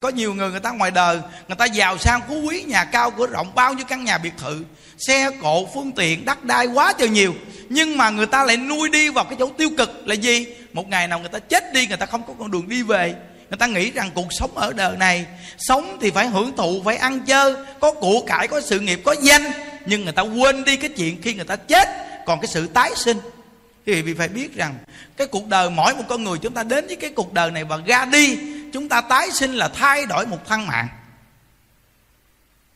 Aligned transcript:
có 0.00 0.08
nhiều 0.08 0.34
người 0.34 0.50
người 0.50 0.60
ta 0.60 0.70
ngoài 0.70 0.90
đời, 0.90 1.18
người 1.48 1.56
ta 1.56 1.64
giàu 1.64 1.98
sang, 1.98 2.20
phú 2.28 2.40
quý, 2.48 2.62
nhà 2.62 2.84
cao, 2.84 3.10
cửa 3.10 3.26
rộng, 3.26 3.54
bao 3.54 3.74
nhiêu 3.74 3.84
căn 3.88 4.04
nhà 4.04 4.18
biệt 4.18 4.32
thự. 4.38 4.64
Xe, 4.98 5.30
cộ, 5.42 5.68
phương 5.74 5.92
tiện, 5.92 6.24
đất 6.24 6.44
đai 6.44 6.66
quá 6.66 6.92
trời 6.98 7.08
nhiều. 7.08 7.34
Nhưng 7.68 7.96
mà 7.96 8.10
người 8.10 8.26
ta 8.26 8.44
lại 8.44 8.56
nuôi 8.56 8.88
đi 8.88 9.08
vào 9.08 9.24
cái 9.24 9.36
chỗ 9.38 9.48
tiêu 9.58 9.70
cực 9.78 10.06
là 10.06 10.14
gì? 10.14 10.46
Một 10.72 10.88
ngày 10.88 11.08
nào 11.08 11.18
người 11.18 11.28
ta 11.28 11.38
chết 11.38 11.72
đi, 11.72 11.86
người 11.86 11.96
ta 11.96 12.06
không 12.06 12.22
có 12.26 12.34
con 12.38 12.50
đường 12.50 12.68
đi 12.68 12.82
về. 12.82 13.14
Người 13.50 13.58
ta 13.58 13.66
nghĩ 13.66 13.90
rằng 13.90 14.10
cuộc 14.14 14.26
sống 14.30 14.50
ở 14.54 14.72
đời 14.72 14.96
này, 14.96 15.26
sống 15.58 15.98
thì 16.00 16.10
phải 16.10 16.26
hưởng 16.26 16.56
thụ, 16.56 16.82
phải 16.84 16.96
ăn 16.96 17.20
chơi, 17.26 17.54
có 17.80 17.92
của 17.92 18.20
cải, 18.26 18.48
có 18.48 18.60
sự 18.60 18.80
nghiệp, 18.80 19.00
có 19.04 19.14
danh. 19.22 19.52
Nhưng 19.86 20.04
người 20.04 20.12
ta 20.12 20.22
quên 20.22 20.64
đi 20.64 20.76
cái 20.76 20.90
chuyện 20.90 21.22
khi 21.22 21.34
người 21.34 21.44
ta 21.44 21.56
chết, 21.56 21.88
còn 22.26 22.40
cái 22.40 22.48
sự 22.48 22.66
tái 22.66 22.90
sinh 22.96 23.18
thì 23.86 24.02
vì 24.02 24.14
phải 24.14 24.28
biết 24.28 24.54
rằng, 24.54 24.74
cái 25.16 25.26
cuộc 25.26 25.48
đời 25.48 25.70
mỗi 25.70 25.94
một 25.94 26.04
con 26.08 26.24
người 26.24 26.38
chúng 26.38 26.54
ta 26.54 26.62
đến 26.62 26.86
với 26.86 26.96
cái 26.96 27.10
cuộc 27.10 27.32
đời 27.32 27.50
này 27.50 27.64
và 27.64 27.78
ra 27.86 28.04
đi, 28.04 28.38
chúng 28.72 28.88
ta 28.88 29.00
tái 29.00 29.30
sinh 29.30 29.54
là 29.54 29.68
thay 29.68 30.06
đổi 30.06 30.26
một 30.26 30.46
thân 30.46 30.66
mạng. 30.66 30.88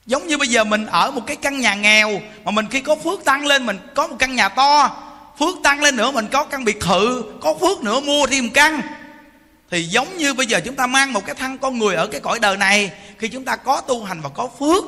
Giống 0.06 0.26
như 0.26 0.38
bây 0.38 0.48
giờ 0.48 0.64
mình 0.64 0.86
ở 0.86 1.10
một 1.10 1.22
cái 1.26 1.36
căn 1.36 1.60
nhà 1.60 1.74
nghèo, 1.74 2.20
mà 2.44 2.50
mình 2.50 2.66
khi 2.70 2.80
có 2.80 2.96
phước 2.96 3.24
tăng 3.24 3.46
lên, 3.46 3.66
mình 3.66 3.78
có 3.94 4.06
một 4.06 4.16
căn 4.18 4.36
nhà 4.36 4.48
to, 4.48 5.02
phước 5.38 5.56
tăng 5.62 5.82
lên 5.82 5.96
nữa 5.96 6.10
mình 6.10 6.26
có 6.32 6.44
căn 6.44 6.64
biệt 6.64 6.80
thự, 6.80 7.24
có 7.40 7.54
phước 7.60 7.82
nữa 7.82 8.00
mua 8.00 8.26
thêm 8.26 8.50
căn. 8.50 8.80
Thì 9.70 9.82
giống 9.82 10.16
như 10.16 10.34
bây 10.34 10.46
giờ 10.46 10.60
chúng 10.64 10.74
ta 10.74 10.86
mang 10.86 11.12
một 11.12 11.26
cái 11.26 11.34
thân 11.34 11.58
con 11.58 11.78
người 11.78 11.94
ở 11.94 12.06
cái 12.06 12.20
cõi 12.20 12.38
đời 12.38 12.56
này, 12.56 12.92
khi 13.18 13.28
chúng 13.28 13.44
ta 13.44 13.56
có 13.56 13.80
tu 13.80 14.04
hành 14.04 14.20
và 14.20 14.28
có 14.28 14.48
phước, 14.58 14.84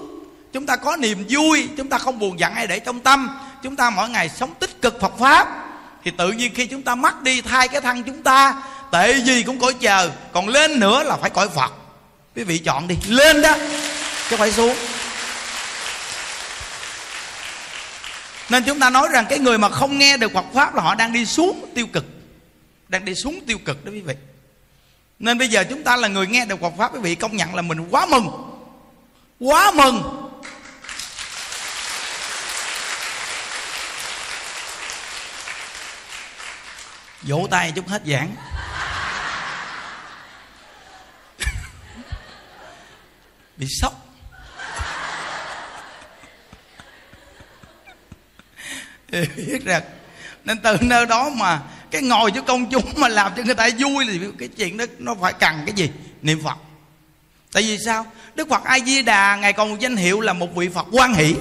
chúng 0.52 0.66
ta 0.66 0.76
có 0.76 0.96
niềm 0.96 1.24
vui, 1.28 1.68
chúng 1.76 1.88
ta 1.88 1.98
không 1.98 2.18
buồn 2.18 2.38
giận 2.38 2.54
ai 2.54 2.66
để 2.66 2.78
trong 2.78 3.00
tâm, 3.00 3.38
chúng 3.62 3.76
ta 3.76 3.90
mỗi 3.90 4.08
ngày 4.08 4.28
sống 4.28 4.54
tích 4.58 4.82
cực 4.82 5.00
phật 5.00 5.18
pháp 5.18 5.71
thì 6.04 6.10
tự 6.10 6.32
nhiên 6.32 6.54
khi 6.54 6.66
chúng 6.66 6.82
ta 6.82 6.94
mất 6.94 7.22
đi 7.22 7.40
thay 7.40 7.68
cái 7.68 7.80
thân 7.80 8.02
chúng 8.02 8.22
ta, 8.22 8.62
tệ 8.92 9.14
gì 9.14 9.42
cũng 9.42 9.58
cõi 9.58 9.74
chờ. 9.80 10.10
Còn 10.32 10.48
lên 10.48 10.80
nữa 10.80 11.02
là 11.02 11.16
phải 11.16 11.30
cõi 11.30 11.48
phật. 11.48 11.72
Quý 12.36 12.44
vị 12.44 12.58
chọn 12.58 12.88
đi. 12.88 12.96
Lên 13.08 13.42
đó, 13.42 13.56
chứ 14.30 14.36
phải 14.36 14.52
xuống. 14.52 14.76
Nên 18.50 18.64
chúng 18.64 18.80
ta 18.80 18.90
nói 18.90 19.08
rằng 19.12 19.26
cái 19.28 19.38
người 19.38 19.58
mà 19.58 19.68
không 19.68 19.98
nghe 19.98 20.16
được 20.16 20.32
Phật 20.32 20.44
pháp 20.54 20.74
là 20.74 20.82
họ 20.82 20.94
đang 20.94 21.12
đi 21.12 21.26
xuống 21.26 21.64
tiêu 21.74 21.86
cực. 21.92 22.04
Đang 22.88 23.04
đi 23.04 23.14
xuống 23.14 23.40
tiêu 23.46 23.58
cực 23.64 23.84
đó 23.84 23.92
quý 23.92 24.00
vị. 24.00 24.14
Nên 25.18 25.38
bây 25.38 25.48
giờ 25.48 25.64
chúng 25.70 25.82
ta 25.82 25.96
là 25.96 26.08
người 26.08 26.26
nghe 26.26 26.44
được 26.44 26.60
Phật 26.60 26.72
pháp, 26.78 26.94
quý 26.94 27.00
vị 27.00 27.14
công 27.14 27.36
nhận 27.36 27.54
là 27.54 27.62
mình 27.62 27.88
quá 27.90 28.06
mừng. 28.06 28.28
Quá 29.40 29.70
mừng. 29.70 30.21
Vỗ 37.22 37.46
tay 37.50 37.72
chút 37.72 37.88
hết 37.88 38.02
giảng. 38.06 38.34
Bị 43.56 43.66
sốc. 43.80 43.92
Biết 49.36 49.64
rằng 49.64 49.82
nên 50.44 50.58
từ 50.58 50.76
nơi 50.80 51.06
đó 51.06 51.30
mà 51.30 51.60
cái 51.90 52.02
ngồi 52.02 52.30
cho 52.30 52.42
công 52.42 52.70
chúng 52.70 52.92
mà 52.96 53.08
làm 53.08 53.32
cho 53.36 53.42
người 53.42 53.54
ta 53.54 53.68
vui 53.78 54.06
thì 54.08 54.20
cái 54.38 54.48
chuyện 54.48 54.76
đó 54.76 54.84
nó 54.98 55.14
phải 55.20 55.32
cần 55.32 55.62
cái 55.66 55.74
gì? 55.74 55.90
Niệm 56.22 56.42
phật. 56.44 56.56
Tại 57.52 57.62
vì 57.62 57.78
sao? 57.78 58.06
Đức 58.34 58.48
phật 58.48 58.64
a 58.64 58.78
di 58.78 59.02
đà 59.02 59.36
ngài 59.36 59.52
còn 59.52 59.70
một 59.70 59.76
danh 59.80 59.96
hiệu 59.96 60.20
là 60.20 60.32
một 60.32 60.54
vị 60.54 60.68
phật 60.68 60.86
quan 60.92 61.14
hỷ. 61.14 61.34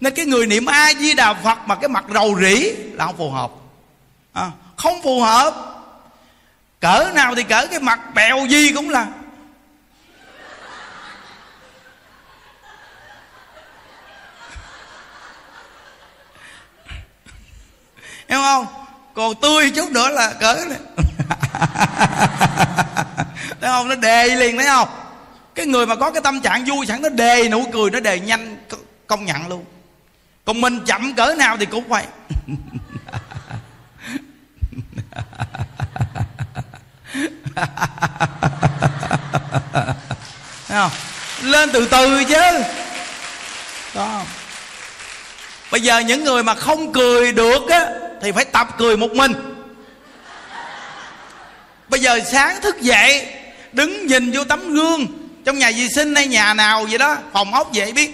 Nên 0.00 0.14
cái 0.14 0.26
người 0.26 0.46
niệm 0.46 0.66
a 0.66 0.94
di 0.94 1.14
đà 1.14 1.34
phật 1.34 1.58
mà 1.66 1.74
cái 1.74 1.88
mặt 1.88 2.04
rầu 2.14 2.40
rĩ 2.40 2.72
là 2.92 3.06
không 3.06 3.16
phù 3.16 3.30
hợp. 3.30 3.50
À, 4.32 4.50
không 4.76 5.02
phù 5.02 5.20
hợp. 5.20 5.54
Cỡ 6.80 7.10
nào 7.14 7.34
thì 7.34 7.42
cỡ 7.42 7.66
cái 7.66 7.80
mặt 7.80 8.00
bèo 8.14 8.46
gì 8.46 8.72
cũng 8.72 8.90
là. 8.90 9.06
Hiểu 18.28 18.40
không? 18.40 18.66
Còn 19.14 19.34
tươi 19.34 19.70
chút 19.70 19.90
nữa 19.90 20.08
là 20.08 20.32
cỡ 20.32 20.64
này. 20.68 20.78
Thấy 23.60 23.70
không? 23.70 23.88
Nó 23.88 23.94
đề 23.94 24.26
liền, 24.26 24.56
thấy 24.56 24.66
không? 24.66 24.88
Cái 25.54 25.66
người 25.66 25.86
mà 25.86 25.96
có 25.96 26.10
cái 26.10 26.22
tâm 26.22 26.40
trạng 26.40 26.64
vui, 26.64 26.86
sẵn 26.86 27.02
nó 27.02 27.08
đề, 27.08 27.48
nụ 27.48 27.64
cười 27.72 27.90
nó 27.90 28.00
đề 28.00 28.20
nhanh 28.20 28.56
công 29.06 29.24
nhận 29.24 29.48
luôn. 29.48 29.64
Còn 30.44 30.60
mình 30.60 30.80
chậm 30.86 31.14
cỡ 31.14 31.34
nào 31.38 31.56
thì 31.56 31.66
cũng 31.66 31.88
vậy. 31.88 32.04
thấy 40.68 40.76
không? 40.76 40.90
Lên 41.42 41.70
từ 41.72 41.86
từ 41.90 42.24
chứ. 42.24 42.62
Đó. 43.94 44.22
Bây 45.70 45.80
giờ 45.80 45.98
những 45.98 46.24
người 46.24 46.42
mà 46.42 46.54
không 46.54 46.92
cười 46.92 47.32
được 47.32 47.68
á, 47.68 47.86
thì 48.22 48.32
phải 48.32 48.44
tập 48.44 48.68
cười 48.78 48.96
một 48.96 49.10
mình. 49.10 49.32
Bây 51.88 52.00
giờ 52.00 52.20
sáng 52.32 52.60
thức 52.60 52.80
dậy, 52.80 53.26
đứng 53.72 54.06
nhìn 54.06 54.32
vô 54.32 54.44
tấm 54.44 54.72
gương, 54.72 55.06
trong 55.44 55.58
nhà 55.58 55.70
vệ 55.70 55.88
sinh 55.94 56.14
hay 56.14 56.26
nhà 56.26 56.54
nào 56.54 56.86
vậy 56.88 56.98
đó, 56.98 57.16
phòng 57.32 57.54
ốc 57.54 57.70
vậy 57.74 57.92
biết. 57.92 58.10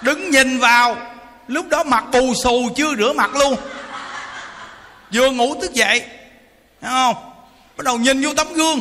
Đứng 0.00 0.30
nhìn 0.30 0.58
vào, 0.58 0.96
lúc 1.48 1.68
đó 1.68 1.84
mặt 1.84 2.04
bù 2.12 2.34
xù 2.42 2.68
chưa 2.76 2.94
rửa 2.96 3.12
mặt 3.12 3.34
luôn. 3.34 3.56
Vừa 5.12 5.30
ngủ 5.30 5.60
thức 5.60 5.74
dậy, 5.74 6.02
thấy 6.80 6.90
không? 6.90 7.33
Bắt 7.76 7.84
đầu 7.84 7.98
nhìn 7.98 8.22
vô 8.22 8.34
tấm 8.34 8.52
gương. 8.52 8.80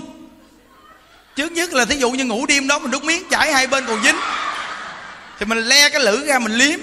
Trước 1.35 1.51
nhất 1.51 1.73
là 1.73 1.85
thí 1.85 1.95
dụ 1.95 2.11
như 2.11 2.25
ngủ 2.25 2.45
đêm 2.45 2.67
đó 2.67 2.79
mình 2.79 2.91
đút 2.91 3.03
miếng 3.03 3.29
chảy 3.29 3.53
hai 3.53 3.67
bên 3.67 3.85
còn 3.87 4.03
dính. 4.03 4.15
Thì 5.39 5.45
mình 5.45 5.57
le 5.57 5.89
cái 5.89 6.01
lưỡi 6.01 6.27
ra 6.27 6.39
mình 6.39 6.51
liếm. 6.51 6.79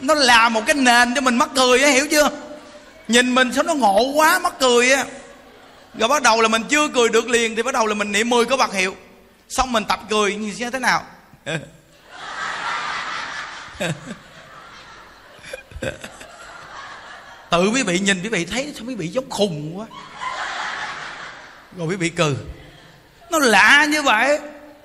Nó 0.00 0.14
là 0.14 0.48
một 0.48 0.62
cái 0.66 0.74
nền 0.74 1.14
cho 1.14 1.20
mình 1.20 1.38
mắc 1.38 1.48
cười 1.54 1.82
á, 1.82 1.90
hiểu 1.90 2.06
chưa? 2.10 2.30
Nhìn 3.08 3.34
mình 3.34 3.52
sao 3.52 3.62
nó 3.62 3.74
ngộ 3.74 4.12
quá, 4.14 4.38
mắc 4.38 4.52
cười 4.60 4.92
á. 4.92 5.04
Rồi 5.98 6.08
bắt 6.08 6.22
đầu 6.22 6.40
là 6.40 6.48
mình 6.48 6.62
chưa 6.68 6.88
cười 6.88 7.08
được 7.08 7.28
liền 7.28 7.56
thì 7.56 7.62
bắt 7.62 7.74
đầu 7.74 7.86
là 7.86 7.94
mình 7.94 8.12
niệm 8.12 8.30
10 8.30 8.44
có 8.44 8.56
bạc 8.56 8.72
hiệu. 8.72 8.96
Xong 9.48 9.72
mình 9.72 9.84
tập 9.84 10.00
cười, 10.10 10.34
như 10.34 10.70
thế 10.70 10.78
nào? 10.78 11.02
tự 17.50 17.70
quý 17.74 17.82
vị 17.82 17.98
nhìn 17.98 18.22
quý 18.22 18.28
vị 18.28 18.44
thấy 18.44 18.72
sao 18.74 18.84
quý 18.88 18.94
vị 18.94 19.08
giống 19.08 19.30
khùng 19.30 19.78
quá. 19.78 19.86
Rồi 21.78 21.86
quý 21.86 21.96
vị 21.96 22.08
cười. 22.08 22.34
Nó 23.30 23.38
lạ 23.38 23.86
như 23.90 24.02
vậy. 24.02 24.38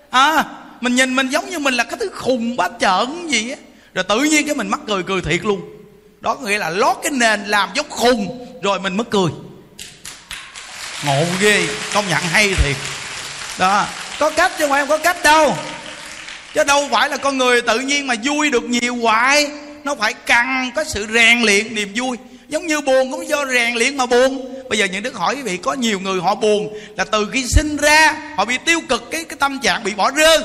À 0.09 0.43
mình 0.81 0.95
nhìn 0.95 1.15
mình 1.15 1.29
giống 1.29 1.49
như 1.49 1.59
mình 1.59 1.73
là 1.73 1.83
cái 1.83 1.97
thứ 1.99 2.09
khùng 2.13 2.55
bá 2.55 2.67
trợn 2.79 3.27
gì 3.27 3.49
á. 3.49 3.57
Rồi 3.93 4.03
tự 4.03 4.19
nhiên 4.19 4.45
cái 4.45 4.55
mình 4.55 4.67
mắc 4.67 4.79
cười 4.87 5.03
cười 5.03 5.21
thiệt 5.21 5.45
luôn. 5.45 5.61
Đó 6.21 6.35
nghĩa 6.35 6.57
là 6.57 6.69
lót 6.69 6.97
cái 7.03 7.11
nền 7.11 7.45
làm 7.45 7.69
giống 7.75 7.89
khùng, 7.89 8.47
rồi 8.63 8.79
mình 8.79 8.97
mất 8.97 9.09
cười. 9.09 9.31
Ngộ 11.05 11.25
ghê, 11.39 11.67
công 11.93 12.09
nhận 12.09 12.21
hay 12.21 12.47
thiệt. 12.47 12.75
Đó, 13.57 13.85
có 14.19 14.29
cách 14.29 14.51
chứ 14.57 14.63
không 14.63 14.69
phải 14.69 14.81
không 14.81 14.89
có 14.89 14.97
cách 14.97 15.17
đâu. 15.23 15.57
Chứ 16.53 16.63
đâu 16.63 16.87
phải 16.91 17.09
là 17.09 17.17
con 17.17 17.37
người 17.37 17.61
tự 17.61 17.79
nhiên 17.79 18.07
mà 18.07 18.15
vui 18.23 18.51
được 18.51 18.63
nhiều 18.63 18.95
hoài. 18.95 19.47
Nó 19.83 19.95
phải 19.95 20.13
cần 20.13 20.71
có 20.75 20.83
sự 20.83 21.07
rèn 21.13 21.41
luyện 21.41 21.75
niềm 21.75 21.91
vui 21.95 22.17
giống 22.49 22.67
như 22.67 22.81
buồn, 22.81 23.11
cũng 23.11 23.27
do 23.27 23.45
rèn 23.45 23.75
luyện 23.75 23.97
mà 23.97 24.05
buồn. 24.05 24.53
Bây 24.69 24.79
giờ 24.79 24.85
những 24.85 25.03
đức 25.03 25.15
hỏi 25.15 25.35
quý 25.35 25.41
vị, 25.41 25.57
có 25.57 25.73
nhiều 25.73 25.99
người 25.99 26.21
họ 26.21 26.35
buồn 26.35 26.73
là 26.97 27.03
từ 27.03 27.29
khi 27.33 27.45
sinh 27.47 27.77
ra, 27.77 28.15
họ 28.37 28.45
bị 28.45 28.57
tiêu 28.57 28.81
cực, 28.89 29.11
cái 29.11 29.23
cái 29.23 29.37
tâm 29.39 29.59
trạng 29.59 29.83
bị 29.83 29.93
bỏ 29.93 30.11
rơi. 30.11 30.39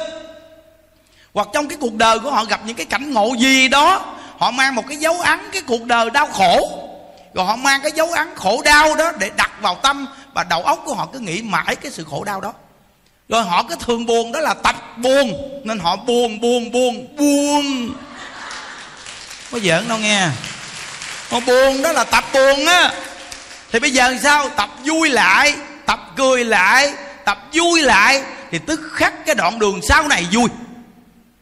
Hoặc 1.35 1.49
trong 1.53 1.69
cái 1.69 1.79
cuộc 1.81 1.95
đời 1.95 2.19
của 2.19 2.31
họ 2.31 2.45
gặp 2.45 2.61
những 2.67 2.77
cái 2.77 2.87
cảnh 2.87 3.13
ngộ 3.13 3.35
gì 3.39 3.69
đó, 3.69 4.17
họ 4.39 4.51
mang 4.51 4.75
một 4.75 4.85
cái 4.89 4.97
dấu 4.97 5.21
ấn 5.21 5.39
cái 5.53 5.63
cuộc 5.67 5.85
đời 5.85 6.11
đau 6.11 6.27
khổ. 6.27 6.87
Rồi 7.35 7.47
họ 7.47 7.57
mang 7.57 7.81
cái 7.83 7.93
dấu 7.95 8.07
ấn 8.07 8.29
khổ 8.37 8.63
đau 8.65 8.95
đó 8.95 9.13
để 9.19 9.31
đặt 9.37 9.51
vào 9.61 9.75
tâm 9.75 10.07
và 10.35 10.45
đầu 10.45 10.63
óc 10.63 10.83
của 10.85 10.95
họ 10.95 11.09
cứ 11.13 11.19
nghĩ 11.19 11.43
mãi 11.43 11.77
cái 11.77 11.93
sự 11.93 12.05
khổ 12.11 12.25
đau 12.25 12.41
đó. 12.41 12.53
Rồi 13.29 13.43
họ 13.43 13.63
cứ 13.63 13.77
thường 13.81 14.07
buồn, 14.07 14.33
đó 14.33 14.41
là 14.41 14.55
tập 14.55 14.77
buồn. 14.99 15.33
Nên 15.65 15.79
họ 15.79 15.97
buồn 15.97 16.41
buồn 16.41 16.73
buồn 16.73 17.17
buồn. 17.17 17.95
Có 19.53 19.59
giỡn 19.59 19.89
đâu 19.89 19.99
nghe 19.99 20.29
mà 21.31 21.41
buồn 21.41 21.83
đó 21.83 21.93
là 21.93 22.05
tập 22.05 22.25
buồn 22.33 22.67
á. 22.67 22.93
Thì 23.73 23.79
bây 23.79 23.91
giờ 23.91 24.17
sao? 24.23 24.49
Tập 24.49 24.71
vui 24.85 25.09
lại, 25.09 25.57
tập 25.87 26.01
cười 26.17 26.45
lại, 26.45 26.95
tập 27.25 27.39
vui 27.53 27.83
lại, 27.83 28.23
thì 28.51 28.59
tức 28.67 28.81
khắc 28.93 29.27
cái 29.27 29.35
đoạn 29.35 29.59
đường 29.59 29.81
sau 29.89 30.09
này 30.09 30.27
vui. 30.33 30.49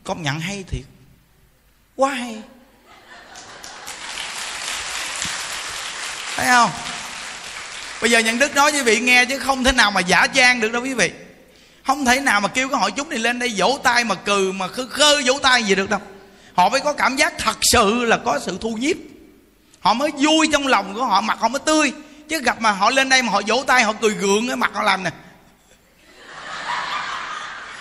Công 0.05 0.23
nhận 0.23 0.41
hay 0.41 0.65
thiệt. 0.71 0.85
Quá 1.97 2.11
hay. 2.11 2.43
Thấy 6.37 6.47
không? 6.47 6.71
Bây 8.01 8.11
giờ 8.11 8.19
nhận 8.19 8.39
đức 8.39 8.55
nói 8.55 8.73
với 8.73 8.83
vị 8.83 9.01
nghe 9.01 9.25
chứ 9.25 9.39
không 9.39 9.65
thể 9.65 9.73
nào 9.73 9.91
mà 9.91 10.01
giả 10.01 10.27
trang 10.27 10.61
được 10.61 10.73
đâu 10.73 10.83
quý 10.83 10.95
vị. 10.95 11.11
Không 11.87 12.05
thể 12.05 12.21
nào 12.21 12.41
mà 12.41 12.49
kêu 12.49 12.69
cái 12.69 12.81
hội 12.81 12.91
chúng 12.91 13.09
này 13.09 13.19
lên 13.19 13.39
đây 13.39 13.55
vỗ 13.57 13.79
tay 13.83 14.05
mà 14.05 14.15
cừ, 14.15 14.53
mà 14.53 14.69
khơ 14.69 14.87
khơ 14.91 15.21
vỗ 15.25 15.39
tay 15.43 15.63
gì 15.63 15.75
được 15.75 15.91
đâu. 15.91 16.01
Họ 16.55 16.71
phải 16.71 16.81
có 16.81 16.93
cảm 16.93 17.17
giác 17.17 17.39
thật 17.39 17.57
sự 17.63 18.05
là 18.05 18.19
có 18.25 18.41
sự 18.47 18.59
thu 18.61 18.71
nhiếp 18.71 18.97
họ 19.89 19.95
mới 19.95 20.11
vui 20.19 20.49
trong 20.53 20.67
lòng 20.67 20.95
của 20.95 21.05
họ, 21.05 21.21
mặt 21.21 21.39
họ 21.41 21.49
mới 21.49 21.61
tươi. 21.61 21.93
Chứ 22.29 22.41
gặp 22.41 22.61
mà 22.61 22.71
họ 22.71 22.91
lên 22.91 23.09
đây 23.09 23.23
mà 23.23 23.33
họ 23.33 23.41
vỗ 23.47 23.65
tay, 23.67 23.83
họ 23.83 23.93
cười 24.01 24.11
gượng 24.11 24.47
cái 24.47 24.57
mặt 24.57 24.71
họ 24.75 24.83
làm 24.83 25.05
nè. 25.05 25.11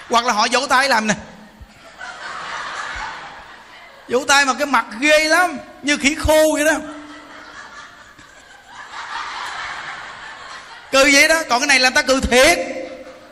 Hoặc 0.09 0.25
là 0.25 0.33
họ 0.33 0.47
vỗ 0.51 0.67
tay 0.67 0.89
làm 0.89 1.07
nè. 1.07 1.13
Vỗ 4.09 4.25
tay 4.27 4.45
mà 4.45 4.53
cái 4.53 4.65
mặt 4.65 4.85
ghê 4.99 5.23
lắm, 5.23 5.57
như 5.83 5.97
khỉ 5.97 6.15
khô 6.15 6.43
vậy 6.53 6.65
đó. 6.65 6.73
Cười 10.91 11.13
vậy 11.13 11.27
đó, 11.27 11.41
còn 11.49 11.59
cái 11.59 11.67
này 11.67 11.79
là 11.79 11.89
ta 11.89 12.01
cười 12.01 12.21
thiệt. 12.21 12.59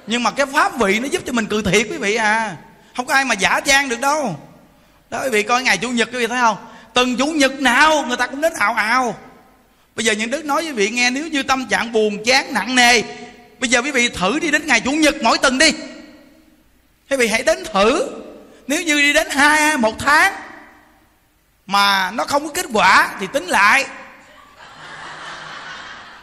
Nhưng 0.08 0.24
mà 0.24 0.32
cái 0.32 0.46
pháp 0.46 0.78
vị 0.80 1.00
nó 1.00 1.08
giúp 1.08 1.22
cho 1.26 1.34
mình 1.34 1.46
cười 1.46 1.64
thiệt 1.64 1.88
quý 1.90 1.98
vị 1.98 2.16
à. 2.16 2.56
Không 2.96 3.06
có 3.06 3.14
ai 3.14 3.26
mà 3.26 3.36
giả 3.36 3.60
trang 3.60 3.90
được 3.90 4.00
đâu. 4.00 4.40
Đó 5.10 5.22
quý 5.24 5.30
vị 5.30 5.44
coi 5.44 5.64
ngày 5.64 5.78
chủ 5.78 5.90
nhật 5.90 6.10
quý 6.12 6.18
vị 6.20 6.28
thấy 6.28 6.40
không? 6.42 6.58
Từng 6.96 7.18
chủ 7.18 7.26
nhật 7.26 7.62
nào, 7.62 8.06
người 8.08 8.18
ta 8.18 8.28
cũng 8.28 8.42
đến 8.42 8.54
ào 8.54 8.74
ào. 8.74 9.18
Bây 9.96 10.06
giờ 10.06 10.14
những 10.14 10.30
đức 10.30 10.46
nói 10.46 10.62
với 10.62 10.74
vị 10.74 10.90
nghe, 10.90 11.10
nếu 11.10 11.28
như 11.28 11.44
tâm 11.44 11.66
trạng 11.70 11.92
buồn, 11.92 12.24
chán, 12.24 12.54
nặng 12.54 12.76
nề, 12.76 13.02
bây 13.60 13.70
giờ 13.70 13.82
quý 13.82 13.92
vị 13.92 14.10
thử 14.10 14.40
đi 14.40 14.52
đến 14.52 14.68
ngày 14.68 14.82
chủ 14.82 14.92
nhật 14.92 15.16
mỗi 15.24 15.38
tuần 15.38 15.58
đi. 15.58 15.72
Quý 17.10 17.18
vị 17.18 17.28
hãy 17.28 17.44
đến 17.44 17.64
thử. 17.74 18.10
Nếu 18.68 18.82
như 18.82 19.02
đi 19.02 19.14
đến 19.14 19.30
hai, 19.30 19.78
một 19.78 20.00
tháng 20.00 20.34
mà 21.66 22.12
nó 22.12 22.24
không 22.24 22.48
có 22.48 22.54
kết 22.54 22.66
quả 22.74 23.10
thì 23.20 23.28
tính 23.34 23.46
lại. 23.46 23.86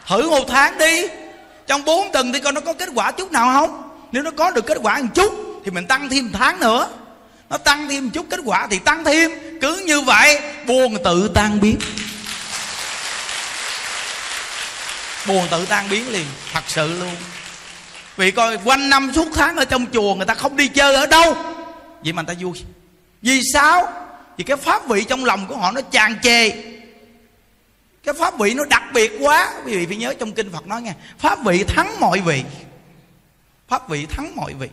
Thử 0.07 0.29
một 0.29 0.45
tháng 0.47 0.77
đi. 0.77 1.07
Trong 1.67 1.85
bốn 1.85 2.11
tuần 2.11 2.33
thì 2.33 2.39
coi 2.39 2.53
nó 2.53 2.61
có 2.61 2.73
kết 2.73 2.89
quả 2.95 3.11
chút 3.11 3.31
nào 3.31 3.59
không? 3.59 3.89
Nếu 4.11 4.23
nó 4.23 4.31
có 4.31 4.51
được 4.51 4.65
kết 4.65 4.77
quả 4.81 4.97
một 4.97 5.07
chút 5.13 5.61
thì 5.65 5.71
mình 5.71 5.87
tăng 5.87 6.09
thêm 6.09 6.25
một 6.25 6.39
tháng 6.39 6.59
nữa 6.59 6.89
nó 7.53 7.57
tăng 7.57 7.89
thêm 7.89 8.03
một 8.03 8.09
chút 8.13 8.25
kết 8.29 8.39
quả 8.45 8.67
thì 8.71 8.79
tăng 8.79 9.03
thêm. 9.03 9.31
Cứ 9.61 9.83
như 9.85 10.01
vậy, 10.01 10.39
buồn 10.67 10.97
tự 11.03 11.31
tan 11.33 11.59
biến. 11.59 11.77
Buồn 15.27 15.47
tự 15.51 15.65
tan 15.65 15.89
biến 15.89 16.09
liền, 16.09 16.25
thật 16.53 16.63
sự 16.67 16.99
luôn. 16.99 17.15
Vì 18.17 18.31
coi 18.31 18.57
quanh 18.63 18.89
năm 18.89 19.11
suốt 19.15 19.27
tháng 19.35 19.55
ở 19.55 19.65
trong 19.65 19.85
chùa 19.93 20.15
người 20.15 20.25
ta 20.25 20.33
không 20.33 20.55
đi 20.55 20.67
chơi 20.67 20.95
ở 20.95 21.05
đâu. 21.05 21.35
Vậy 22.03 22.13
mà 22.13 22.21
người 22.21 22.35
ta 22.35 22.41
vui. 22.41 22.63
Vì 23.21 23.41
sao? 23.53 23.93
Vì 24.37 24.43
cái 24.43 24.57
pháp 24.57 24.87
vị 24.87 25.03
trong 25.03 25.25
lòng 25.25 25.47
của 25.47 25.57
họ 25.57 25.71
nó 25.71 25.81
tràn 25.81 26.15
trề. 26.23 26.49
Cái 28.03 28.13
pháp 28.19 28.39
vị 28.39 28.53
nó 28.53 28.63
đặc 28.65 28.83
biệt 28.93 29.11
quá. 29.19 29.53
Quý 29.65 29.77
vị 29.77 29.85
phải 29.85 29.95
nhớ 29.95 30.13
trong 30.19 30.31
kinh 30.31 30.51
phật 30.51 30.67
nói 30.67 30.81
nghe, 30.81 30.93
pháp 31.19 31.43
vị 31.45 31.63
thắng 31.67 31.99
mọi 31.99 32.19
vị. 32.19 32.43
Pháp 33.67 33.89
vị 33.89 34.05
thắng 34.05 34.35
mọi 34.35 34.53
vị 34.53 34.69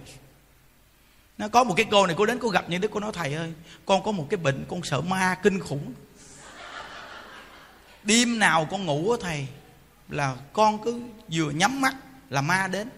nó 1.40 1.48
có 1.48 1.64
một 1.64 1.74
cái 1.76 1.86
cô 1.90 2.06
này, 2.06 2.16
cô 2.18 2.26
đến 2.26 2.38
cô 2.38 2.48
gặp 2.48 2.64
những 2.68 2.80
đứa 2.80 2.88
cô 2.88 3.00
nói, 3.00 3.12
thầy 3.14 3.34
ơi, 3.34 3.52
con 3.86 4.02
có 4.02 4.12
một 4.12 4.26
cái 4.30 4.38
bệnh, 4.38 4.64
con 4.70 4.82
sợ 4.82 5.00
ma 5.00 5.36
kinh 5.42 5.60
khủng. 5.60 5.92
Đêm 8.02 8.38
nào 8.38 8.68
con 8.70 8.86
ngủ 8.86 9.10
á, 9.10 9.16
thầy, 9.22 9.46
là 10.08 10.34
con 10.52 10.84
cứ 10.84 11.00
vừa 11.32 11.50
nhắm 11.50 11.80
mắt 11.80 11.94
là 12.30 12.40
ma 12.40 12.68
đến. 12.68 12.88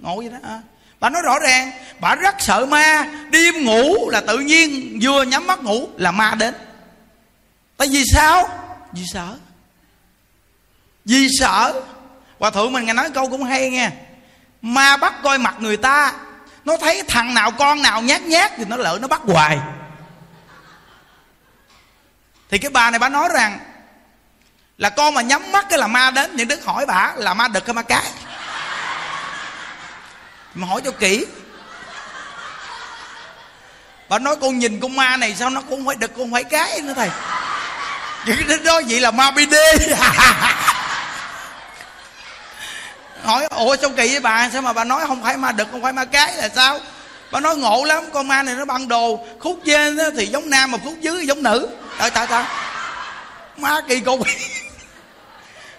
Ngồi 0.00 0.16
vậy 0.16 0.30
đó 0.30 0.48
à. 0.48 0.62
bà 1.00 1.10
nói 1.10 1.22
rõ 1.24 1.38
ràng, 1.38 1.70
bà 2.00 2.14
rất 2.14 2.34
sợ 2.38 2.66
ma. 2.66 3.10
Đêm 3.30 3.64
ngủ 3.64 4.10
là 4.10 4.20
tự 4.20 4.38
nhiên, 4.38 4.98
vừa 5.02 5.22
nhắm 5.22 5.46
mắt 5.46 5.62
ngủ 5.62 5.88
là 5.96 6.10
ma 6.10 6.34
đến. 6.38 6.54
Tại 7.76 7.88
vì 7.90 8.02
sao? 8.14 8.48
Vì 8.92 9.02
sợ. 9.12 9.38
Vì 11.04 11.26
sợ. 11.38 11.82
Hòa 12.38 12.50
thượng 12.50 12.72
mình 12.72 12.84
nghe 12.84 12.92
nói 12.92 13.10
câu 13.10 13.30
cũng 13.30 13.44
hay 13.44 13.70
nghe. 13.70 13.90
Ma 14.62 14.96
bắt 14.96 15.14
coi 15.22 15.38
mặt 15.38 15.56
người 15.60 15.76
ta 15.76 16.14
nó 16.68 16.76
thấy 16.76 17.02
thằng 17.08 17.34
nào 17.34 17.50
con 17.50 17.82
nào 17.82 18.02
nhát 18.02 18.22
nhát 18.22 18.52
thì 18.56 18.64
nó 18.64 18.76
lỡ 18.76 18.98
nó 19.00 19.08
bắt 19.08 19.20
hoài. 19.24 19.58
Thì 22.50 22.58
cái 22.58 22.70
bà 22.70 22.90
này 22.90 22.98
bà 22.98 23.08
nói 23.08 23.28
rằng 23.34 23.58
là 24.78 24.90
con 24.90 25.14
mà 25.14 25.22
nhắm 25.22 25.52
mắt 25.52 25.66
cái 25.68 25.78
là 25.78 25.86
ma 25.86 26.10
đến, 26.10 26.36
những 26.36 26.48
đức 26.48 26.64
hỏi 26.64 26.86
bà 26.86 27.12
là 27.16 27.34
ma 27.34 27.48
đực 27.48 27.66
hay 27.66 27.74
ma 27.74 27.82
cái? 27.82 28.04
Mà 30.54 30.66
hỏi 30.66 30.80
cho 30.84 30.90
kỹ. 30.90 31.26
Bà 34.08 34.18
nói 34.18 34.36
con 34.40 34.58
nhìn 34.58 34.80
con 34.80 34.96
ma 34.96 35.16
này 35.16 35.34
sao 35.34 35.50
nó 35.50 35.60
cũng 35.60 35.86
phải 35.86 35.96
đực, 35.96 36.14
cũng 36.14 36.32
phải 36.32 36.44
cái 36.44 36.80
nữa 36.80 36.92
thầy. 36.96 37.10
Những 38.26 38.64
đó 38.64 38.80
vậy 38.88 39.00
là 39.00 39.10
ma 39.10 39.30
bd 39.30 39.54
hỏi, 43.22 43.46
ủa, 43.50 43.76
sao 43.76 43.90
kỳ 43.90 44.08
với 44.08 44.20
bà? 44.20 44.50
Sao 44.52 44.62
mà 44.62 44.72
bà 44.72 44.84
nói 44.84 45.04
không 45.06 45.22
phải 45.22 45.36
ma 45.36 45.52
đực, 45.52 45.68
không 45.70 45.82
phải 45.82 45.92
ma 45.92 46.04
cái 46.04 46.36
là 46.36 46.48
sao? 46.48 46.78
Bà 47.30 47.40
nói, 47.40 47.56
ngộ 47.56 47.84
lắm, 47.84 48.04
con 48.12 48.28
ma 48.28 48.42
này 48.42 48.54
nó 48.54 48.64
băng 48.64 48.88
đồ, 48.88 49.26
khúc 49.40 49.60
trên 49.64 49.98
thì 50.16 50.26
giống 50.26 50.50
nam 50.50 50.70
mà 50.70 50.78
khúc 50.84 50.94
dưới 51.00 51.26
giống 51.26 51.42
nữ. 51.42 51.68
Tại 51.98 52.10
tại 52.10 52.26
sao 52.30 52.44
ma 53.58 53.80
kỳ 53.88 54.00
cục. 54.00 54.20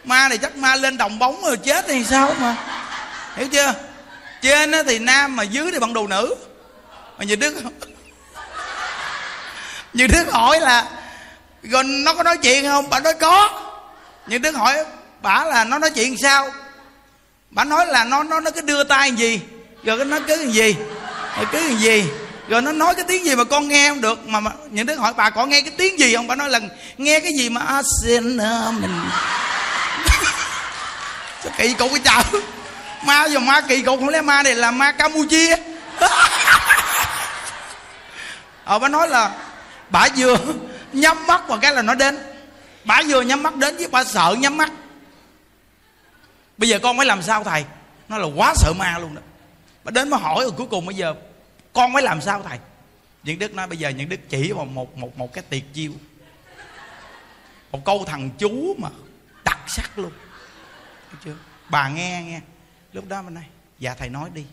Ma 0.03 0.27
này 0.27 0.37
chắc 0.37 0.55
ma 0.55 0.75
lên 0.75 0.97
đồng 0.97 1.19
bóng 1.19 1.41
rồi 1.43 1.57
chết 1.57 1.85
thì 1.87 2.03
sao 2.03 2.35
mà? 2.39 2.55
Hiểu 3.35 3.47
chưa? 3.51 3.73
Trên 4.41 4.71
thì 4.85 4.99
nam 4.99 5.35
mà 5.35 5.43
dưới 5.43 5.71
thì 5.71 5.79
bằng 5.79 5.93
đồ 5.93 6.07
nữ. 6.07 6.35
Mà 7.17 7.25
như 7.25 7.35
đức 7.35 7.55
như 9.93 10.07
đức 10.07 10.31
hỏi 10.31 10.59
là, 10.59 10.85
rồi 11.63 11.83
nó 11.83 12.13
có 12.13 12.23
nói 12.23 12.37
chuyện 12.37 12.65
không? 12.65 12.89
Bà 12.89 12.99
nói, 12.99 13.13
có. 13.13 13.61
Như 14.27 14.37
đức 14.37 14.55
hỏi, 14.55 14.85
bà 15.21 15.45
là 15.45 15.63
nó 15.63 15.79
nói 15.79 15.89
chuyện 15.89 16.15
sao? 16.17 16.49
Bà 17.51 17.63
nói 17.63 17.85
là 17.85 18.03
nó 18.03 18.23
nó 18.23 18.39
nó 18.39 18.51
cứ 18.51 18.61
đưa 18.61 18.83
tay 18.83 19.11
gì? 19.11 19.41
Rồi 19.83 20.05
nó 20.05 20.19
cứ 20.27 20.47
gì? 20.51 20.75
Rồi 21.37 21.45
cứ 21.51 21.59
gì? 21.77 22.05
Rồi 22.47 22.61
nó 22.61 22.71
nói 22.71 22.95
cái 22.95 23.05
tiếng 23.07 23.25
gì 23.25 23.35
mà 23.35 23.43
con 23.43 23.67
nghe 23.67 23.89
không 23.89 24.01
được? 24.01 24.27
Mà, 24.27 24.39
mà 24.39 24.51
những 24.69 24.85
đứa 24.85 24.95
hỏi 24.95 25.13
bà 25.17 25.29
có 25.29 25.45
nghe 25.45 25.61
cái 25.61 25.71
tiếng 25.77 25.99
gì 25.99 26.15
không? 26.15 26.27
Bà 26.27 26.35
nói 26.35 26.49
là 26.49 26.59
nghe 26.97 27.19
cái 27.19 27.33
gì 27.33 27.49
mà 27.49 27.61
à, 27.61 27.81
xin 28.01 28.37
mình? 28.81 28.99
Sao 31.43 31.53
kỳ 31.57 31.73
cục 31.73 31.91
cái 31.91 31.99
chợ 32.03 32.39
ma 33.05 33.25
giờ 33.25 33.39
ma 33.39 33.61
kỳ 33.61 33.81
cục? 33.81 33.99
Không 33.99 34.09
lẽ 34.09 34.21
ma 34.21 34.43
này 34.43 34.55
là 34.55 34.71
ma 34.71 34.91
campuchia? 34.91 35.55
Ờ 38.63 38.79
bà 38.79 38.87
nói 38.87 39.07
là 39.09 39.31
bà 39.89 40.07
vừa 40.17 40.37
nhắm 40.93 41.27
mắt 41.27 41.41
và 41.47 41.57
cái 41.57 41.73
là 41.73 41.81
nó 41.81 41.95
đến. 41.95 42.17
Bà 42.85 43.01
vừa 43.07 43.21
nhắm 43.21 43.43
mắt 43.43 43.55
đến 43.55 43.77
với 43.77 43.87
bà 43.87 44.03
sợ 44.03 44.35
nhắm 44.39 44.57
mắt 44.57 44.71
bây 46.59 46.69
giờ 46.69 46.79
con 46.79 46.97
phải 46.97 47.05
làm 47.05 47.21
sao 47.21 47.43
thầy? 47.43 47.65
Nó 48.09 48.17
là 48.17 48.27
quá 48.35 48.53
sợ 48.55 48.73
ma 48.73 48.97
luôn 48.99 49.15
đó. 49.15 49.21
Mà 49.83 49.91
đến 49.91 50.09
mới 50.09 50.19
hỏi 50.19 50.43
rồi 50.43 50.51
cuối 50.51 50.67
cùng 50.67 50.85
bây 50.85 50.95
giờ 50.95 51.15
con 51.73 51.93
phải 51.93 52.03
làm 52.03 52.21
sao 52.21 52.43
thầy? 52.43 52.59
Những 53.23 53.39
đức 53.39 53.53
nói 53.53 53.67
bây 53.67 53.77
giờ 53.77 53.89
những 53.89 54.09
đức 54.09 54.29
chỉ 54.29 54.51
vào 54.51 54.65
một 54.65 54.97
một 54.97 55.17
một 55.17 55.33
cái 55.33 55.43
tiệt 55.49 55.63
chiêu. 55.73 55.93
Một 57.71 57.85
câu 57.85 58.05
thằng 58.07 58.29
chú 58.37 58.75
mà 58.77 58.89
đặc 59.45 59.59
sắc 59.67 59.99
luôn. 59.99 60.11
Thấy 61.11 61.19
chưa? 61.25 61.35
Bà 61.69 61.89
nghe 61.89 62.23
nghe. 62.23 62.41
Lúc 62.93 63.07
đó 63.07 63.21
bên 63.21 63.33
này 63.33 63.45
dạ 63.79 63.93
thầy 63.93 64.09
nói 64.09 64.29
đi. 64.33 64.45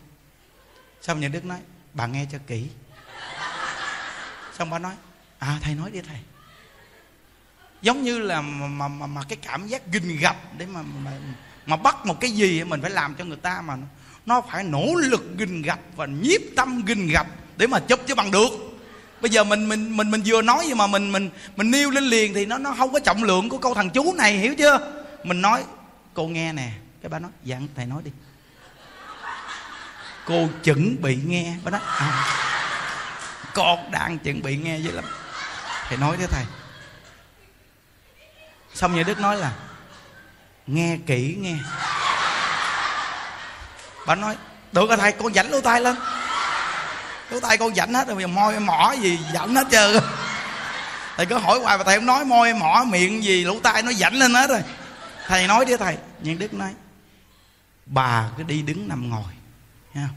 Xong 1.01 1.19
những 1.19 1.31
đức 1.31 1.45
nói 1.45 1.59
bà 1.93 2.07
nghe 2.07 2.25
cho 2.31 2.37
kỹ. 2.47 2.67
Xong 4.53 4.69
bà 4.69 4.79
nói 4.79 4.93
à 5.39 5.59
thầy 5.61 5.75
nói 5.75 5.91
đi 5.91 6.01
thầy. 6.01 6.19
Giống 7.81 8.03
như 8.03 8.19
là 8.19 8.41
mà 8.41 8.87
mà, 8.87 9.07
mà 9.07 9.21
cái 9.29 9.37
cảm 9.41 9.67
giác 9.67 9.81
ghinh 9.91 10.17
gặp 10.19 10.35
để 10.57 10.65
mà, 10.65 10.81
mà 10.81 10.99
mà 11.05 11.11
mà 11.67 11.75
bắt 11.75 12.05
một 12.05 12.19
cái 12.19 12.31
gì 12.31 12.63
mình 12.63 12.81
phải 12.81 12.91
làm 12.91 13.15
cho 13.15 13.25
người 13.25 13.37
ta 13.37 13.61
mà 13.61 13.77
nó 14.25 14.41
phải 14.51 14.63
nỗ 14.63 14.85
lực 14.95 15.37
gìn 15.37 15.61
gặp 15.61 15.79
và 15.95 16.05
nhiếp 16.05 16.41
tâm 16.55 16.83
gìn 16.87 17.07
gặp 17.07 17.27
để 17.57 17.67
mà 17.67 17.79
chấp 17.79 17.99
cho 18.07 18.15
bằng 18.15 18.31
được. 18.31 18.49
Bây 19.21 19.31
giờ 19.31 19.43
mình 19.43 19.69
mình 19.69 19.97
mình 19.97 20.11
mình 20.11 20.21
vừa 20.25 20.41
nói 20.41 20.65
nhưng 20.67 20.77
mà 20.77 20.87
mình 20.87 21.11
mình 21.11 21.29
mình 21.55 21.71
nêu 21.71 21.89
lên 21.89 22.03
liền 22.03 22.33
thì 22.33 22.45
nó 22.45 22.57
nó 22.57 22.75
không 22.77 22.93
có 22.93 22.99
trọng 22.99 23.23
lượng 23.23 23.49
của 23.49 23.57
câu 23.57 23.73
thằng 23.73 23.89
chú 23.89 24.13
này 24.13 24.33
hiểu 24.33 24.55
chưa? 24.57 25.03
Mình 25.23 25.41
nói 25.41 25.63
cô 26.13 26.27
nghe 26.27 26.53
nè. 26.53 26.71
Cái 27.01 27.09
bà 27.09 27.19
nói 27.19 27.31
dạ 27.43 27.59
thầy 27.75 27.85
nói 27.85 28.01
đi. 28.05 28.11
Cô 30.25 30.47
chuẩn 30.63 31.01
bị 31.01 31.15
nghe. 31.25 31.55
Bà 31.63 31.71
nói 31.71 31.81
à, 31.85 32.25
con 33.53 33.91
đang 33.91 34.19
chuẩn 34.19 34.41
bị 34.41 34.57
nghe 34.57 34.77
dữ 34.77 34.91
lắm. 34.91 35.05
Thầy 35.89 35.97
nói 35.97 36.17
thế 36.19 36.27
thầy. 36.27 36.45
Xong 38.73 38.95
nhà 38.95 39.03
đức 39.03 39.19
nói 39.19 39.37
là 39.37 39.53
nghe 40.67 40.97
kỹ 41.05 41.35
nghe. 41.39 41.55
Bà 44.07 44.15
nói, 44.15 44.35
được 44.71 44.87
rồi 44.89 44.97
thầy, 44.97 45.11
con 45.11 45.33
dảnh 45.33 45.51
lỗ 45.51 45.61
tai 45.61 45.81
lên. 45.81 45.95
Lỗ 47.29 47.39
tai 47.39 47.57
con 47.57 47.75
dảnh 47.75 47.93
hết 47.93 48.07
rồi, 48.07 48.15
bây 48.15 48.23
giờ 48.23 48.27
môi 48.27 48.59
mỏ 48.59 48.95
gì 49.01 49.19
dảnh 49.33 49.55
hết 49.55 49.67
trơn. 49.71 49.97
Thầy 51.17 51.25
cứ 51.25 51.37
hỏi 51.37 51.59
hoài 51.59 51.77
mà 51.77 51.83
thầy 51.83 51.95
không 51.95 52.05
nói 52.05 52.25
môi 52.25 52.53
mỏ 52.53 52.85
miệng 52.87 53.23
gì, 53.23 53.43
lỗ 53.43 53.59
tai 53.59 53.83
nó 53.83 53.91
dảnh 53.91 54.13
lên 54.13 54.33
hết 54.33 54.49
rồi. 54.49 54.61
Thầy 55.27 55.47
nói 55.47 55.65
đi 55.65 55.77
thầy 55.77 55.97
nhưng 56.21 56.39
đức 56.39 56.53
nói, 56.53 56.73
bà 57.85 58.29
cứ 58.37 58.43
đi 58.43 58.61
đứng 58.61 58.87
nằm 58.87 59.09
ngồi 59.09 59.33
thấy 59.93 60.03
không? 60.07 60.15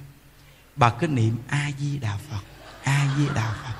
bà 0.76 0.90
cứ 0.90 1.06
niệm 1.06 1.38
a 1.48 1.70
di 1.78 1.98
đà 1.98 2.16
phật, 2.30 2.40
a 2.82 3.06
di 3.18 3.26
đà 3.34 3.54
phật, 3.64 3.74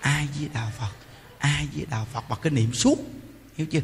a 0.00 0.22
di 0.38 0.48
đà 0.48 0.66
phật, 0.78 0.92
a 1.38 1.60
di 1.74 1.84
đà 1.90 1.98
phật. 2.12 2.24
Bà 2.28 2.36
cứ 2.42 2.50
niệm 2.50 2.74
suốt, 2.74 2.98
hiểu 3.56 3.66
chưa? 3.70 3.80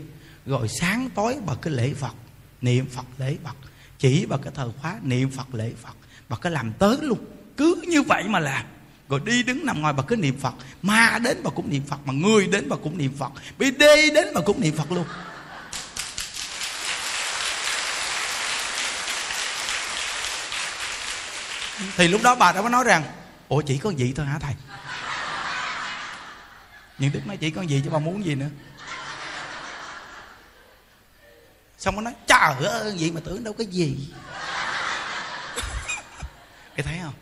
Rồi 0.46 0.68
sáng 0.80 1.10
tối 1.14 1.36
bà 1.46 1.54
cứ 1.62 1.70
lễ 1.70 1.94
phật 2.00 2.14
niệm 2.60 2.86
phật 2.90 3.06
lễ 3.18 3.36
phật 3.44 3.56
chỉ 3.98 4.24
vào 4.24 4.38
cái 4.38 4.52
thời 4.56 4.68
khóa 4.80 4.96
niệm 5.02 5.30
phật 5.30 5.54
lễ 5.54 5.72
phật. 5.82 5.94
Bà 6.28 6.36
cứ 6.36 6.48
làm 6.48 6.72
tới 6.72 6.96
luôn. 7.00 7.18
Cứ 7.56 7.82
như 7.88 8.02
vậy 8.02 8.24
mà 8.28 8.38
làm. 8.38 8.66
Rồi 9.08 9.20
đi 9.24 9.42
đứng 9.42 9.66
nằm 9.66 9.80
ngoài 9.80 9.92
bà 9.92 10.02
cứ 10.02 10.16
niệm 10.16 10.40
phật. 10.40 10.54
Ma 10.82 11.18
đến 11.18 11.42
bà 11.42 11.50
cũng 11.50 11.70
niệm 11.70 11.82
phật, 11.88 11.98
mà 12.04 12.12
người 12.12 12.46
đến 12.46 12.68
bà 12.68 12.76
cũng 12.76 12.98
niệm 12.98 13.12
phật. 13.18 13.32
Bị 13.58 13.70
đê 13.70 14.10
đến 14.10 14.28
bà 14.34 14.40
cũng 14.40 14.60
niệm 14.60 14.76
phật 14.76 14.92
luôn. 14.92 15.04
Thì 21.96 22.08
lúc 22.08 22.22
đó 22.22 22.34
bà 22.34 22.52
đã 22.52 22.62
có 22.62 22.68
nói 22.68 22.84
rằng, 22.84 23.02
ủa, 23.48 23.62
chỉ 23.62 23.78
có 23.78 23.92
vậy 23.98 24.12
thôi 24.16 24.26
hả 24.26 24.38
thầy? 24.38 24.54
Những 26.98 27.12
đức 27.12 27.26
nói, 27.26 27.36
chỉ 27.36 27.50
có 27.50 27.62
gì 27.62 27.80
chứ 27.84 27.90
bà 27.90 27.98
muốn 27.98 28.24
gì 28.24 28.34
nữa? 28.34 28.48
Xong 31.78 31.96
nó 31.96 32.00
nói, 32.00 32.12
trời 32.26 32.68
ơi, 32.70 32.94
vậy 32.98 33.10
mà 33.14 33.20
tưởng 33.24 33.44
đâu 33.44 33.52
có 33.52 33.64
gì. 33.64 33.96
Cái 36.76 36.82
thấy 36.84 36.98
không? 37.02 37.14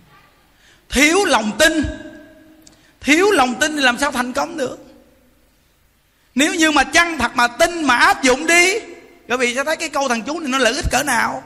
Thiếu 0.88 1.24
lòng 1.24 1.52
tin. 1.58 1.84
Thiếu 3.00 3.30
lòng 3.30 3.54
tin 3.60 3.76
thì 3.76 3.82
làm 3.82 3.98
sao 3.98 4.12
thành 4.12 4.32
công 4.32 4.56
được? 4.56 4.78
Nếu 6.34 6.54
như 6.54 6.70
mà 6.70 6.84
chăng 6.84 7.18
thật 7.18 7.32
mà 7.34 7.48
tin 7.48 7.84
mà 7.84 7.96
áp 7.96 8.22
dụng 8.22 8.46
đi 8.46 8.78
các 9.28 9.40
vị 9.40 9.54
sẽ 9.54 9.64
thấy 9.64 9.76
cái 9.76 9.88
câu 9.88 10.08
thằng 10.08 10.22
chú 10.22 10.40
này 10.40 10.48
nó 10.48 10.58
lợi 10.58 10.74
ích 10.74 10.90
cỡ 10.90 11.02
nào? 11.02 11.42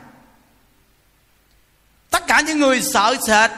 Tất 2.10 2.26
cả 2.26 2.40
những 2.40 2.58
người 2.58 2.82
sợ 2.82 3.16
sệt, 3.26 3.50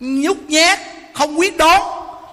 nhút 0.00 0.36
nhát, 0.48 0.78
không 1.14 1.38
quyết 1.38 1.56
đoán, 1.56 1.82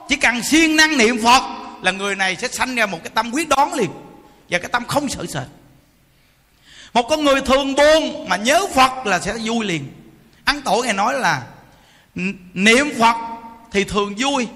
chỉ 0.10 0.16
cần 0.16 0.44
siêng 0.44 0.76
năng 0.76 0.98
niệm 0.98 1.24
phật 1.24 1.42
là 1.82 1.92
người 1.92 2.16
này 2.16 2.36
sẽ 2.36 2.48
sanh 2.48 2.76
ra 2.76 2.86
một 2.86 3.00
cái 3.04 3.12
tâm 3.16 3.32
quyết 3.32 3.50
đoán 3.50 3.74
liền. 3.74 3.90
Và 4.50 4.60
cái 4.60 4.70
tâm 4.72 4.86
không 4.86 5.10
sợ 5.10 5.26
sệt 5.30 5.48
một 6.94 7.06
con 7.10 7.24
người 7.24 7.42
thường 7.42 7.76
buồn 7.76 8.30
mà 8.30 8.36
nhớ 8.36 8.68
phật 8.76 9.06
là 9.06 9.20
sẽ 9.20 9.34
vui 9.44 9.66
liền. 9.66 9.92
Ăn 10.44 10.62
tổ 10.62 10.82
ngài 10.84 10.94
nói 10.94 11.14
là 11.14 11.42
niệm 12.54 12.92
phật 13.00 13.16
thì 13.72 13.84
thường 13.84 14.16
vui, 14.18 14.48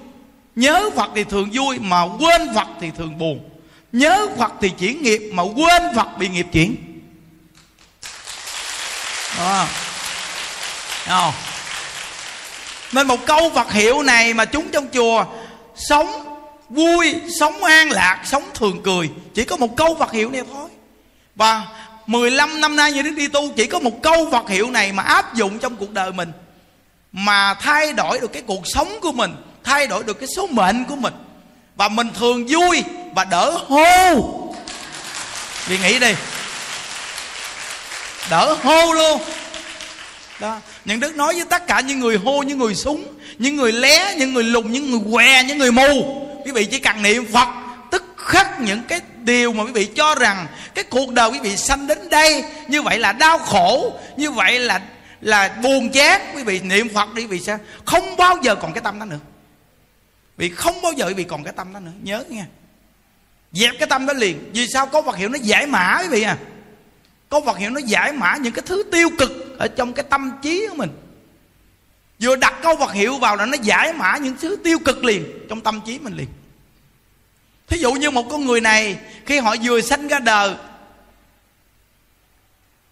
nhớ 0.56 0.90
phật 0.96 1.10
thì 1.14 1.24
thường 1.24 1.50
vui 1.52 1.78
mà 1.78 2.02
quên 2.02 2.54
phật 2.54 2.68
thì 2.80 2.90
thường 2.98 3.18
buồn. 3.18 3.50
Nhớ 3.92 4.26
phật 4.38 4.52
thì 4.60 4.68
chuyển 4.68 5.02
nghiệp 5.02 5.30
mà 5.32 5.42
quên 5.42 5.82
phật 5.96 6.18
bị 6.18 6.28
nghiệp 6.28 6.46
chuyển. 6.52 6.76
Đó. 9.38 9.66
Đó. 11.08 11.32
nên 12.92 13.06
một 13.06 13.26
câu 13.26 13.50
Phật 13.54 13.72
hiệu 13.72 14.02
này 14.02 14.34
mà 14.34 14.44
chúng 14.44 14.70
trong 14.72 14.88
chùa 14.92 15.24
sống 15.76 16.36
vui, 16.68 17.14
sống 17.40 17.64
an 17.64 17.90
lạc, 17.90 18.20
sống 18.24 18.42
thường 18.54 18.80
cười, 18.84 19.10
chỉ 19.34 19.44
có 19.44 19.56
một 19.56 19.76
câu 19.76 19.96
Phật 19.98 20.12
hiệu 20.12 20.30
này 20.30 20.42
thôi. 20.52 20.68
Và 21.34 21.66
15 22.06 22.60
năm 22.60 22.76
nay 22.76 22.92
như 22.92 23.02
Đức 23.02 23.14
đi 23.16 23.28
tu 23.28 23.52
chỉ 23.56 23.66
có 23.66 23.78
một 23.78 24.02
câu 24.02 24.28
Phật 24.30 24.48
hiệu 24.48 24.70
này 24.70 24.92
mà 24.92 25.02
áp 25.02 25.34
dụng 25.34 25.58
trong 25.58 25.76
cuộc 25.76 25.92
đời 25.92 26.12
mình, 26.12 26.32
mà 27.12 27.54
thay 27.54 27.92
đổi 27.92 28.20
được 28.20 28.32
cái 28.32 28.42
cuộc 28.46 28.62
sống 28.64 28.98
của 29.00 29.12
mình, 29.12 29.30
thay 29.64 29.86
đổi 29.86 30.04
được 30.04 30.20
cái 30.20 30.28
số 30.36 30.46
mệnh 30.46 30.84
của 30.84 30.96
mình. 30.96 31.14
Và 31.76 31.88
mình 31.88 32.10
thường 32.18 32.46
vui 32.46 32.84
và 33.14 33.24
đỡ 33.24 33.50
hô. 33.50 33.84
Vì 35.66 35.78
nghĩ 35.78 35.98
đi. 35.98 36.14
Đỡ 38.30 38.56
hô 38.62 38.92
luôn. 38.92 39.20
Đó, 40.40 40.58
những 40.84 41.00
đức 41.00 41.16
nói 41.16 41.34
với 41.34 41.44
tất 41.44 41.66
cả 41.66 41.80
những 41.80 42.00
người 42.00 42.16
hô, 42.16 42.42
những 42.42 42.58
người 42.58 42.74
súng, 42.74 43.04
những 43.38 43.56
người 43.56 43.72
lé, 43.72 44.14
những 44.18 44.34
người 44.34 44.44
lùng, 44.44 44.72
những 44.72 44.90
người 44.90 45.00
què, 45.12 45.44
những 45.44 45.58
người 45.58 45.72
mù. 45.72 46.20
Quý 46.44 46.52
vị 46.52 46.64
chỉ 46.64 46.78
cần 46.78 47.02
niệm 47.02 47.32
phật 47.32 47.48
khắc 48.24 48.60
những 48.60 48.82
cái 48.88 49.00
điều 49.22 49.52
mà 49.52 49.64
quý 49.64 49.72
vị 49.72 49.86
cho 49.96 50.14
rằng 50.14 50.46
cái 50.74 50.84
cuộc 50.84 51.12
đời 51.12 51.30
quý 51.30 51.38
vị 51.42 51.56
sanh 51.56 51.86
đến 51.86 52.08
đây, 52.10 52.44
như 52.68 52.82
vậy 52.82 52.98
là 52.98 53.12
đau 53.12 53.38
khổ, 53.38 54.00
như 54.16 54.30
vậy 54.30 54.58
là 54.58 54.80
là 55.20 55.56
buồn 55.62 55.90
chán, 55.90 56.20
quý 56.34 56.42
vị 56.42 56.60
niệm 56.60 56.88
phật 56.94 57.14
đi, 57.14 57.22
quý 57.22 57.26
vị 57.26 57.40
sẽ 57.40 57.58
không 57.84 58.16
bao 58.16 58.38
giờ 58.42 58.54
còn 58.54 58.72
cái 58.72 58.82
tâm 58.82 58.98
đó 58.98 59.04
nữa. 59.04 59.18
Vì 60.36 60.48
không 60.48 60.82
bao 60.82 60.92
giờ 60.92 61.06
quý 61.06 61.14
vị 61.14 61.24
còn 61.24 61.44
cái 61.44 61.52
tâm 61.56 61.72
đó 61.72 61.80
nữa. 61.80 61.90
Nhớ 62.02 62.24
nha 62.28 62.46
dẹp 63.52 63.74
cái 63.78 63.88
tâm 63.88 64.06
đó 64.06 64.12
liền. 64.12 64.50
Vì 64.52 64.66
sao? 64.68 64.86
Có 64.86 65.00
vật 65.00 65.16
hiệu 65.16 65.28
nó 65.28 65.38
giải 65.42 65.66
mã, 65.66 65.98
quý 66.02 66.08
vị 66.08 66.22
à. 66.22 66.36
Có 67.28 67.40
vật 67.40 67.58
hiệu 67.58 67.70
nó 67.70 67.80
giải 67.84 68.12
mã 68.12 68.36
những 68.36 68.52
cái 68.52 68.62
thứ 68.66 68.82
tiêu 68.92 69.10
cực 69.18 69.58
ở 69.58 69.68
trong 69.68 69.92
cái 69.92 70.04
tâm 70.10 70.32
trí 70.42 70.66
của 70.68 70.74
mình. 70.74 70.90
Vừa 72.20 72.36
đặt 72.36 72.54
câu 72.62 72.76
vật 72.76 72.92
hiệu 72.92 73.18
vào 73.18 73.36
là 73.36 73.46
nó 73.46 73.56
giải 73.62 73.92
mã 73.92 74.16
những 74.16 74.36
thứ 74.40 74.56
tiêu 74.64 74.78
cực 74.84 75.04
liền 75.04 75.46
trong 75.48 75.60
tâm 75.60 75.80
trí 75.86 75.98
mình 75.98 76.16
liền 76.16 76.28
thí 77.66 77.78
dụ 77.78 77.92
như 77.92 78.10
một 78.10 78.26
con 78.30 78.46
người 78.46 78.60
này 78.60 78.98
khi 79.26 79.38
họ 79.38 79.54
vừa 79.62 79.80
sanh 79.80 80.08
ra 80.08 80.18
đời 80.18 80.54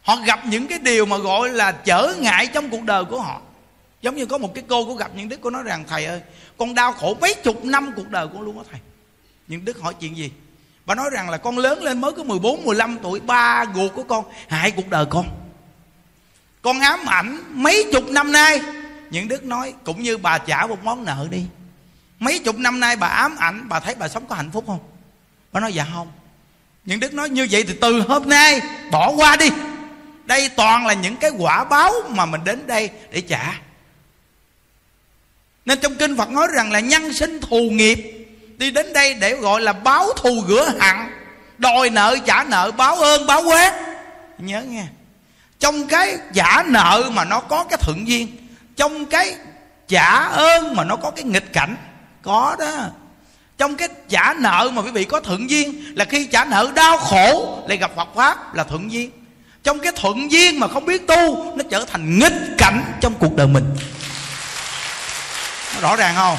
họ 0.02 0.17
gặp 0.17 0.47
những 0.47 0.67
cái 0.67 0.79
điều 0.79 1.07
mà 1.07 1.19
gọi 1.19 1.49
là 1.49 1.73
trở 1.73 2.14
ngại 2.21 2.47
trong 2.47 2.71
cuộc 2.71 2.83
đời 2.83 3.05
của 3.05 3.21
họ. 3.21 3.41
Giống 4.02 4.17
như 4.17 4.26
có 4.26 4.38
một 4.38 4.55
cái 4.55 4.64
cô 4.69 4.85
có 4.85 4.95
gặp 4.95 5.11
những 5.14 5.29
đức 5.29 5.38
cô 5.41 5.50
nói 5.50 5.62
rằng 5.62 5.85
thầy 5.88 6.05
ơi 6.05 6.21
con 6.59 6.75
đau 6.75 6.93
khổ 6.93 7.17
mấy 7.21 7.35
chục 7.35 7.64
năm 7.64 7.93
cuộc 7.97 8.11
đời 8.11 8.29
con 8.33 8.43
luôn 8.43 8.57
đó 8.57 8.64
thầy. 8.71 8.81
Những 9.49 9.64
đức 9.64 9.81
hỏi 9.81 9.95
chuyện 10.00 10.17
gì? 10.17 10.31
Bà 10.87 10.95
nói 10.95 11.11
rằng 11.12 11.31
là 11.31 11.37
con 11.37 11.59
lớn 11.59 11.83
lên 11.83 12.00
mới 12.00 12.12
có 12.12 12.25
14, 12.25 12.64
15 12.64 12.99
tuổi 13.02 13.21
Ba 13.21 13.64
ruột 13.75 13.93
của 13.95 14.02
con 14.02 14.25
hại 14.49 14.71
cuộc 14.71 14.88
đời 14.88 15.07
con. 15.07 15.26
Con 16.62 16.81
ám 16.81 17.07
ảnh 17.07 17.43
mấy 17.50 17.87
chục 17.93 18.09
năm 18.09 18.33
nay. 18.33 18.61
Những 19.11 19.29
Đức 19.29 19.45
nói 19.45 19.75
cũng 19.85 20.02
như 20.02 20.19
bà 20.19 20.38
trả 20.38 20.67
một 20.67 20.85
món 20.85 21.05
nợ 21.05 21.29
đi. 21.31 21.45
Mấy 22.23 22.38
chục 22.38 22.59
năm 22.59 22.81
nay 22.81 22.97
bà 22.97 23.07
ám 23.07 23.37
ảnh, 23.37 23.69
Bà 23.69 23.81
thấy 23.81 23.95
bà 23.95 24.09
sống 24.09 24.26
có 24.26 24.35
hạnh 24.35 24.50
phúc 24.50 24.64
không? 24.67 24.79
Bà 25.52 25.61
nói 25.61 25.73
dạ 25.73 25.87
không. 25.95 26.12
Những 26.85 27.00
Đức 27.00 27.14
nói, 27.14 27.29
như 27.29 27.49
vậy 27.50 27.64
thì 27.69 27.75
từ 27.81 28.00
hôm 28.00 28.29
nay, 28.29 28.61
Bỏ 28.91 29.11
qua 29.11 29.37
đi. 29.37 29.50
Đây 30.25 30.49
toàn 30.49 30.87
là 30.87 30.93
những 30.93 31.17
cái 31.17 31.31
quả 31.38 31.64
báo 31.64 31.93
Mà 32.09 32.26
mình 32.26 32.41
đến 32.45 32.67
đây 32.67 32.91
để 33.11 33.21
trả. 33.21 33.55
Nên 35.64 35.79
trong 35.81 35.95
kinh 35.95 36.17
Phật 36.17 36.31
nói 36.31 36.47
rằng 36.55 36.73
là 36.73 36.81
nhân 36.81 37.12
sinh 37.12 37.41
thù 37.41 37.71
nghiệp, 37.71 38.26
đi 38.59 38.71
đến 38.71 38.93
đây 38.93 39.14
để 39.14 39.35
gọi 39.35 39.61
là 39.61 39.73
báo 39.73 40.12
thù 40.17 40.45
rửa 40.49 40.73
hận, 40.81 40.97
đòi 41.59 41.91
nợ 41.91 42.17
trả 42.26 42.45
nợ, 42.45 42.71
báo 42.71 42.97
ơn, 42.97 43.26
báo 43.26 43.43
quét 43.43 43.73
nhớ 44.38 44.62
nghe, 44.62 44.85
trong 45.59 45.87
cái 45.87 46.17
trả 46.35 46.62
nợ 46.67 47.11
mà 47.12 47.25
nó 47.25 47.41
có 47.41 47.64
cái 47.64 47.79
thuận 47.83 48.09
duyên, 48.09 48.37
trong 48.76 49.07
cái 49.07 49.35
trả 49.88 50.29
ơn 50.29 50.76
mà 50.76 50.85
nó 50.85 50.97
có 50.97 51.11
cái 51.11 51.25
nghịch 51.25 51.52
cảnh 51.52 51.76
có 52.23 52.57
đó. 52.59 52.73
Trong 53.59 53.76
cái 53.76 53.88
trả 54.09 54.35
nợ 54.38 54.71
mà 54.73 54.83
quý 54.83 54.91
vị 54.91 55.05
có 55.05 55.21
thuận 55.21 55.50
duyên 55.50 55.95
là 55.97 56.05
khi 56.05 56.26
trả 56.26 56.45
nợ 56.45 56.73
đau 56.75 56.99
khổ 56.99 57.59
lại 57.69 57.79
gặp 57.79 57.91
Phật 57.97 58.09
pháp 58.14 58.55
là 58.55 58.64
thuận 58.64 58.93
duyên. 58.93 59.11
Trong 59.62 59.79
cái 59.79 59.93
thuận 59.97 60.33
duyên 60.33 60.61
mà 60.61 60.69
không 60.69 60.85
biết 60.85 61.07
tu, 61.07 61.52
nó 61.57 61.64
trở 61.71 61.85
thành 61.85 62.19
nghịch 62.19 62.55
cảnh 62.59 62.93
trong 63.00 63.14
cuộc 63.14 63.37
đời 63.37 63.47
mình. 63.47 63.76
Nó 65.75 65.81
rõ 65.81 65.97
ràng 65.97 66.14
không? 66.17 66.38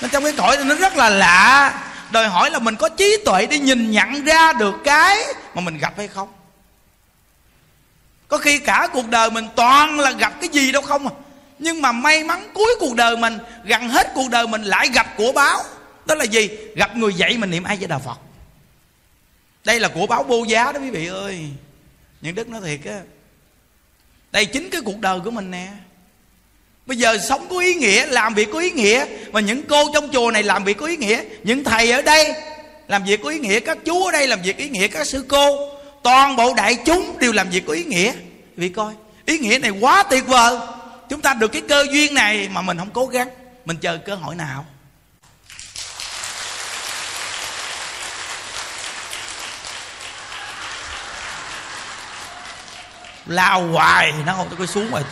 Nên 0.00 0.10
trong 0.10 0.22
cái 0.22 0.32
cõi 0.32 0.64
nó 0.64 0.74
rất 0.74 0.96
là 0.96 1.10
lạ. 1.10 1.80
Đòi 2.10 2.28
hỏi 2.28 2.50
là 2.50 2.58
mình 2.58 2.76
có 2.76 2.88
trí 2.88 3.16
tuệ 3.24 3.46
để 3.46 3.58
nhìn 3.58 3.90
nhận 3.90 4.24
ra 4.24 4.52
được 4.52 4.74
cái 4.84 5.18
mà 5.54 5.60
mình 5.60 5.78
gặp 5.78 5.94
hay 5.96 6.08
không? 6.08 6.28
Có 8.28 8.38
khi 8.38 8.58
cả 8.58 8.88
cuộc 8.92 9.08
đời 9.08 9.30
mình 9.30 9.48
toàn 9.56 10.00
là 10.00 10.10
gặp 10.10 10.32
cái 10.40 10.48
gì 10.48 10.72
đâu 10.72 10.82
không 10.82 11.08
à? 11.08 11.14
Nhưng 11.58 11.82
mà 11.82 11.92
may 11.92 12.24
mắn 12.24 12.50
cuối 12.54 12.76
cuộc 12.80 12.94
đời 12.96 13.16
mình, 13.16 13.38
gần 13.64 13.88
hết 13.88 14.10
cuộc 14.14 14.30
đời 14.30 14.46
mình 14.46 14.62
lại 14.62 14.88
gặp 14.94 15.06
của 15.16 15.32
báo. 15.32 15.62
Đó 16.06 16.14
là 16.14 16.24
gì? 16.24 16.48
Gặp 16.76 16.96
người 16.96 17.14
dạy 17.14 17.36
mình 17.36 17.50
niệm 17.50 17.64
ai 17.64 17.76
với 17.76 17.88
đà 17.88 17.98
phật. 17.98 18.18
Đây 19.64 19.80
là 19.80 19.88
của 19.88 20.06
báo 20.06 20.22
vô 20.22 20.44
giá 20.44 20.72
đó 20.72 20.80
quý 20.80 20.90
vị 20.90 21.06
ơi. 21.06 21.38
Những 22.20 22.34
đức 22.34 22.48
nói 22.48 22.60
thiệt 22.64 22.92
á. 22.92 23.00
Đây 24.32 24.46
chính 24.46 24.70
cái 24.70 24.80
cuộc 24.80 25.00
đời 25.00 25.20
của 25.24 25.30
mình 25.30 25.50
nè. 25.50 25.68
Bây 26.86 26.96
giờ 26.96 27.18
sống 27.18 27.46
có 27.50 27.58
ý 27.58 27.74
nghĩa, 27.74 28.06
Làm 28.06 28.34
việc 28.34 28.48
có 28.52 28.58
ý 28.58 28.70
nghĩa, 28.70 29.06
mà 29.32 29.40
những 29.40 29.62
cô 29.62 29.84
trong 29.94 30.08
chùa 30.12 30.30
này 30.30 30.42
làm 30.42 30.64
việc 30.64 30.78
có 30.78 30.86
ý 30.86 30.96
nghĩa. 30.96 31.22
Những 31.42 31.64
thầy 31.64 31.90
ở 31.90 32.02
đây 32.02 32.32
làm 32.88 33.04
việc 33.04 33.20
có 33.22 33.30
ý 33.30 33.38
nghĩa, 33.38 33.60
Các 33.60 33.78
chú 33.84 34.04
ở 34.04 34.12
đây 34.12 34.26
làm 34.26 34.42
việc 34.42 34.56
ý 34.56 34.68
nghĩa, 34.68 34.88
Các 34.88 35.06
sư 35.06 35.24
cô, 35.28 35.70
Toàn 36.02 36.36
bộ 36.36 36.54
đại 36.54 36.76
chúng 36.84 37.18
đều 37.18 37.32
làm 37.32 37.50
việc 37.50 37.66
có 37.66 37.72
ý 37.72 37.84
nghĩa. 37.84 38.12
Vì 38.56 38.68
coi, 38.68 38.94
Ý 39.26 39.38
nghĩa 39.38 39.58
này 39.58 39.70
quá 39.70 40.02
tuyệt 40.02 40.26
vời. 40.26 40.58
Chúng 41.08 41.22
ta 41.22 41.34
được 41.34 41.48
cái 41.48 41.62
cơ 41.68 41.86
duyên 41.90 42.14
này 42.14 42.48
Mà 42.48 42.62
mình 42.62 42.78
không 42.78 42.90
cố 42.90 43.06
gắng. 43.06 43.28
Mình 43.64 43.76
chờ 43.76 43.98
cơ 43.98 44.14
hội 44.14 44.34
nào? 44.34 44.64
Lao 53.26 53.66
hoài, 53.66 54.12
nó 54.26 54.34
không 54.34 54.48
tôi 54.58 54.66
xuống 54.66 54.90
rồi 54.90 55.02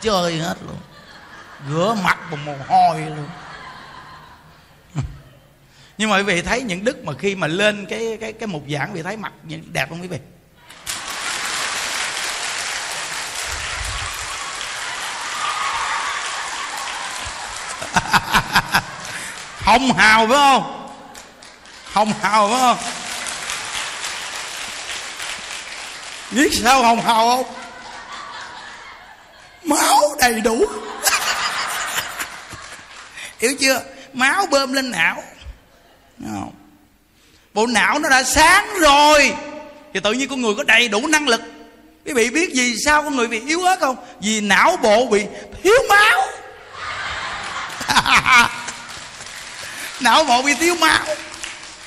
chơi 0.00 0.38
hết 0.38 0.56
luôn. 0.66 0.76
Rửa 1.70 1.96
mặt 2.04 2.18
bằng 2.30 2.44
mồ 2.44 2.54
hôi 2.68 3.00
luôn. 3.00 3.28
Nhưng 5.98 6.10
mà 6.10 6.16
quý 6.16 6.22
vị 6.22 6.42
thấy 6.42 6.62
những 6.62 6.84
đức 6.84 7.04
mà 7.04 7.12
khi 7.18 7.34
mà 7.34 7.46
lên 7.46 7.86
cái 7.86 8.18
cái 8.20 8.32
cái 8.32 8.46
mục 8.46 8.62
giảng, 8.68 8.88
quý 8.88 8.94
vị 8.94 9.02
thấy 9.02 9.16
mặt 9.16 9.32
đẹp 9.72 9.88
không 9.88 10.02
quý 10.02 10.08
vị? 10.08 10.18
Hồng 19.64 19.92
hào 19.92 20.26
phải 20.26 20.36
không? 20.36 20.88
Hồng 21.92 22.12
hào 22.22 22.48
phải 22.48 22.60
không? 22.60 22.78
Biết 26.30 26.50
sao 26.62 26.82
hồng 26.82 27.00
hào 27.00 27.28
không? 27.28 27.54
Máu 29.64 30.02
đầy 30.20 30.40
đủ. 30.40 30.64
Hiểu 33.40 33.54
chưa? 33.60 33.82
Máu 34.12 34.46
bơm 34.46 34.72
lên 34.72 34.90
não. 34.90 35.22
Không? 36.24 36.52
bộ 37.54 37.66
não 37.66 37.98
nó 37.98 38.08
đã 38.08 38.22
sáng 38.22 38.68
rồi. 38.80 39.34
Thì 39.94 40.00
tự 40.00 40.12
nhiên 40.12 40.28
con 40.28 40.42
người 40.42 40.54
có 40.54 40.62
đầy 40.62 40.88
đủ 40.88 41.06
năng 41.06 41.28
lực. 41.28 41.40
Quý 42.06 42.12
vị 42.12 42.30
biết 42.30 42.52
gì 42.52 42.74
sao 42.84 43.02
con 43.02 43.16
người 43.16 43.28
bị 43.28 43.40
yếu 43.46 43.64
ớt 43.64 43.80
không? 43.80 43.96
Vì 44.20 44.40
não 44.40 44.76
bộ 44.76 45.06
bị 45.06 45.24
thiếu 45.62 45.78
máu. 45.88 46.20
não, 50.00 50.24
bộ 50.24 50.42
bị 50.42 50.54
thiếu 50.54 50.74
máu. 50.74 51.04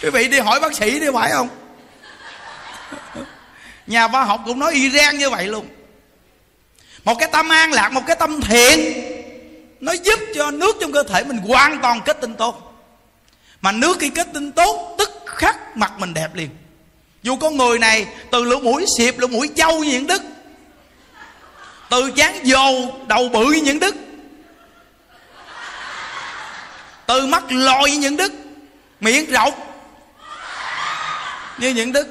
Quý 0.04 0.10
vị 0.10 0.28
đi 0.28 0.40
hỏi 0.40 0.60
bác 0.60 0.76
sĩ 0.76 1.00
đi, 1.00 1.08
phải 1.14 1.32
không? 1.32 1.50
Nhà 3.88 4.08
khoa 4.08 4.24
học 4.24 4.42
cũng 4.46 4.60
nói 4.60 4.74
iran 4.74 5.18
như 5.18 5.30
vậy 5.30 5.48
luôn. 5.48 5.68
Một 7.04 7.16
cái 7.20 7.30
tâm 7.32 7.50
an 7.50 7.72
lạc, 7.72 7.90
một 7.90 8.02
cái 8.08 8.16
tâm 8.16 8.42
thiện, 8.42 9.04
nó 9.80 9.92
giúp 9.92 10.20
cho 10.36 10.52
nước 10.52 10.76
trong 10.82 10.92
cơ 10.92 11.04
thể 11.04 11.24
mình 11.24 11.38
hoàn 11.38 11.82
toàn 11.82 12.02
kết 12.06 12.18
tinh 12.22 12.36
tốt. 12.36 12.86
Mà 13.62 13.72
nước 13.72 13.98
khi 14.00 14.10
kết 14.10 14.28
tinh 14.34 14.52
tốt, 14.52 14.96
tức 14.98 15.10
khắc 15.26 15.78
mặt 15.78 15.92
mình 15.98 16.14
đẹp 16.14 16.36
liền. 16.36 16.50
Dù 17.24 17.36
con 17.36 17.58
người 17.58 17.80
này 17.80 18.08
từ 18.32 18.44
lỗ 18.44 18.60
mũi 18.60 18.86
xịp 18.98 19.20
lỗ 19.20 19.28
mũi 19.28 19.50
châu 19.56 19.84
như 19.84 19.92
những 19.92 20.08
đức, 20.08 20.22
từ 21.90 22.12
chán 22.12 22.40
dầu, 22.44 23.00
đầu 23.08 23.30
bự 23.30 23.46
như 23.46 23.62
những 23.62 23.80
đức 23.80 23.96
từ 27.08 27.26
mắt 27.26 27.44
lòi 27.50 27.92
như 27.92 28.00
những 28.00 28.18
đức, 28.18 28.34
miệng 29.02 29.32
rộng 29.32 29.54
như 31.58 31.70
những 31.70 31.92
đức. 31.92 32.08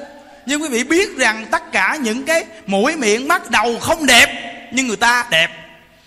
Nhưng 0.47 0.63
quý 0.63 0.69
vị 0.69 0.85
biết 0.85 1.17
rằng 1.17 1.47
tất 1.51 1.73
cả 1.73 1.99
những 2.01 2.25
cái 2.25 2.45
mũi 2.67 2.97
miệng, 2.97 3.29
mắt, 3.29 3.51
đầu 3.51 3.79
không 3.79 4.07
đẹp, 4.07 4.29
nhưng 4.73 4.87
người 4.87 4.97
ta 4.97 5.27
đẹp. 5.31 5.49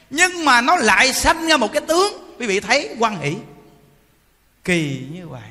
Nhưng 0.10 0.46
mà 0.46 0.62
nó 0.62 0.76
lại 0.76 1.14
sanh 1.14 1.48
ra 1.48 1.58
một 1.58 1.74
cái 1.74 1.82
tướng. 1.88 2.36
Quý 2.40 2.48
vị 2.48 2.60
thấy 2.60 2.90
quan 3.00 3.22
hỷ. 3.22 3.36
Kỳ 4.64 5.02
như 5.14 5.28
vậy. 5.28 5.42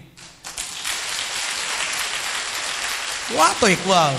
Quá 3.37 3.54
tuyệt 3.61 3.78
vời. 3.87 4.14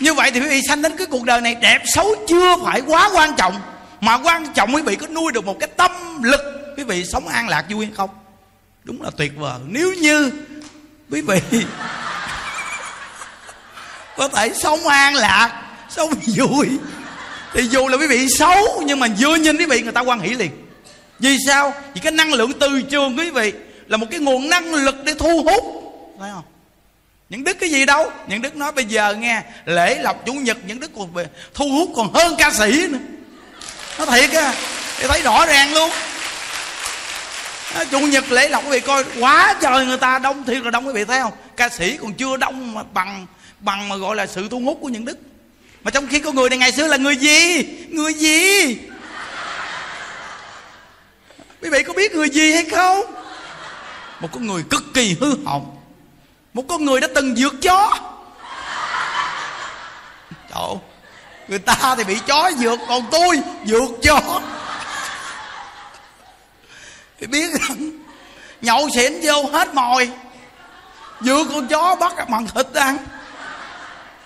Như 0.00 0.14
vậy 0.14 0.30
thì 0.30 0.40
quý 0.40 0.48
vị 0.48 0.60
sanh 0.68 0.82
đến 0.82 0.96
cái 0.96 1.06
cuộc 1.06 1.24
đời 1.24 1.40
này 1.40 1.54
đẹp 1.54 1.82
xấu 1.94 2.14
chưa 2.28 2.56
phải 2.64 2.80
quá 2.80 3.10
quan 3.14 3.34
trọng 3.36 3.60
mà 4.02 4.18
quan 4.18 4.46
trọng 4.54 4.74
quý 4.74 4.82
vị 4.82 4.96
có 4.96 5.06
nuôi 5.06 5.32
được 5.32 5.44
một 5.44 5.56
cái 5.60 5.68
tâm 5.76 6.22
lực, 6.22 6.40
quý 6.76 6.84
vị 6.84 7.04
sống 7.04 7.28
an 7.28 7.48
lạc 7.48 7.64
vui 7.70 7.86
hay 7.86 7.94
không? 7.94 8.10
Đúng 8.84 9.02
là 9.02 9.10
tuyệt 9.16 9.32
vời. 9.36 9.58
Nếu 9.66 9.92
như 9.92 10.30
quý 11.10 11.20
vị 11.20 11.38
có 14.16 14.28
thể 14.28 14.52
sống 14.54 14.86
an 14.86 15.14
lạc, 15.14 15.62
sống 15.90 16.10
vui, 16.36 16.68
thì 17.54 17.62
dù 17.62 17.88
là 17.88 17.96
quý 17.96 18.06
vị 18.06 18.28
xấu, 18.28 18.82
nhưng 18.86 19.00
mà 19.00 19.06
vừa 19.18 19.36
nhìn 19.36 19.56
quý 19.56 19.66
vị, 19.66 19.82
người 19.82 19.92
ta 19.92 20.00
quan 20.00 20.20
hỷ 20.20 20.34
liền. 20.34 20.50
Vì 21.18 21.36
sao? 21.46 21.74
Vì 21.94 22.00
cái 22.00 22.12
năng 22.12 22.32
lượng 22.32 22.52
từ 22.60 22.82
trường 22.82 23.18
quý 23.18 23.30
vị 23.30 23.52
là 23.86 23.96
một 23.96 24.06
cái 24.10 24.20
nguồn 24.20 24.48
năng 24.48 24.74
lực 24.74 24.96
để 25.04 25.14
thu 25.18 25.42
hút, 25.42 25.64
phải 26.20 26.30
không? 26.34 26.44
Những 27.28 27.44
đức 27.44 27.56
cái 27.60 27.70
gì 27.70 27.84
đâu? 27.86 28.12
Những 28.28 28.42
đức 28.42 28.56
nói 28.56 28.72
bây 28.72 28.84
giờ 28.84 29.14
nghe, 29.14 29.42
lễ 29.64 29.98
lọc 30.02 30.26
chủ 30.26 30.32
nhật, 30.32 30.56
những 30.66 30.80
đức 30.80 30.90
còn 30.96 31.08
thu 31.54 31.68
hút 31.68 31.90
còn 31.96 32.12
hơn 32.14 32.34
ca 32.38 32.50
sĩ 32.50 32.86
nữa 32.88 32.98
nó 33.98 34.06
thiệt 34.06 34.30
á, 34.30 34.54
thì 34.96 35.06
thấy 35.08 35.22
rõ 35.22 35.46
ràng 35.46 35.74
luôn. 35.74 35.90
Chủ 37.90 38.00
nhật 38.00 38.32
lễ 38.32 38.48
lộc 38.48 38.64
quý 38.64 38.70
vị 38.70 38.80
coi, 38.80 39.04
quá 39.20 39.54
trời 39.60 39.86
người 39.86 39.96
ta 39.96 40.18
đông, 40.18 40.44
thiệt 40.44 40.64
là 40.64 40.70
đông 40.70 40.86
quý 40.86 40.92
vị, 40.92 41.04
thấy 41.04 41.20
không? 41.20 41.32
Ca 41.56 41.68
sĩ 41.68 41.96
còn 41.96 42.14
chưa 42.14 42.36
đông 42.36 42.74
mà 42.74 42.82
bằng 42.92 43.26
bằng 43.60 43.88
mà 43.88 43.96
gọi 43.96 44.16
là 44.16 44.26
sự 44.26 44.48
thu 44.48 44.60
hút 44.60 44.78
của 44.80 44.88
những 44.88 45.04
đức. 45.04 45.18
Mà 45.82 45.90
trong 45.90 46.06
khi 46.06 46.18
con 46.20 46.34
người 46.34 46.48
này, 46.50 46.58
ngày 46.58 46.72
xưa 46.72 46.86
là 46.86 46.96
người 46.96 47.16
gì? 47.16 47.62
Người 47.88 48.14
gì? 48.14 48.76
Quý 51.62 51.70
vị 51.70 51.82
có 51.82 51.92
biết 51.92 52.12
người 52.12 52.30
gì 52.30 52.54
hay 52.54 52.64
không? 52.64 53.14
Một 54.20 54.28
con 54.32 54.46
người 54.46 54.62
cực 54.70 54.84
kỳ 54.94 55.16
hư 55.20 55.36
hỏng. 55.46 55.76
Một 56.54 56.64
con 56.68 56.84
người 56.84 57.00
đã 57.00 57.08
từng 57.14 57.34
vượt 57.38 57.54
chó. 57.62 57.98
Trời 60.54 60.76
Người 61.52 61.58
ta 61.58 61.94
thì 61.96 62.04
bị 62.04 62.18
chó 62.26 62.50
vượt 62.58 62.80
Còn 62.88 63.02
tôi 63.10 63.40
vượt 63.66 63.90
chó 64.02 64.40
Thì 67.20 67.26
biết 67.26 67.50
Nhậu 68.62 68.88
xỉn 68.94 69.20
vô 69.22 69.44
hết 69.52 69.74
mồi. 69.74 70.10
Vượt 71.20 71.46
con 71.52 71.66
chó 71.66 71.96
bắt 71.96 72.28
bằng 72.28 72.46
thịt 72.54 72.66
ăn. 72.74 72.98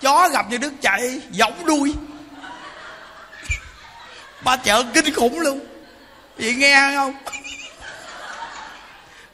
Chó 0.01 0.29
gặp 0.29 0.45
như 0.49 0.57
đứt 0.57 0.73
chạy 0.81 1.21
giống 1.31 1.65
đuôi. 1.65 1.93
Ba 4.43 4.55
chợ 4.55 4.83
kinh 4.93 5.13
khủng 5.13 5.39
luôn. 5.39 5.59
Vậy 6.37 6.53
nghe 6.53 6.91
không? 6.95 7.13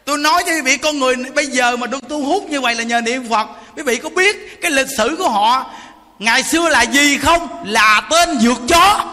Tôi 0.06 0.18
nói 0.18 0.44
cho 0.46 0.52
quý 0.52 0.62
vị, 0.62 0.78
con 0.78 1.00
người 1.00 1.16
bây 1.16 1.48
giờ 1.48 1.76
mà 1.76 1.88
được 1.88 2.10
thu 2.10 2.26
hút 2.26 2.50
như 2.50 2.62
vậy 2.62 2.76
là 2.76 2.84
nhờ 2.84 3.02
niệm 3.02 3.30
phật. 3.30 3.48
Quý 3.76 3.84
vị 3.84 3.98
có 3.98 4.10
biết 4.10 4.62
cái 4.62 4.72
lịch 4.72 4.88
sử 4.98 5.16
của 5.18 5.30
họ 5.30 5.74
ngày 6.24 6.44
xưa 6.44 6.70
là 6.70 6.82
gì 6.82 7.18
không? 7.18 7.64
Là 7.66 8.08
tên 8.10 8.38
vượt 8.42 8.60
chó. 8.68 9.06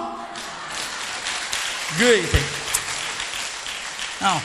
Ghê 1.98 2.22
thiệt. 2.32 2.42
Không? 4.20 4.40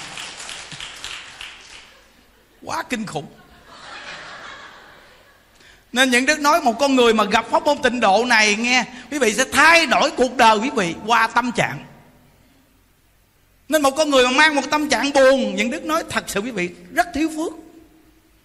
Quá 2.63 2.83
kinh 2.89 3.05
khủng. 3.05 3.27
Nên 5.91 6.09
những 6.09 6.25
đức 6.25 6.39
nói 6.39 6.61
một 6.61 6.79
con 6.79 6.95
người 6.95 7.13
mà 7.13 7.23
gặp 7.23 7.45
pháp 7.51 7.63
môn 7.63 7.77
tịnh 7.77 7.99
độ 7.99 8.25
này 8.25 8.55
nghe, 8.55 8.85
quý 9.11 9.19
vị 9.19 9.33
sẽ 9.33 9.45
thay 9.53 9.85
đổi 9.85 10.11
cuộc 10.11 10.37
đời 10.37 10.57
quý 10.57 10.69
vị 10.75 10.95
qua 11.05 11.27
tâm 11.27 11.51
trạng. 11.51 11.85
Nên 13.69 13.81
một 13.81 13.91
con 13.91 14.09
người 14.09 14.25
mà 14.25 14.31
mang 14.31 14.55
một 14.55 14.61
tâm 14.71 14.89
trạng 14.89 15.13
buồn, 15.13 15.55
những 15.55 15.71
đức 15.71 15.83
nói 15.83 16.03
thật 16.09 16.23
sự 16.27 16.39
quý 16.39 16.51
vị, 16.51 16.69
rất 16.93 17.07
thiếu 17.13 17.29
phước. 17.35 17.53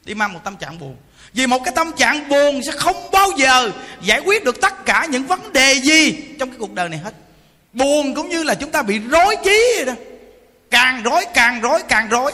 Đi 0.04 0.14
mang 0.14 0.32
một 0.32 0.40
tâm 0.44 0.56
trạng 0.56 0.78
buồn. 0.78 0.96
Vì 1.32 1.46
một 1.46 1.64
cái 1.64 1.74
tâm 1.74 1.92
trạng 1.92 2.28
buồn 2.28 2.62
sẽ 2.62 2.72
không 2.72 3.10
bao 3.12 3.30
giờ 3.36 3.70
giải 4.02 4.20
quyết 4.20 4.44
được 4.44 4.60
tất 4.60 4.86
cả 4.86 5.06
những 5.10 5.26
vấn 5.26 5.52
đề 5.52 5.74
gì 5.74 6.12
trong 6.38 6.48
cái 6.48 6.58
cuộc 6.58 6.74
đời 6.74 6.88
này 6.88 7.00
hết. 7.04 7.14
Buồn 7.72 8.14
cũng 8.14 8.28
như 8.28 8.42
là 8.42 8.54
chúng 8.54 8.70
ta 8.70 8.82
bị 8.82 8.98
rối 8.98 9.36
trí 9.44 9.74
rồi 9.76 9.84
đó. 9.84 9.92
Càng 10.70 11.02
rối 11.02 11.24
càng 11.34 11.60
rối 11.60 11.82
càng 11.88 12.08
rối. 12.08 12.32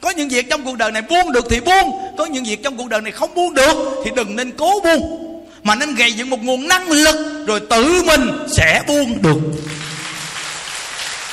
Có 0.00 0.10
những 0.10 0.28
việc 0.28 0.46
trong 0.50 0.64
cuộc 0.64 0.76
đời 0.76 0.92
này 0.92 1.02
buông 1.02 1.32
được 1.32 1.46
thì 1.50 1.60
buông, 1.60 2.14
có 2.18 2.26
những 2.26 2.44
việc 2.44 2.62
trong 2.64 2.76
cuộc 2.76 2.88
đời 2.88 3.00
này 3.00 3.12
không 3.12 3.34
buông 3.34 3.54
được 3.54 4.02
thì 4.04 4.10
đừng 4.16 4.36
nên 4.36 4.52
cố 4.56 4.80
buông. 4.84 5.24
Mà 5.62 5.74
nên 5.74 5.94
gây 5.94 6.12
dựng 6.12 6.30
một 6.30 6.42
nguồn 6.42 6.68
năng 6.68 6.90
lực 6.90 7.44
rồi 7.46 7.60
tự 7.70 8.02
mình 8.06 8.30
sẽ 8.56 8.82
buông 8.86 9.22
được. 9.22 9.38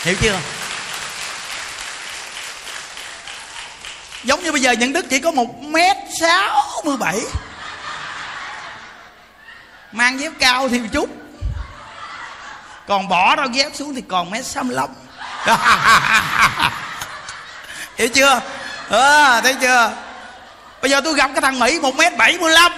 Hiểu 0.03 0.15
chưa? 0.21 0.39
Giống 4.23 4.43
như 4.43 4.51
bây 4.51 4.61
giờ 4.61 4.71
nhận 4.71 4.93
đức 4.93 5.05
chỉ 5.09 5.19
có 5.19 5.31
một 5.31 5.63
mét 5.63 5.97
sáu 6.19 6.63
mươi 6.85 6.97
bảy 6.97 7.19
mang 9.95 10.19
dép 10.19 10.31
cao 10.39 10.69
thì 10.69 10.79
một 10.79 10.87
chút. 10.91 11.09
Còn 12.87 13.07
bỏ 13.07 13.35
ra 13.35 13.45
dép 13.53 13.71
xuống 13.75 13.95
thì 13.95 14.01
còn 14.07 14.31
mét 14.31 14.45
sáu 14.45 14.63
mươi 14.63 14.75
lăm 14.75 14.89
hiểu 17.97 18.07
chưa? 18.07 18.41
À, 18.89 19.41
thấy 19.41 19.55
chưa? 19.61 19.93
Bây 20.81 20.91
giờ 20.91 21.01
tôi 21.01 21.13
gặp 21.13 21.29
cái 21.33 21.41
thằng 21.41 21.59
mỹ 21.59 21.79
một 21.79 21.95
mét 21.95 22.17
bảy 22.17 22.37
mươi 22.37 22.51
lăm. 22.51 22.71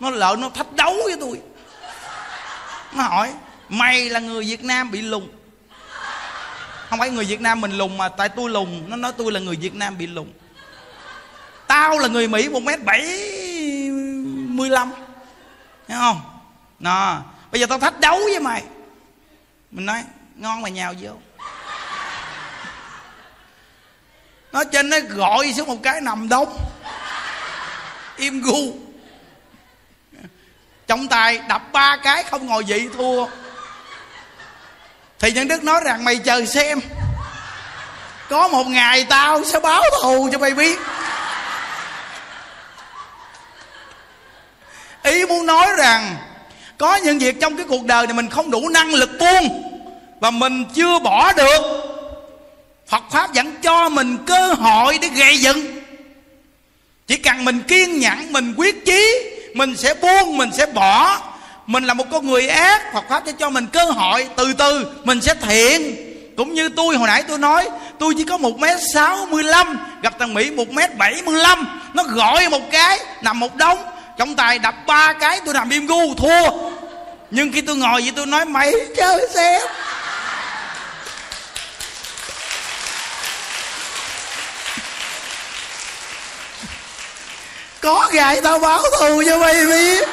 Nó 0.00 0.10
lợn 0.10 0.40
nó 0.40 0.48
thách 0.48 0.72
đấu 0.72 0.96
với 1.04 1.16
tôi. 1.20 1.40
Nó 2.92 3.02
hỏi 3.02 3.32
mày 3.68 4.10
là 4.10 4.20
người 4.20 4.44
việt 4.44 4.64
nam 4.64 4.90
bị 4.90 5.02
lùn 5.02 5.28
không 6.90 6.98
phải 6.98 7.10
người 7.10 7.24
việt 7.24 7.40
nam 7.40 7.60
mình 7.60 7.72
lùn 7.78 7.98
mà 7.98 8.08
tại 8.08 8.28
tôi 8.28 8.50
lùn 8.50 8.90
nó 8.90 8.96
nói 8.96 9.12
tôi 9.18 9.32
là 9.32 9.40
người 9.40 9.56
việt 9.56 9.74
nam 9.74 9.98
bị 9.98 10.06
lùn 10.06 10.32
tao 11.66 11.98
là 11.98 12.08
người 12.08 12.28
mỹ 12.28 12.48
một 12.48 12.62
mét 12.62 12.84
bảy 12.84 13.00
mươi 14.48 14.70
lăm 14.70 14.92
thấy 15.88 15.96
không? 15.98 16.20
Nè, 16.78 17.16
bây 17.50 17.60
giờ 17.60 17.66
tao 17.66 17.78
thách 17.78 18.00
đấu 18.00 18.20
với 18.24 18.40
mày. 18.40 18.62
Mình 19.70 19.86
nói, 19.86 20.04
ngon 20.34 20.62
mày 20.62 20.70
nhào 20.70 20.94
vô. 21.00 21.10
Nó 24.52 24.64
trên 24.64 24.90
nó 24.90 24.96
gọi 25.08 25.52
xuống 25.56 25.68
một 25.68 25.78
cái 25.82 26.00
nằm 26.00 26.28
đóng. 26.28 26.58
Im 28.16 28.42
gu. 28.42 28.72
Trọng 30.86 31.08
tay 31.08 31.38
đập 31.48 31.62
ba 31.72 31.96
cái 31.96 32.22
không 32.22 32.46
ngồi 32.46 32.62
vị 32.62 32.88
thua. 32.96 33.26
Thì 35.18 35.32
nhân 35.32 35.48
đức 35.48 35.64
nói 35.64 35.80
rằng, 35.84 36.04
mày 36.04 36.16
chờ 36.16 36.44
xem. 36.44 36.80
Có 38.30 38.48
một 38.48 38.66
ngày 38.66 39.06
tao 39.08 39.44
sẽ 39.44 39.60
báo 39.60 39.82
thù 40.02 40.28
cho 40.32 40.38
mày 40.38 40.50
biết. 40.50 40.78
Ý 45.06 45.26
muốn 45.26 45.46
nói 45.46 45.68
rằng, 45.78 46.16
có 46.78 46.96
những 46.96 47.18
việc 47.18 47.40
trong 47.40 47.56
cái 47.56 47.66
cuộc 47.68 47.84
đời 47.84 48.06
này 48.06 48.14
mình 48.14 48.28
không 48.28 48.50
đủ 48.50 48.68
năng 48.68 48.94
lực 48.94 49.10
buông 49.18 49.62
và 50.20 50.30
mình 50.30 50.64
chưa 50.74 50.98
bỏ 50.98 51.32
được. 51.32 51.62
Phật 52.88 53.02
Pháp 53.10 53.34
vẫn 53.34 53.54
cho 53.62 53.88
mình 53.88 54.16
cơ 54.26 54.52
hội 54.52 54.98
để 55.02 55.08
gây 55.08 55.38
dựng. 55.38 55.82
Chỉ 57.06 57.16
cần 57.16 57.44
mình 57.44 57.62
kiên 57.68 57.98
nhẫn, 58.00 58.32
Mình 58.32 58.54
quyết 58.56 58.84
chí, 58.84 59.30
Mình 59.54 59.76
sẽ 59.76 59.94
buông, 59.94 60.38
Mình 60.38 60.50
sẽ 60.52 60.66
bỏ. 60.66 61.22
Mình 61.66 61.84
là 61.84 61.94
một 61.94 62.04
con 62.10 62.26
người 62.26 62.48
ác, 62.48 62.92
Phật 62.92 63.04
Pháp 63.08 63.22
sẽ 63.26 63.32
cho 63.38 63.50
mình 63.50 63.66
cơ 63.72 63.84
hội 63.84 64.28
Từ 64.36 64.52
từ 64.52 64.86
mình 65.04 65.20
sẽ 65.20 65.34
thiện. 65.34 65.96
Cũng 66.36 66.54
như 66.54 66.68
tôi 66.68 66.96
hồi 66.96 67.06
nãy 67.06 67.22
tôi 67.28 67.38
nói, 67.38 67.68
Tôi 67.98 68.14
chỉ 68.16 68.24
có 68.24 68.36
1m65 68.36 69.76
Gặp 70.02 70.14
thằng 70.18 70.34
Mỹ 70.34 70.50
1m75 70.50 71.64
Nó 71.94 72.02
gọi 72.02 72.48
một 72.48 72.70
cái 72.70 72.98
Nằm 73.22 73.40
một 73.40 73.56
đống 73.56 73.78
trọng 74.16 74.36
tài 74.36 74.58
đập 74.58 74.74
ba 74.86 75.12
cái 75.12 75.40
tôi 75.44 75.54
nằm 75.54 75.70
im 75.70 75.86
gu, 75.86 76.14
thua. 76.14 76.50
Nhưng 77.30 77.52
khi 77.52 77.60
tôi 77.60 77.76
ngồi 77.76 78.02
vậy 78.02 78.12
tôi 78.16 78.26
nói, 78.26 78.44
mày 78.44 78.72
chơi 78.96 79.28
xem 79.34 79.62
có 87.80 88.10
gài 88.12 88.40
tao 88.40 88.58
báo 88.58 88.82
thù 89.00 89.22
cho 89.26 89.38
mày 89.38 89.66
biết. 89.66 90.08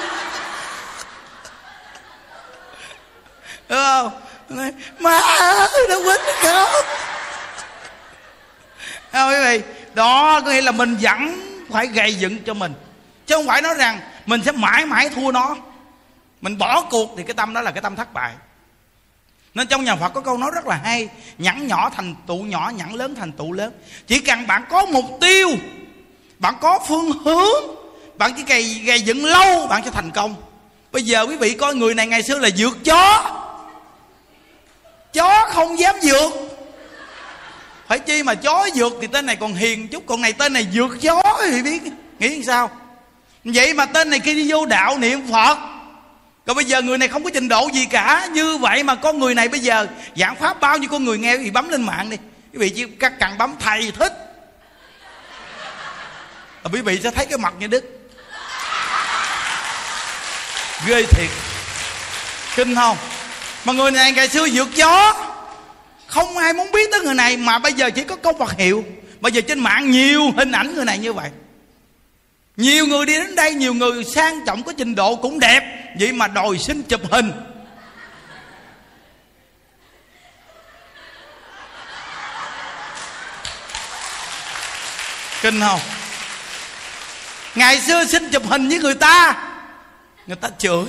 Đúng 3.70 3.80
không? 3.80 4.12
Má 5.00 5.18
ơi, 5.18 5.88
nó 5.90 5.96
quýnh 5.96 6.22
không 6.42 6.68
không, 9.12 9.30
quý 9.30 9.36
vị? 9.46 9.62
Đó 9.94 10.42
có 10.42 10.52
nghĩa 10.52 10.62
là 10.62 10.72
mình 10.72 10.98
vẫn 11.02 11.42
phải 11.72 11.88
gây 11.88 12.14
dựng 12.14 12.44
cho 12.44 12.54
mình 12.54 12.74
chứ 13.28 13.36
không 13.36 13.48
phải 13.48 13.62
nói 13.62 13.74
rằng 13.78 14.00
mình 14.26 14.42
sẽ 14.46 14.52
mãi 14.52 14.86
mãi 14.86 15.10
thua 15.10 15.32
nó. 15.32 15.56
Mình 16.42 16.58
bỏ 16.58 16.82
cuộc 16.82 17.14
thì 17.18 17.24
cái 17.24 17.34
tâm 17.34 17.54
đó 17.54 17.62
là 17.62 17.72
cái 17.72 17.82
tâm 17.82 17.96
thất 17.96 18.14
bại. 18.14 18.34
Nên 19.54 19.68
trong 19.68 19.84
nhà 19.84 19.96
Phật 19.96 20.10
có 20.10 20.22
câu 20.22 20.38
nói 20.38 20.52
rất 20.56 20.68
là 20.68 20.76
hay 20.84 21.10
nhẵn 21.38 21.68
nhỏ 21.68 21.90
thành 21.90 22.16
tụ 22.28 22.38
nhỏ 22.38 22.72
nhẵn 22.76 22.94
lớn 22.94 23.16
thành 23.16 23.32
tụ 23.32 23.52
lớn. 23.52 23.74
Chỉ 24.08 24.20
cần 24.20 24.48
bạn 24.48 24.66
có 24.70 24.86
mục 24.86 25.06
tiêu 25.22 25.50
Bạn 26.40 26.56
có 26.62 26.80
phương 26.88 27.12
hướng 27.12 27.76
Bạn 28.18 28.34
chỉ 28.38 28.44
cày, 28.44 28.82
gây 28.86 29.02
dựng 29.02 29.26
lâu 29.26 29.68
Bạn 29.68 29.82
sẽ 29.86 29.92
thành 29.92 30.12
công. 30.12 30.36
Bây 30.92 31.04
giờ 31.04 31.26
quý 31.26 31.36
vị 31.36 31.54
coi 31.54 31.76
người 31.76 31.96
này 31.96 32.08
ngày 32.08 32.24
xưa 32.24 32.40
là 32.40 32.50
dược 32.50 32.84
chó. 32.84 33.32
Chó 35.14 35.50
không 35.50 35.80
dám 35.80 35.96
dược 36.02 36.32
Phải 37.88 38.00
chi 38.00 38.24
mà 38.24 38.36
chó 38.36 38.70
dược 38.76 38.94
Thì 39.02 39.08
tên 39.08 39.26
này 39.26 39.36
còn 39.36 39.54
hiền 39.54 39.88
chút 39.88 40.04
Còn 40.08 40.22
này 40.22 40.34
tên 40.34 40.54
này 40.54 40.68
dược 40.74 41.02
chó 41.02 41.40
thì 41.52 41.62
biết 41.62 41.82
Nghĩ 42.20 42.44
sao? 42.44 42.72
Vậy 43.44 43.74
mà 43.74 43.86
tên 43.86 44.10
này 44.10 44.20
khi 44.20 44.36
đi 44.36 44.52
vô 44.52 44.66
đạo 44.66 44.98
niệm 44.98 45.28
Phật. 45.32 45.58
Còn 46.46 46.56
bây 46.56 46.66
giờ 46.66 46.82
người 46.82 46.98
này 46.98 47.08
không 47.08 47.24
có 47.24 47.30
trình 47.34 47.48
độ 47.48 47.70
gì 47.74 47.86
cả. 47.86 48.28
Như 48.32 48.58
vậy 48.58 48.84
mà 48.84 48.96
con 48.96 49.20
người 49.20 49.36
này 49.36 49.48
bây 49.48 49.60
giờ 49.60 49.88
Giảng 50.16 50.36
pháp 50.36 50.60
bao 50.60 50.78
nhiêu 50.78 50.90
con 50.90 51.06
người 51.06 51.18
nghe 51.18 51.38
thì 51.38 51.52
bấm 51.52 51.70
lên 51.70 51.82
mạng 51.82 52.10
đi. 52.10 52.18
Quý 52.54 52.60
vị 52.60 52.70
chỉ 52.70 52.86
các 53.00 53.14
cần 53.20 53.38
bấm 53.38 53.56
thầy 53.60 53.92
thích. 53.92 54.14
Và 56.64 56.70
quý 56.74 56.82
vị 56.82 57.00
sẽ 57.04 57.12
thấy 57.12 57.26
cái 57.26 57.38
mặt 57.38 57.54
như 57.60 57.68
Đức. 57.68 58.10
Ghê 60.88 61.04
thiệt. 61.04 61.30
Kinh 62.56 62.76
không? 62.76 62.98
Mà 63.66 63.74
người 63.74 63.92
này 63.92 64.12
ngày 64.12 64.28
xưa 64.30 64.48
vượt 64.54 64.76
gió 64.76 65.14
Không 66.08 66.38
ai 66.38 66.54
muốn 66.54 66.72
biết 66.72 66.92
tới 66.92 67.00
người 67.00 67.14
này 67.14 67.38
Mà 67.38 67.60
bây 67.60 67.74
giờ 67.74 67.90
chỉ 67.90 68.04
có 68.04 68.16
câu 68.16 68.34
Phật 68.40 68.58
hiệu. 68.58 68.86
Bây 69.20 69.32
giờ 69.32 69.42
trên 69.42 69.60
mạng 69.60 69.92
nhiều 69.92 70.32
hình 70.38 70.52
ảnh 70.52 70.76
người 70.76 70.86
này 70.86 70.98
như 70.98 71.14
vậy 71.14 71.30
nhiều 72.58 72.88
người 72.88 73.06
đi 73.06 73.18
đến 73.18 73.36
đây, 73.36 73.54
nhiều 73.54 73.74
người 73.74 74.04
sang 74.04 74.46
trọng 74.46 74.64
có 74.64 74.74
trình 74.78 74.96
độ 74.96 75.16
cũng 75.16 75.40
đẹp. 75.40 75.94
Vậy 76.00 76.12
mà 76.12 76.28
đòi 76.28 76.58
xin 76.58 76.84
chụp 76.84 77.02
hình. 77.12 77.32
Kinh 85.42 85.60
không? 85.60 85.80
Ngày 87.56 87.82
xưa 87.82 88.06
xin 88.06 88.30
chụp 88.30 88.44
hình 88.46 88.70
với 88.70 88.80
người 88.80 88.96
ta. 88.96 89.36
Người 90.28 90.36
ta 90.36 90.50
chửi. 90.58 90.86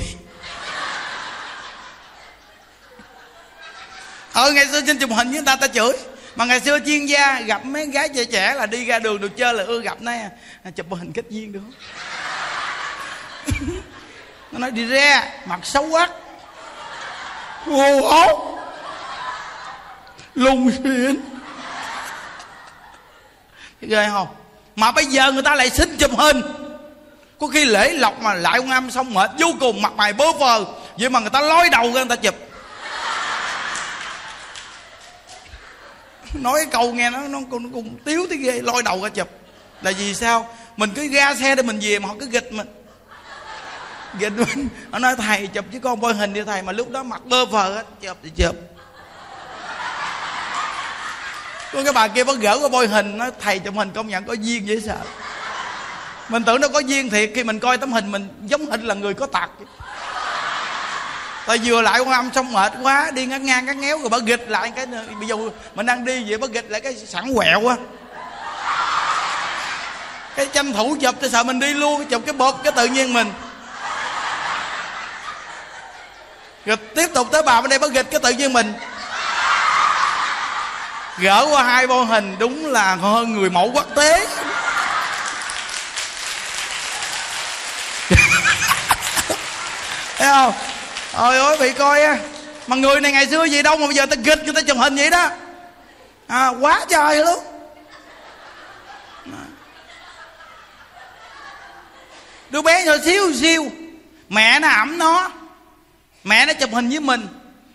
Ờ 4.33 4.53
ngày 4.53 4.67
xưa 4.67 4.83
xin 4.87 4.99
chụp 4.99 5.11
hình 5.11 5.29
với 5.29 5.37
người 5.37 5.47
ta 5.47 5.57
ta 5.57 5.67
chửi 5.67 5.93
mà 6.37 6.45
ngày 6.45 6.61
xưa 6.61 6.79
chuyên 6.87 7.07
gia 7.07 7.41
gặp 7.41 7.65
mấy 7.65 7.87
gái 7.87 8.09
trẻ 8.09 8.25
trẻ 8.25 8.55
là 8.55 8.67
đi 8.67 8.85
ra 8.85 8.99
đường 8.99 9.21
được 9.21 9.37
chơi 9.37 9.55
là 9.55 9.65
ưa 9.65 9.81
gặp 9.81 10.03
nó 10.03 10.13
à, 10.13 10.31
chụp 10.65 10.87
chụp 10.91 10.99
hình 10.99 11.13
kết 11.13 11.25
duyên 11.31 11.53
được 11.53 11.61
không? 11.63 11.73
Nó 14.53 14.59
nói, 14.59 14.71
đi 14.71 14.87
ra, 14.87 15.31
mặt 15.45 15.61
xấu 15.63 15.89
quá. 15.89 16.09
Hồ 17.65 18.01
hố 18.01 18.59
lùng 20.35 20.71
xịn 20.71 21.21
ghê 23.81 24.09
không? 24.11 24.29
Mà 24.77 24.93
bây 24.93 25.07
giờ 25.07 25.33
người 25.33 25.43
ta 25.43 25.55
lại 25.55 25.71
xin 25.71 25.97
chụp 25.97 26.11
hình. 26.19 26.43
Có 27.39 27.47
khi 27.47 27.65
lễ 27.65 27.93
lọc 27.93 28.23
mà 28.23 28.35
lại 28.35 28.57
ông 28.57 28.71
âm 28.71 28.91
xong 28.91 29.15
mệt 29.15 29.31
vô 29.39 29.55
cùng, 29.61 29.83
mặt 29.83 29.93
mày 29.97 30.13
bơ 30.13 30.25
phờ. 30.41 30.65
Vậy 30.99 31.11
mà 31.11 31.21
người 31.21 31.31
ta 31.31 31.41
lói 31.41 31.69
đầu 31.71 31.83
ra 31.83 32.05
người 32.05 32.17
ta 32.17 32.17
chụp. 32.17 32.35
Nói 36.35 36.59
cái 36.59 36.67
câu 36.73 36.93
nghe 36.93 37.11
nó 37.11 37.19
nó 37.19 37.39
cũng, 37.51 37.73
cũng 37.73 37.97
tiếu 38.05 38.27
tới 38.29 38.39
ghê 38.39 38.61
lôi 38.63 38.83
đầu 38.83 39.03
ra 39.03 39.09
chụp. 39.09 39.29
Là 39.83 39.93
vì 39.99 40.15
sao? 40.15 40.49
Mình 40.77 40.91
cứ 40.95 41.09
ra 41.09 41.35
xe 41.35 41.55
để 41.55 41.63
mình 41.63 41.79
về 41.83 41.99
mà 41.99 42.09
họ 42.09 42.15
cứ 42.21 42.27
gịch 42.27 42.53
mình. 42.53 42.67
Gịch 44.19 44.33
mình. 44.37 44.69
Họ 44.91 44.99
nói 44.99 45.17
thầy 45.17 45.47
chụp 45.47 45.65
chứ 45.73 45.79
con 45.79 46.01
bôi 46.01 46.15
hình 46.15 46.33
đi 46.33 46.43
thầy. 46.47 46.63
Mà 46.63 46.73
lúc 46.73 46.91
đó 46.91 47.03
mặt 47.03 47.25
bơ 47.25 47.47
phờ 47.47 47.75
hết 47.75 47.87
chụp 48.01 48.17
thì 48.23 48.31
chụp. 48.37 48.57
Có 51.73 51.83
cái 51.83 51.93
bà 51.93 52.09
kia 52.09 52.25
bắt 52.25 52.37
gỡ 52.41 52.59
cái 52.61 52.69
bôi 52.69 52.89
hình 52.89 53.19
nói 53.19 53.31
thầy 53.41 53.59
chụp 53.59 53.75
hình 53.75 53.91
công 53.95 54.09
nhận 54.09 54.25
có 54.25 54.33
duyên 54.33 54.67
dễ 54.67 54.81
sợ. 54.81 54.99
Mình 56.29 56.45
tưởng 56.45 56.61
nó 56.61 56.69
có 56.69 56.79
duyên 56.79 57.11
thiệt 57.11 57.31
khi 57.35 57.45
mình 57.45 57.59
coi 57.59 57.79
tấm 57.79 57.93
hình 57.93 58.13
mình 58.13 58.29
giống 58.47 58.67
hình 58.71 58.83
là 58.83 58.95
người 58.95 59.15
có 59.15 59.27
tật 59.27 59.51
bà 61.47 61.57
vừa 61.65 61.83
lại 61.83 61.99
con 61.99 62.11
âm 62.11 62.31
xong 62.35 62.53
mệt 62.53 62.73
quá, 62.83 63.11
đi 63.11 63.27
ngắt 63.27 63.41
ngang 63.41 63.67
ngắt 63.67 63.77
ngéo 63.77 63.99
rồi 63.99 64.09
bà 64.09 64.19
gịch 64.19 64.45
lại 64.49 64.73
cái 64.77 64.87
bây 65.19 65.29
giờ 65.29 65.37
mình 65.75 65.87
đang 65.87 66.05
đi 66.05 66.25
vậy 66.29 66.39
bà 66.39 66.47
gịch 66.47 66.71
lại 66.71 66.81
cái 66.81 66.97
sẵn 67.07 67.35
quẹo 67.35 67.69
á 67.69 67.77
cái 70.37 70.47
tranh 70.47 70.73
thủ 70.73 70.97
chụp 71.01 71.15
tôi 71.21 71.31
sợ 71.31 71.43
mình 71.43 71.61
đi 71.61 71.75
luôn, 71.75 72.07
chụp 72.07 72.23
cái 72.27 72.33
bột 72.33 72.55
cái 72.63 72.73
tự 72.73 72.87
nhiên 72.87 73.13
mình. 73.13 73.33
Rồi 76.67 76.77
tiếp 76.77 77.07
tục 77.15 77.29
tới 77.33 77.43
bà 77.43 77.61
bên 77.61 77.71
đây 77.71 77.79
bà 77.79 77.89
gịch 77.89 78.11
cái 78.11 78.21
tự 78.21 78.31
nhiên 78.31 78.53
mình. 78.53 78.75
Gỡ 81.19 81.47
qua 81.51 81.63
hai 81.63 81.87
bô 81.87 82.03
hình, 82.05 82.37
đúng 82.39 82.67
là 82.67 82.95
hơn 82.95 83.33
người 83.33 83.51
mẫu 83.51 83.71
quốc 83.75 83.87
tế. 83.95 84.27
Thấy 90.19 90.29
không? 90.29 90.53
Ôi 91.17 91.39
ôi 91.39 91.57
bị 91.61 91.73
coi 91.73 92.03
á. 92.03 92.19
Mà 92.67 92.77
người 92.77 93.01
này 93.01 93.13
ngày 93.13 93.27
xưa 93.27 93.45
gì 93.45 93.63
đâu 93.63 93.77
mà 93.77 93.87
bây 93.87 93.95
giờ 93.95 94.07
ta 94.07 94.17
gịch 94.25 94.45
người 94.45 94.55
ta 94.55 94.61
chụp 94.61 94.77
hình 94.79 94.97
vậy 94.97 95.11
đó. 95.11 95.31
À, 96.27 96.49
quá 96.49 96.85
trời 96.89 97.17
luôn. 97.17 97.45
Đứa 102.51 102.63
bé 102.63 102.85
nhỏ 102.85 102.93
xíu 103.05 103.33
xíu. 103.33 103.71
Mẹ 104.29 104.61
nó 104.61 104.69
ẩm 104.69 104.99
nó. 104.99 105.31
Mẹ 106.25 106.47
nó 106.47 106.53
chụp 106.53 106.71
hình 106.73 106.89
với 106.89 107.01
mình. 107.01 107.29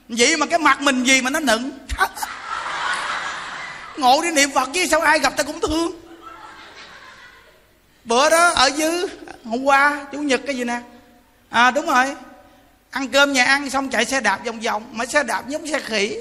Vậy 0.10 0.38
mà 0.38 0.46
cái 0.46 0.60
mặt 0.60 0.82
mình 0.82 1.04
gì 1.04 1.22
mà 1.22 1.30
nó 1.30 1.40
nựng. 1.40 1.72
Ngộ 3.98 4.22
đi 4.22 4.32
niệm 4.32 4.52
phật 4.52 4.70
chứ 4.74 4.88
sao 4.92 5.02
ai 5.02 5.20
gặp 5.20 5.34
ta 5.38 5.44
cũng 5.44 5.62
thương. 5.62 5.92
Bữa 8.06 8.30
đó 8.30 8.50
ở 8.50 8.68
dưới 8.68 9.06
hôm 9.46 9.64
qua 9.64 10.06
chủ 10.12 10.20
nhật 10.20 10.42
cái 10.46 10.58
gì 10.58 10.64
nè? 10.64 10.82
À 11.50 11.72
đúng 11.72 11.86
rồi 11.86 12.16
ăn 12.92 13.08
cơm 13.08 13.34
nhà 13.34 13.44
ăn 13.44 13.70
xong 13.70 13.90
chạy 13.90 14.06
xe 14.06 14.22
đạp 14.22 14.40
vòng 14.46 14.60
vòng. 14.60 14.86
Mà 14.92 15.06
xe 15.06 15.24
đạp 15.24 15.48
giống 15.48 15.68
xe 15.68 15.80
khỉ. 15.80 16.18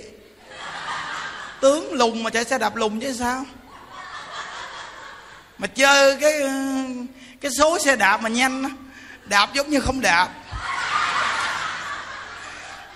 Tướng 1.60 1.92
lùn 1.92 2.22
mà 2.22 2.30
chạy 2.30 2.44
xe 2.44 2.58
đạp 2.58 2.76
lùn 2.76 3.00
chứ 3.00 3.16
sao? 3.18 3.44
Mà 5.58 5.66
chơi 5.66 6.16
cái 6.20 6.42
cái 7.40 7.50
số 7.58 7.78
xe 7.78 7.96
đạp 7.96 8.16
mà 8.16 8.28
nhanh 8.28 8.76
đạp 9.24 9.54
giống 9.54 9.70
như 9.70 9.80
không 9.80 10.00
đạp. 10.00 10.28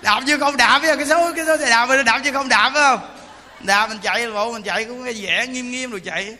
Đạp 0.02 0.20
như 0.20 0.38
không 0.38 0.56
đạp 0.56 0.78
với 0.78 0.96
cái 0.96 1.06
số 1.06 1.32
cái 1.37 1.46
số 1.46 1.56
xe 1.56 1.70
đạp 1.70 1.87
mà 1.87 2.02
đạp 2.02 2.18
như 2.18 2.32
không 2.32 2.48
đạp 2.48 2.70
phải 2.74 2.82
không? 2.82 3.16
Đạp 3.61 3.87
mình 3.87 3.98
chạy, 4.02 4.30
bộ 4.30 4.52
mình 4.52 4.62
chạy 4.62 4.85
cũng 4.85 5.04
nghe 5.04 5.12
vẻ 5.12 5.46
nghiêm 5.46 5.70
nghiêm 5.70 5.90
rồi 5.90 6.00
chạy. 6.04 6.37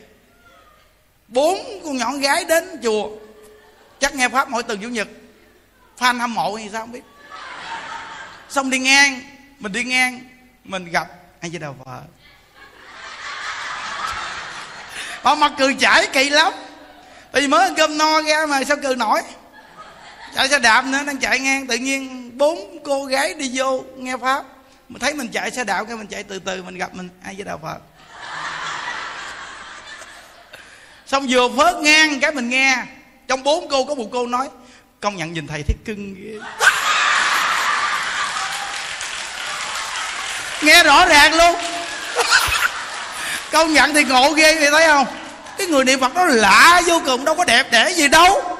Bốn 1.27 1.81
con 1.83 1.97
nhỏ 1.97 2.11
gái 2.13 2.45
đến 2.45 2.79
chùa. 2.83 3.09
Chắc 3.99 4.15
nghe 4.15 4.29
pháp 4.29 4.49
mỗi 4.49 4.63
tuần 4.63 4.79
chủ 4.81 4.87
nhật. 4.87 5.07
Fan 5.99 6.19
hâm 6.19 6.33
mộ 6.33 6.55
hay 6.55 6.69
sao 6.71 6.81
không 6.81 6.91
biết 6.91 7.01
xong 8.53 8.69
đi 8.69 8.79
ngang, 8.79 9.21
mình 9.59 9.71
đi 9.71 9.83
ngang, 9.83 10.19
mình 10.63 10.91
gặp 10.91 11.07
ai 11.39 11.49
với 11.49 11.59
đầu 11.59 11.75
vợ. 11.85 12.01
Bà 15.23 15.35
mặt 15.35 15.51
cười 15.57 15.73
chảy 15.73 16.07
kỳ 16.13 16.29
lắm. 16.29 16.53
Tại 17.31 17.41
vì 17.41 17.47
mới 17.47 17.63
ăn 17.63 17.75
cơm 17.75 17.97
no 17.97 18.21
ra 18.21 18.45
mà 18.45 18.63
sao 18.63 18.77
cười 18.83 18.95
nổi? 18.95 19.21
Chạy 20.35 20.49
xe 20.49 20.59
đạp 20.59 20.85
nữa, 20.85 20.99
đang 21.05 21.17
chạy 21.17 21.39
ngang, 21.39 21.67
tự 21.67 21.75
nhiên 21.75 22.31
bốn 22.37 22.79
cô 22.83 23.05
gái 23.05 23.33
đi 23.33 23.51
vô 23.53 23.83
nghe 23.97 24.17
pháp. 24.17 24.43
Mình 24.89 24.99
thấy 24.99 25.13
mình 25.13 25.27
chạy 25.27 25.51
xe 25.51 25.63
đạp 25.63 25.83
cái 25.83 25.97
mình 25.97 26.07
chạy 26.07 26.23
từ 26.23 26.39
từ, 26.39 26.63
mình 26.63 26.77
gặp 26.77 26.95
mình 26.95 27.09
ai 27.23 27.35
với 27.35 27.45
đạo 27.45 27.59
phật 27.63 27.77
xong 31.07 31.27
vừa 31.29 31.49
phớt 31.57 31.75
ngang 31.81 32.19
cái 32.19 32.31
mình 32.31 32.49
nghe, 32.49 32.83
trong 33.27 33.43
bốn 33.43 33.69
cô 33.69 33.85
có 33.85 33.95
một 33.95 34.07
cô 34.11 34.27
nói 34.27 34.49
công 34.99 35.15
nhận 35.15 35.33
nhìn 35.33 35.47
thầy 35.47 35.63
thấy 35.63 35.75
cưng 35.85 36.15
ghê. 36.15 36.39
nghe 40.63 40.83
rõ 40.83 41.05
ràng 41.05 41.33
luôn. 41.33 41.55
Công 43.51 43.73
nhận 43.73 43.93
thì 43.93 44.03
ngộ 44.03 44.31
ghê 44.31 44.55
vậy 44.55 44.71
thấy 44.71 44.87
không? 44.87 45.07
Cái 45.57 45.67
người 45.67 45.85
niệm 45.85 45.99
phật 45.99 46.15
nó 46.15 46.25
lạ 46.25 46.81
vô 46.85 47.01
cùng, 47.05 47.25
đâu 47.25 47.35
có 47.35 47.45
đẹp 47.45 47.71
đẽ 47.71 47.89
gì 47.89 48.07
đâu. 48.07 48.57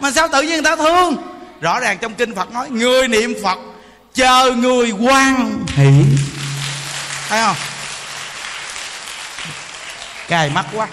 Mà 0.00 0.10
sao 0.10 0.28
tự 0.28 0.42
nhiên 0.42 0.50
người 0.50 0.62
ta 0.62 0.76
thương? 0.76 1.16
Rõ 1.60 1.80
ràng 1.80 1.98
trong 1.98 2.14
kinh 2.14 2.34
phật 2.34 2.52
nói, 2.52 2.70
người 2.70 3.08
niệm 3.08 3.34
phật 3.42 3.58
chờ 4.14 4.52
người 4.56 4.90
quan 4.90 5.64
hỷ. 5.68 5.90
Thấy 7.28 7.42
không? 7.42 7.56
Cài 10.28 10.50
mắt 10.50 10.66
quá. 10.72 10.86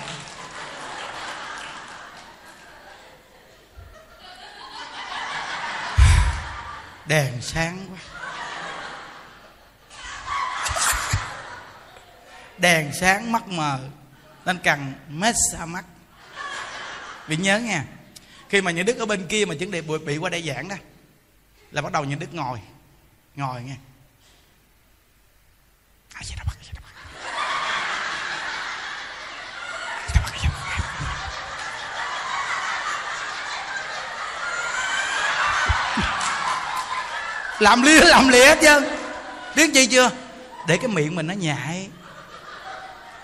Đèn 7.05 7.33
sáng 7.41 7.85
quá. 7.91 8.14
Đèn 12.57 12.91
sáng 12.93 13.31
mắt 13.31 13.47
mờ 13.47 13.79
nên 14.45 14.57
cần 14.63 14.93
massage 15.09 15.65
mắt. 15.65 15.85
Bị 17.27 17.37
nhớ 17.37 17.59
nha 17.59 17.83
khi 18.49 18.61
mà 18.61 18.71
những 18.71 18.85
đức 18.85 18.97
ở 18.97 19.05
bên 19.05 19.27
kia 19.27 19.45
mà 19.45 19.55
chuẩn 19.55 19.71
bị 19.71 19.81
bị 19.81 20.17
qua 20.17 20.29
đây 20.29 20.43
giảng 20.47 20.67
đó, 20.67 20.75
là 21.71 21.81
bắt 21.81 21.91
đầu 21.91 22.03
những 22.03 22.19
đức 22.19 22.33
ngồi 22.33 22.59
ngồi 23.35 23.61
nghe. 23.61 23.75
Làm 37.59 37.81
lia 37.81 37.99
làm 37.99 38.29
lịa 38.29 38.45
hết 38.45 38.57
trơn 38.61 38.83
biết 39.55 39.73
gì 39.73 39.87
chưa? 39.87 40.11
Để 40.67 40.77
cái 40.77 40.87
miệng 40.87 41.15
mình 41.15 41.27
nó 41.27 41.33
nhại 41.33 41.89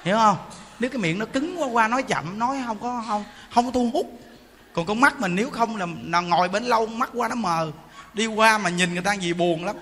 hiểu 0.03 0.17
không? 0.17 0.37
Nếu 0.79 0.89
cái 0.89 0.97
miệng 0.97 1.19
nó 1.19 1.25
cứng 1.25 1.61
quá 1.61 1.67
qua 1.71 1.87
nói 1.87 2.03
chậm 2.03 2.39
nói 2.39 2.63
không 2.65 2.79
có 2.79 3.03
không 3.07 3.23
không 3.53 3.65
có 3.65 3.71
thu 3.71 3.89
hút. 3.93 4.19
Còn 4.73 4.85
con 4.85 4.99
mắt 4.99 5.19
mình 5.19 5.35
nếu 5.35 5.49
không 5.49 5.77
là, 5.77 5.85
là 6.05 6.19
ngồi 6.19 6.49
bên 6.49 6.63
lâu 6.63 6.85
mắt 6.85 7.09
qua 7.13 7.27
nó 7.27 7.35
mờ. 7.35 7.71
Đi 8.13 8.25
qua 8.25 8.57
mà 8.57 8.69
nhìn 8.69 8.93
người 8.93 9.03
ta 9.03 9.13
gì 9.13 9.33
buồn 9.33 9.65
lắm. 9.65 9.75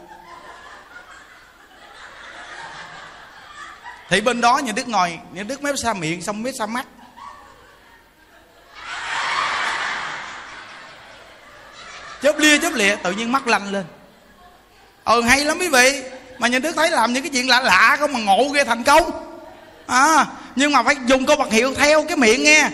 Thì 4.10 4.22
bên 4.22 4.42
đó 4.42 4.58
nhà 4.58 4.72
đức 4.72 4.88
ngồi 4.88 5.20
nhà 5.32 5.44
đức 5.44 5.64
mép 5.64 5.76
xa 5.78 5.94
miệng 5.94 6.22
xong 6.22 6.44
mép 6.44 6.54
xa 6.60 6.66
mắt. 6.66 6.86
Chớp 12.22 12.38
lia 12.38 12.58
chớp 12.58 12.74
lịa 12.74 12.96
tự 12.96 13.12
nhiên 13.12 13.32
mắt 13.32 13.48
lanh 13.48 13.72
lên. 13.72 13.86
Ừ 15.06 15.22
hay 15.22 15.46
lắm 15.46 15.58
quý 15.60 15.70
vị. 15.70 16.04
Mà 16.40 16.48
nhà 16.48 16.60
đức 16.60 16.72
thấy 16.76 16.92
làm 16.92 17.14
những 17.14 17.24
cái 17.24 17.32
chuyện 17.34 17.50
lạ 17.50 17.62
lạ 17.62 17.96
không 18.00 18.14
mà 18.14 18.20
ngộ 18.20 18.50
ghê 18.54 18.64
thành 18.64 18.84
công 18.84 19.29
à 19.90 20.26
nhưng 20.56 20.72
mà 20.72 20.84
phải 20.84 20.96
dùng 21.06 21.26
câu 21.26 21.36
vật 21.36 21.52
hiệu 21.52 21.74
theo 21.78 22.06
cái 22.08 22.18
miệng 22.18 22.44
nghe. 22.44 22.70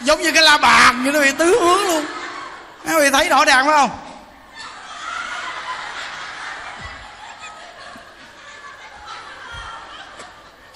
Giống 0.00 0.22
như 0.22 0.32
cái 0.32 0.42
la 0.42 0.58
bàn 0.58 1.04
như 1.04 1.12
nó 1.12 1.20
bị 1.20 1.32
tứ 1.38 1.58
hướng 1.60 1.86
luôn. 1.86 2.06
Quý 2.86 2.94
vị 3.00 3.10
thấy 3.12 3.28
rõ 3.28 3.44
ràng 3.44 3.66
phải 3.66 3.76
không 3.76 4.07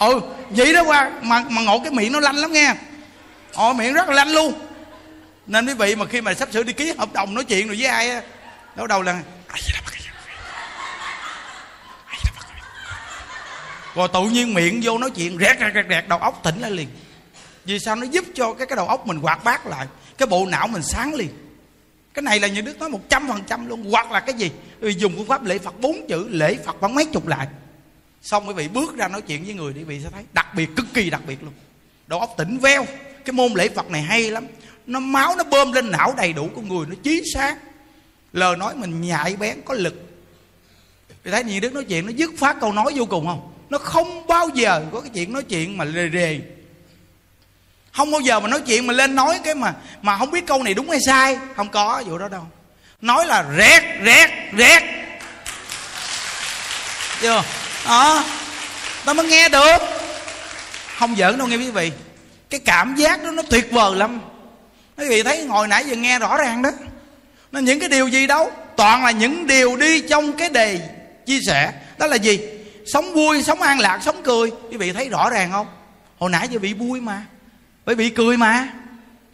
ừ 0.07 0.21
vậy 0.51 0.73
đó 0.73 0.83
qua. 0.83 1.11
Mà 1.23 1.45
mà 1.49 1.63
ngộ 1.63 1.79
cái 1.79 1.93
miệng 1.93 2.13
nó 2.13 2.21
lanh 2.21 2.37
lắm 2.37 2.53
nghe. 2.53 2.75
Ồ 3.55 3.73
miệng 3.73 3.95
rất 3.95 4.09
là 4.09 4.15
lanh 4.15 4.29
luôn. 4.29 4.55
Nên 5.47 5.67
quý 5.67 5.75
vị 5.75 5.95
mà 5.95 6.07
khi 6.07 6.21
mà 6.21 6.35
sắp 6.35 6.49
sửa 6.53 6.63
đi 6.63 6.73
ký 6.73 6.93
hợp 6.99 7.13
đồng 7.13 7.35
nói 7.35 7.45
chuyện 7.45 7.67
rồi 7.67 7.77
với 7.79 7.87
ai 7.87 8.11
á, 8.11 8.23
đâu 8.77 8.87
đầu 8.87 9.03
là 9.03 9.21
rồi 13.95 14.09
tự 14.13 14.25
nhiên 14.25 14.55
miệng 14.55 14.81
vô 14.83 14.99
nói 14.99 15.11
chuyện, 15.11 15.39
rẹt 15.39 15.57
rẹt 15.61 15.75
rẹt 15.75 15.87
rẹt, 15.89 16.09
đầu 16.09 16.19
óc 16.19 16.41
tỉnh 16.43 16.61
lại 16.61 16.71
liền. 16.71 16.89
Vì 17.65 17.79
sao? 17.79 17.97
Nó 17.97 18.07
giúp 18.07 18.25
cho 18.35 18.53
cái 18.53 18.67
cái 18.67 18.77
đầu 18.77 18.87
óc 18.87 19.07
mình 19.07 19.17
hoạt 19.17 19.45
bát 19.45 19.67
lại, 19.67 19.87
cái 20.19 20.27
bộ 20.27 20.47
não 20.47 20.67
mình 20.67 20.83
sáng 20.83 21.15
liền. 21.15 21.29
Cái 22.15 22.23
này 22.23 22.41
là 22.41 22.49
như 22.49 22.61
đức 22.61 22.79
nói 22.79 22.89
một 22.89 23.01
trăm 23.09 23.29
phần 23.29 23.43
trăm 23.47 23.69
luôn. 23.69 23.91
Hoặc 23.91 24.13
là 24.13 24.21
cái 24.21 24.35
gì? 24.35 24.51
Vì 24.81 24.93
dùng 24.93 25.13
phương 25.17 25.27
pháp 25.27 25.45
lễ 25.45 25.59
phật, 25.59 25.81
bốn 25.81 26.07
chữ 26.09 26.29
lễ 26.29 26.57
phật 26.67 26.81
bằng 26.81 26.95
mấy 26.95 27.07
chục 27.07 27.27
lại 27.27 27.47
xong 28.23 28.49
quý 28.49 28.55
vị 28.55 28.69
bước 28.69 28.97
ra 28.97 29.09
nói 29.09 29.21
chuyện 29.23 29.45
với 29.45 29.55
người 29.55 29.73
quý 29.73 29.85
vị 29.85 30.01
sẽ 30.03 30.11
thấy? 30.11 30.25
Đặc 30.33 30.55
biệt, 30.55 30.71
cực 30.77 30.87
kỳ 30.95 31.11
đặc 31.11 31.21
biệt 31.27 31.43
luôn. 31.43 31.53
Đầu 32.07 32.21
óc 32.21 32.35
tỉnh 32.37 32.59
veo. 32.59 32.87
Cái 33.25 33.33
môn 33.33 33.53
lễ 33.55 33.69
phật 33.69 33.91
này 33.91 34.03
hay 34.03 34.31
lắm. 34.31 34.47
Nó 34.87 35.01
máu 35.01 35.37
nó 35.37 35.45
bơm 35.45 35.73
lên, 35.73 35.91
não 35.91 36.15
đầy 36.17 36.33
đủ 36.33 36.51
của 36.55 36.61
người, 36.61 36.87
nó 36.87 36.95
chí 37.03 37.23
sáng. 37.35 37.57
Lời 38.33 38.57
nói 38.57 38.75
mình 38.77 39.01
nhạy 39.01 39.37
bén, 39.37 39.61
có 39.65 39.75
lực. 39.75 39.95
Thì 41.25 41.31
thấy 41.31 41.45
nhiều 41.45 41.61
đức 41.61 41.73
nói 41.73 41.85
chuyện, 41.85 42.07
nó 42.07 42.13
dứt 42.13 42.31
phát 42.39 42.57
câu 42.61 42.73
nói 42.73 42.93
vô 42.95 43.07
cùng 43.07 43.27
không? 43.27 43.53
Nó 43.71 43.79
không 43.79 44.27
bao 44.27 44.49
giờ 44.55 44.85
có 44.93 45.01
cái 45.01 45.11
chuyện 45.15 45.33
nói 45.33 45.43
chuyện 45.43 45.79
mà 45.79 45.87
rề 45.87 46.11
rề. 46.13 46.41
Không 47.93 48.11
bao 48.11 48.21
giờ 48.21 48.41
mà 48.41 48.49
nói 48.49 48.61
chuyện 48.67 48.87
mà 48.87 48.95
lên 48.95 49.15
nói 49.15 49.41
cái 49.45 49.55
mà 49.55 49.75
mà 50.03 50.19
không 50.19 50.31
biết 50.31 50.47
câu 50.47 50.63
này 50.63 50.75
đúng 50.75 50.91
hay 50.91 50.99
sai. 51.07 51.39
Không 51.57 51.69
có 51.69 52.03
vụ 52.07 52.19
đó 52.19 52.29
đâu. 52.29 52.47
Nói 53.01 53.27
là 53.27 53.45
rẹt 53.59 53.83
rẹt 54.05 54.31
rẹt. 54.59 54.83
Chưa 57.21 57.43
đó 57.87 58.25
tao 59.05 59.15
mới 59.15 59.27
nghe 59.27 59.49
được. 59.49 59.79
Không 60.99 61.17
giỡn 61.17 61.39
đâu 61.39 61.47
nghe 61.47 61.57
quý 61.57 61.71
vị. 61.71 61.93
Cái 62.51 62.61
cảm 62.65 62.95
giác 62.97 63.23
đó 63.25 63.31
nó 63.31 63.43
tuyệt 63.43 63.73
vời 63.73 63.97
lắm. 63.97 64.21
Quý 64.99 65.09
vị 65.09 65.23
thấy 65.23 65.47
hồi 65.47 65.69
nãy 65.69 65.85
giờ 65.85 65.97
nghe 65.97 66.19
rõ 66.19 66.37
ràng 66.37 66.63
đó. 66.63 66.71
Nó 67.53 67.61
những 67.61 67.81
cái 67.81 67.89
điều 67.89 68.09
gì 68.09 68.27
đâu, 68.27 68.51
toàn 68.77 69.05
là 69.05 69.11
những 69.11 69.47
điều 69.47 69.77
đi 69.77 70.01
trong 70.01 70.33
cái 70.33 70.49
đề 70.49 70.81
chia 71.27 71.39
sẻ. 71.47 71.73
Đó 71.99 72.07
là 72.07 72.17
gì? 72.17 72.41
Sống 72.87 73.15
vui, 73.15 73.43
sống 73.43 73.63
an 73.63 73.81
lạc, 73.81 73.99
sống 74.05 74.23
cười. 74.23 74.51
Quý 74.71 74.77
vị 74.77 74.93
thấy 74.93 75.09
rõ 75.09 75.31
ràng 75.31 75.53
không? 75.53 75.67
Hồi 76.19 76.31
nãy 76.31 76.49
giờ 76.51 76.59
bị 76.59 76.75
vui 76.75 77.01
mà. 77.01 77.23
Bởi 77.85 77.95
bị 77.95 78.11
cười 78.11 78.37
mà. 78.37 78.69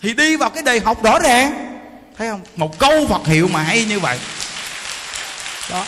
Thì 0.02 0.14
đi 0.14 0.36
vào 0.36 0.50
cái 0.50 0.62
đề 0.62 0.80
học 0.80 1.04
rõ 1.04 1.18
ràng. 1.18 1.78
Thấy 2.18 2.28
không? 2.28 2.40
Một 2.56 2.78
câu 2.78 3.06
phật 3.06 3.26
hiệu 3.26 3.48
mà 3.52 3.62
hay 3.62 3.84
như 3.84 4.00
vậy. 4.00 4.18
Đó 5.70 5.84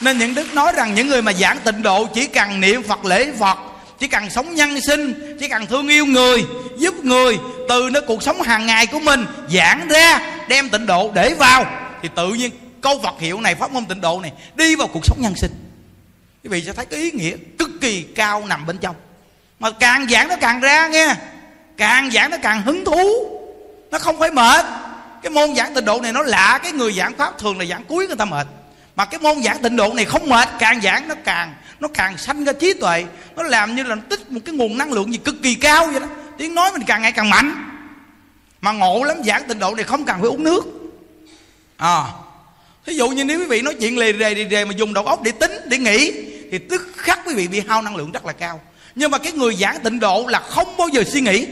nên 0.00 0.18
những 0.18 0.34
đức 0.34 0.54
nói 0.54 0.72
rằng 0.72 0.94
những 0.94 1.08
người 1.08 1.22
mà 1.22 1.32
giảng 1.32 1.58
tịnh 1.64 1.82
độ 1.82 2.06
chỉ 2.14 2.26
cần 2.26 2.60
niệm 2.60 2.82
phật 2.82 3.04
lễ 3.04 3.32
phật, 3.38 3.58
chỉ 3.98 4.08
cần 4.08 4.30
sống 4.30 4.54
nhân 4.54 4.80
sinh, 4.80 5.36
chỉ 5.40 5.48
cần 5.48 5.66
thương 5.66 5.88
yêu 5.88 6.06
người, 6.06 6.44
giúp 6.78 7.04
người, 7.04 7.38
từ 7.68 7.90
nơi 7.92 8.02
cuộc 8.06 8.22
sống 8.22 8.42
hàng 8.42 8.66
ngày 8.66 8.86
của 8.86 8.98
mình 8.98 9.26
giảng 9.50 9.88
ra, 9.88 10.20
đem 10.48 10.68
tịnh 10.68 10.86
độ 10.86 11.10
để 11.14 11.34
vào, 11.34 11.66
thì 12.02 12.08
tự 12.14 12.28
nhiên 12.28 12.50
câu 12.80 13.00
phật 13.02 13.20
hiệu 13.20 13.40
này, 13.40 13.54
pháp 13.54 13.72
môn 13.72 13.86
tịnh 13.86 14.00
độ 14.00 14.20
này 14.22 14.32
đi 14.54 14.76
vào 14.76 14.86
cuộc 14.86 15.06
sống 15.06 15.18
nhân 15.20 15.34
sinh. 15.36 15.52
Quý 16.44 16.48
vị 16.48 16.62
sẽ 16.66 16.72
thấy 16.72 16.86
cái 16.86 17.00
ý 17.00 17.10
nghĩa 17.10 17.36
cực 17.58 17.70
kỳ 17.80 18.02
cao 18.02 18.44
nằm 18.46 18.66
bên 18.66 18.78
trong. 18.78 18.96
Mà 19.58 19.70
càng 19.70 20.06
giảng 20.08 20.28
nó 20.28 20.36
càng 20.36 20.60
ra 20.60 20.88
nghe, 20.88 21.14
càng 21.76 22.10
giảng 22.10 22.30
nó 22.30 22.36
càng 22.42 22.62
hứng 22.62 22.84
thú, 22.84 23.10
nó 23.90 23.98
không 23.98 24.18
phải 24.18 24.30
mệt. 24.30 24.66
Cái 25.22 25.30
môn 25.30 25.54
giảng 25.56 25.74
tịnh 25.74 25.84
độ 25.84 26.00
này 26.00 26.12
nó 26.12 26.22
lạ, 26.22 26.58
cái 26.62 26.72
người 26.72 26.92
giảng 26.92 27.14
pháp 27.16 27.38
thường 27.38 27.58
là 27.58 27.64
giảng 27.64 27.84
cuối 27.84 28.06
người 28.06 28.16
ta 28.16 28.24
mệt 28.24 28.46
mà 28.96 29.04
cái 29.04 29.20
môn 29.20 29.42
giảng 29.42 29.62
tịnh 29.62 29.76
độ 29.76 29.94
này 29.94 30.04
không 30.04 30.28
mệt, 30.28 30.48
càng 30.58 30.80
giảng 30.80 31.08
nó 31.08 31.14
càng 31.24 31.54
nó 31.80 31.88
càng 31.88 32.18
sanh 32.18 32.44
ra 32.44 32.52
trí 32.52 32.72
tuệ. 32.72 33.04
Nó 33.36 33.42
làm 33.42 33.76
như 33.76 33.82
là 33.82 33.94
nó 33.94 34.02
tích 34.08 34.30
một 34.32 34.40
cái 34.44 34.54
nguồn 34.54 34.78
năng 34.78 34.92
lượng 34.92 35.12
gì 35.12 35.18
cực 35.18 35.34
kỳ 35.42 35.54
cao 35.54 35.86
vậy 35.86 36.00
đó. 36.00 36.06
Tiếng 36.38 36.54
nói 36.54 36.72
mình 36.72 36.82
càng 36.86 37.02
ngày 37.02 37.12
càng 37.12 37.30
mạnh. 37.30 37.54
Mà 38.60 38.72
ngộ 38.72 39.04
lắm, 39.04 39.16
giảng 39.24 39.48
tịnh 39.48 39.58
độ 39.58 39.74
này 39.74 39.84
không 39.84 40.04
cần 40.04 40.20
phải 40.20 40.28
uống 40.28 40.42
nước. 40.42 40.64
À 41.76 42.04
thí 42.86 42.94
dụ 42.94 43.08
như 43.08 43.24
nếu 43.24 43.38
quý 43.38 43.44
vị 43.44 43.62
nói 43.62 43.74
chuyện 43.80 43.98
lề 43.98 44.12
rề 44.12 44.34
lề 44.34 44.64
mà 44.64 44.72
dùng 44.76 44.94
đầu 44.94 45.06
óc 45.06 45.22
để 45.22 45.32
tính, 45.32 45.52
để 45.64 45.78
nghĩ, 45.78 46.12
thì 46.52 46.58
tức 46.58 46.82
khắc 46.96 47.20
quý 47.26 47.34
vị 47.34 47.48
bị 47.48 47.62
hao 47.68 47.82
năng 47.82 47.96
lượng 47.96 48.12
rất 48.12 48.26
là 48.26 48.32
cao. 48.32 48.60
Nhưng 48.94 49.10
mà 49.10 49.18
cái 49.18 49.32
người 49.32 49.54
giảng 49.54 49.80
tịnh 49.80 50.00
độ 50.00 50.26
là 50.28 50.38
không 50.38 50.76
bao 50.76 50.88
giờ 50.88 51.04
suy 51.06 51.20
nghĩ. 51.20 51.46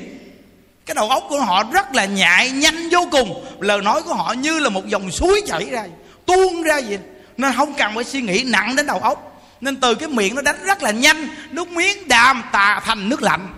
Cái 0.87 0.95
đầu 0.95 1.09
óc 1.09 1.27
của 1.29 1.41
họ 1.41 1.65
rất 1.73 1.95
là 1.95 2.05
nhạy, 2.05 2.51
nhanh 2.51 2.89
vô 2.91 3.09
cùng. 3.11 3.45
Lời 3.61 3.83
nói 3.83 4.03
của 4.03 4.15
họ 4.15 4.33
như 4.33 4.59
là 4.59 4.69
một 4.69 4.89
dòng 4.89 5.11
suối 5.11 5.43
chảy 5.47 5.65
ra, 5.71 5.87
tuôn 6.27 6.63
ra 6.63 6.81
vậy 6.89 6.99
nên 7.37 7.53
không 7.57 7.75
cần 7.75 7.95
phải 7.95 8.05
suy 8.05 8.23
nghĩ 8.23 8.43
nặng 8.47 8.77
đến 8.77 8.87
đầu 8.87 8.99
óc. 8.99 9.31
Nên 9.61 9.77
từ 9.77 9.95
cái 9.95 10.09
miệng 10.09 10.35
nó 10.35 10.43
đánh 10.43 10.65
rất 10.65 10.83
là 10.83 10.91
nhanh 10.91 11.29
nước 11.51 11.69
miếng 11.69 12.09
đàm 12.09 12.43
tà 12.53 12.81
thành 12.85 13.09
nước 13.09 13.23
lạnh. 13.23 13.49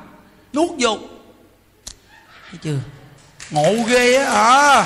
Nuốt 0.53 0.71
vô. 0.79 0.99
Thấy 2.51 2.59
chưa? 2.63 2.79
Ngộ 3.51 3.75
ghê 3.89 4.17
á 4.17 4.33
à. 4.33 4.85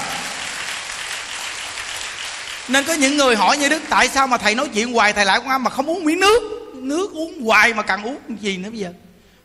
nên 2.68 2.84
có 2.84 2.92
những 2.92 3.16
người 3.16 3.36
hỏi 3.36 3.58
như 3.58 3.68
đức, 3.68 3.82
tại 3.88 4.08
sao 4.08 4.26
mà 4.26 4.38
thầy 4.38 4.54
nói 4.54 4.68
chuyện 4.74 4.92
hoài, 4.92 5.12
thầy 5.12 5.24
lại 5.24 5.40
con 5.46 5.64
mà 5.64 5.70
không 5.70 5.86
uống 5.86 6.04
miếng 6.04 6.20
nước? 6.20 6.42
Nước 6.74 7.12
uống 7.12 7.40
hoài 7.42 7.74
mà 7.74 7.82
cần 7.82 8.02
uống 8.02 8.18
gì 8.40 8.56
nữa 8.56 8.70
bây 8.70 8.78
giờ? 8.78 8.92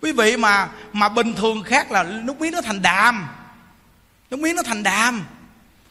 Quý 0.02 0.12
vị 0.12 0.38
mà 0.38 0.68
mà 0.94 1.10
bình 1.10 1.34
thường 1.34 1.64
khác 1.64 1.92
là 1.92 2.04
nước 2.04 2.42
miếng 2.42 2.54
nó 2.54 2.62
thành 2.62 2.82
đàm 2.82 3.28
nước 4.30 4.40
miếng 4.40 4.56
nó 4.56 4.64
thành 4.64 4.84
đàm 4.84 5.26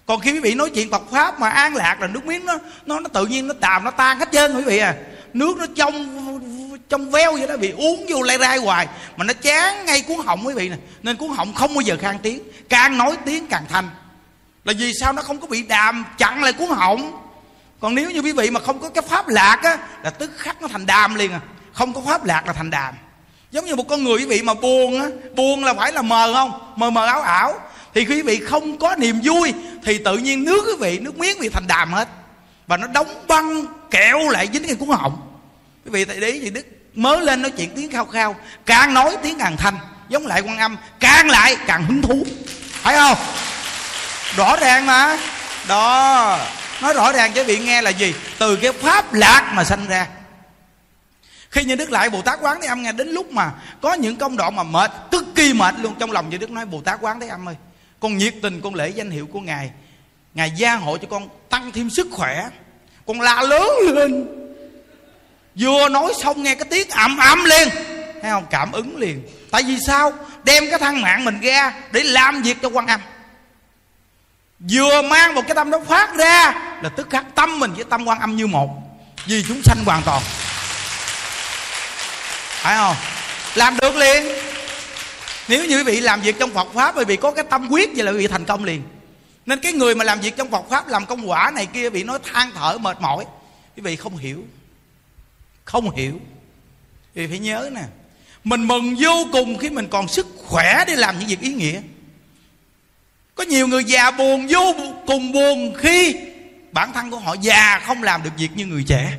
còn 0.07 0.21
khi 0.21 0.33
quý 0.33 0.41
vị 0.41 0.55
nói 0.55 0.71
chuyện 0.71 0.91
Phật 0.91 1.03
pháp 1.11 1.41
mà 1.41 1.49
an 1.49 1.75
lạc 1.75 2.01
là 2.01 2.07
nước 2.07 2.27
miếng 2.27 2.47
nó 2.47 2.59
nó 2.87 3.01
nó 3.01 3.09
tự 3.09 3.27
nhiên 3.27 3.49
nó 3.49 3.55
đàm 3.61 3.85
nó 3.85 3.91
tan 3.91 4.19
hết 4.19 4.29
trơn 4.33 4.57
quý 4.57 4.63
vị 4.63 4.79
à. 4.79 4.95
Nước 5.35 5.57
nó 5.57 5.67
trong 5.77 6.09
trong 6.89 7.11
veo 7.11 7.33
vậy 7.33 7.47
đó, 7.47 7.57
bị 7.57 7.71
uống 7.71 8.07
vô 8.09 8.23
lay 8.23 8.39
rai 8.39 8.59
hoài. 8.59 8.89
Mà 9.17 9.25
nó 9.25 9.33
chán 9.33 9.87
ngay 9.87 10.03
cuốn 10.03 10.17
họng 10.27 10.47
quý 10.47 10.55
vị 10.55 10.69
nè. 10.69 10.77
Nên 11.03 11.17
cuốn 11.17 11.31
họng 11.31 11.55
không 11.55 11.75
bao 11.75 11.81
giờ 11.81 11.97
khang 12.01 12.19
tiếng. 12.19 12.43
Càng 12.69 12.99
nói 12.99 13.17
tiếng 13.25 13.47
càng 13.47 13.65
thanh. 13.69 13.89
Là 14.65 14.73
vì 14.79 14.93
sao 15.01 15.13
nó 15.13 15.23
không 15.23 15.41
có 15.41 15.47
bị 15.47 15.63
đàm 15.63 16.05
chặn 16.19 16.43
lại 16.43 16.53
cuốn 16.53 16.69
họng? 16.69 17.21
Còn 17.81 17.95
nếu 17.95 18.11
như 18.11 18.21
quý 18.21 18.33
vị 18.33 18.51
mà 18.51 18.61
không 18.61 18.81
có 18.81 18.89
cái 18.89 19.03
pháp 19.09 19.29
lạc 19.29 19.59
á, 19.63 19.79
là 20.03 20.11
tức 20.11 20.31
khắc 20.37 20.63
nó 20.63 20.69
thành 20.69 20.87
đàm 20.87 21.15
liền 21.15 21.33
à. 21.33 21.41
Không 21.73 21.93
có 21.93 22.01
pháp 22.01 22.25
lạc 22.25 22.47
là 22.47 22.53
thành 22.53 22.71
đàm. 22.71 22.95
Giống 23.51 23.65
như 23.65 23.77
một 23.77 23.89
con 23.89 24.05
người 24.05 24.19
quý 24.19 24.25
vị 24.25 24.43
mà 24.43 24.55
buồn 24.55 25.01
á, 25.01 25.09
buồn 25.37 25.65
là 25.65 25.75
phải 25.75 25.93
là 25.93 26.03
mờ 26.03 26.33
không? 26.35 26.73
Mờ 26.77 26.91
mờ 26.91 27.07
ảo 27.07 27.21
ảo 27.21 27.61
thì 27.95 28.05
quý 28.05 28.23
vị 28.23 28.41
không 28.41 28.79
có 28.79 28.97
niềm 28.99 29.21
vui, 29.25 29.53
thì 29.85 29.99
tự 29.99 30.19
nhiên 30.19 30.45
nước 30.45 30.65
quý 30.67 30.73
vị, 30.81 30.99
nước 30.99 31.19
miếng 31.19 31.41
bị 31.41 31.49
thành 31.49 31.67
đàm 31.67 31.93
hết. 31.93 32.09
Và 32.67 32.77
nó 32.77 32.87
đóng 32.87 33.25
băng, 33.29 33.67
kẹo 33.91 34.29
lại 34.29 34.49
dính 34.53 34.67
cái 34.67 34.75
cuốn 34.75 34.89
họng. 34.89 35.39
Quý 35.85 35.91
vị 35.91 36.05
tại 36.05 36.21
đấy, 36.21 36.41
thì 36.43 36.51
đức 36.51 36.67
mới 36.95 37.21
lên 37.21 37.43
nói 37.43 37.51
chuyện 37.51 37.71
tiếng 37.77 37.91
khao 37.91 38.05
khao, 38.05 38.37
càng 38.67 38.95
nói 38.95 39.17
tiếng 39.23 39.39
càng 39.39 39.57
thanh. 39.57 39.79
Giống 40.09 40.27
lại 40.27 40.41
quan 40.41 40.59
âm, 40.59 40.77
càng 41.01 41.31
lại 41.31 41.57
càng 41.67 41.85
hứng 41.85 42.03
thú. 42.03 42.27
Phải 42.71 42.97
không? 42.97 43.19
Rõ 44.37 44.57
ràng 44.57 44.87
mà. 44.87 45.19
Đó. 45.69 46.39
Nói 46.83 46.95
rõ 46.95 47.13
ràng 47.13 47.33
cho 47.33 47.45
vị 47.45 47.59
nghe 47.59 47.83
là 47.83 47.91
gì? 47.91 48.15
Từ 48.39 48.57
cái 48.57 48.73
pháp 48.73 49.15
lạc 49.15 49.53
mà 49.55 49.65
sanh 49.65 49.87
ra. 49.89 50.07
Khi 51.51 51.65
như 51.65 51.77
đức 51.77 51.91
lại 51.91 52.11
bồ 52.11 52.23
tát 52.23 52.39
quán 52.43 52.59
thế 52.61 52.69
âm 52.69 52.83
nghe, 52.83 52.93
đến 52.93 53.09
lúc 53.09 53.33
mà 53.33 53.51
có 53.81 53.95
những 53.95 54.17
công 54.17 54.37
đoạn 54.37 54.57
mà 54.57 54.63
mệt, 54.63 54.91
cực 55.11 55.25
kỳ 55.35 55.53
mệt 55.53 55.75
luôn. 55.79 55.95
Trong 55.99 56.13
lòng 56.13 56.31
như 56.31 56.39
đức 56.39 56.51
nói, 56.51 56.67
bồ 56.67 56.81
tát 56.81 56.99
quán 57.01 57.21
thế 57.21 57.29
âm 57.29 57.49
ơi 57.49 57.55
con 58.05 58.19
nhiệt 58.19 58.35
tình, 58.43 58.61
con 58.61 58.75
lễ 58.75 58.89
danh 58.89 59.11
hiệu 59.11 59.27
của 59.33 59.41
ngài. 59.41 59.71
Ngài 60.35 60.51
gia 60.51 60.75
hộ 60.75 60.97
cho 60.99 61.09
con 61.11 61.29
tăng 61.51 61.73
thêm 61.73 61.91
sức 61.91 62.07
khỏe. 62.13 62.49
Con 63.07 63.21
la 63.21 63.43
lớn 63.43 63.69
lên. 63.95 64.27
Vừa 65.55 65.89
nói 65.89 66.13
xong 66.23 66.43
nghe 66.43 66.55
cái 66.55 66.65
tiếng 66.71 66.91
ầm 66.91 67.19
ầm 67.19 67.45
liền 67.45 67.69
thấy 68.23 68.31
không? 68.31 68.47
Cảm 68.51 68.73
ứng 68.73 68.97
liền. 68.97 69.23
Tại 69.51 69.63
vì 69.63 69.77
sao? 69.87 70.13
Đem 70.45 70.71
cái 70.71 70.79
thân 70.79 71.03
mạng 71.03 71.25
mình 71.25 71.41
ra 71.41 71.75
để 71.93 72.03
làm 72.03 72.43
việc 72.43 72.57
cho 72.63 72.69
quan 72.69 72.87
âm. 72.87 73.01
Vừa 74.59 75.03
mang 75.03 75.35
một 75.35 75.43
cái 75.47 75.55
tâm 75.55 75.71
đó 75.71 75.81
phát 75.89 76.15
ra 76.17 76.53
là 76.83 76.89
tức 76.89 77.11
khắc 77.11 77.25
tâm 77.35 77.61
mình 77.61 77.75
với 77.75 77.85
tâm 77.85 78.09
quan 78.09 78.21
âm 78.21 78.37
như 78.37 78.47
một. 78.47 78.71
Vì 79.27 79.45
chúng 79.49 79.63
sanh 79.65 79.85
hoàn 79.85 80.03
toàn. 80.03 80.23
Phải 82.63 82.77
không? 82.77 82.97
Làm 83.55 83.77
được 83.77 83.97
liền 83.97 84.54
nếu 85.49 85.67
như 85.67 85.77
quý 85.77 85.83
vị 85.83 86.01
làm 86.01 86.21
việc 86.21 86.37
trong 86.39 86.51
Phật 86.51 86.69
pháp, 86.75 86.97
quý 86.99 87.05
vị 87.05 87.17
có 87.17 87.31
cái 87.31 87.45
tâm 87.51 87.69
quyết 87.71 87.91
vậy 87.95 88.05
là 88.05 88.13
quý 88.13 88.19
vị 88.19 88.27
thành 88.27 88.45
công 88.45 88.65
liền. 88.65 88.83
Nên 89.47 89.61
cái 89.61 89.73
người 89.73 89.95
mà 89.95 90.05
làm 90.05 90.21
việc 90.21 90.37
trong 90.37 90.51
Phật 90.51 90.69
pháp, 90.71 90.89
làm 90.89 91.07
công 91.07 91.31
quả 91.31 91.51
này 91.55 91.67
kia 91.67 91.91
bị 91.91 92.03
nói 92.03 92.19
than 92.23 92.51
thở, 92.55 92.79
mệt 92.79 93.01
mỏi, 93.01 93.25
quý 93.77 93.83
vị 93.83 93.97
không 93.97 94.17
hiểu. 94.17 94.45
Không 95.65 95.97
hiểu. 95.97 96.21
Thì 97.15 97.27
phải 97.27 97.39
nhớ 97.39 97.71
nè, 97.75 97.83
mình 98.45 98.69
mừng 98.69 98.97
vô 98.99 99.27
cùng 99.33 99.59
khi 99.59 99.71
mình 99.71 99.89
còn 99.91 100.09
sức 100.09 100.27
khỏe 100.47 100.85
để 100.87 100.97
làm 100.97 101.19
những 101.19 101.29
việc 101.29 101.41
ý 101.41 101.53
nghĩa. 101.53 101.81
Có 103.35 103.45
nhiều 103.45 103.67
người 103.67 103.85
già 103.85 104.11
buồn, 104.11 104.47
vô 104.49 104.75
cùng 105.07 105.33
buồn 105.33 105.75
khi 105.79 106.17
bản 106.73 106.93
thân 106.93 107.11
của 107.11 107.19
họ 107.19 107.35
già 107.41 107.79
không 107.79 108.03
làm 108.03 108.23
được 108.23 108.31
việc 108.37 108.49
như 108.57 108.67
người 108.67 108.85
trẻ. 108.89 109.19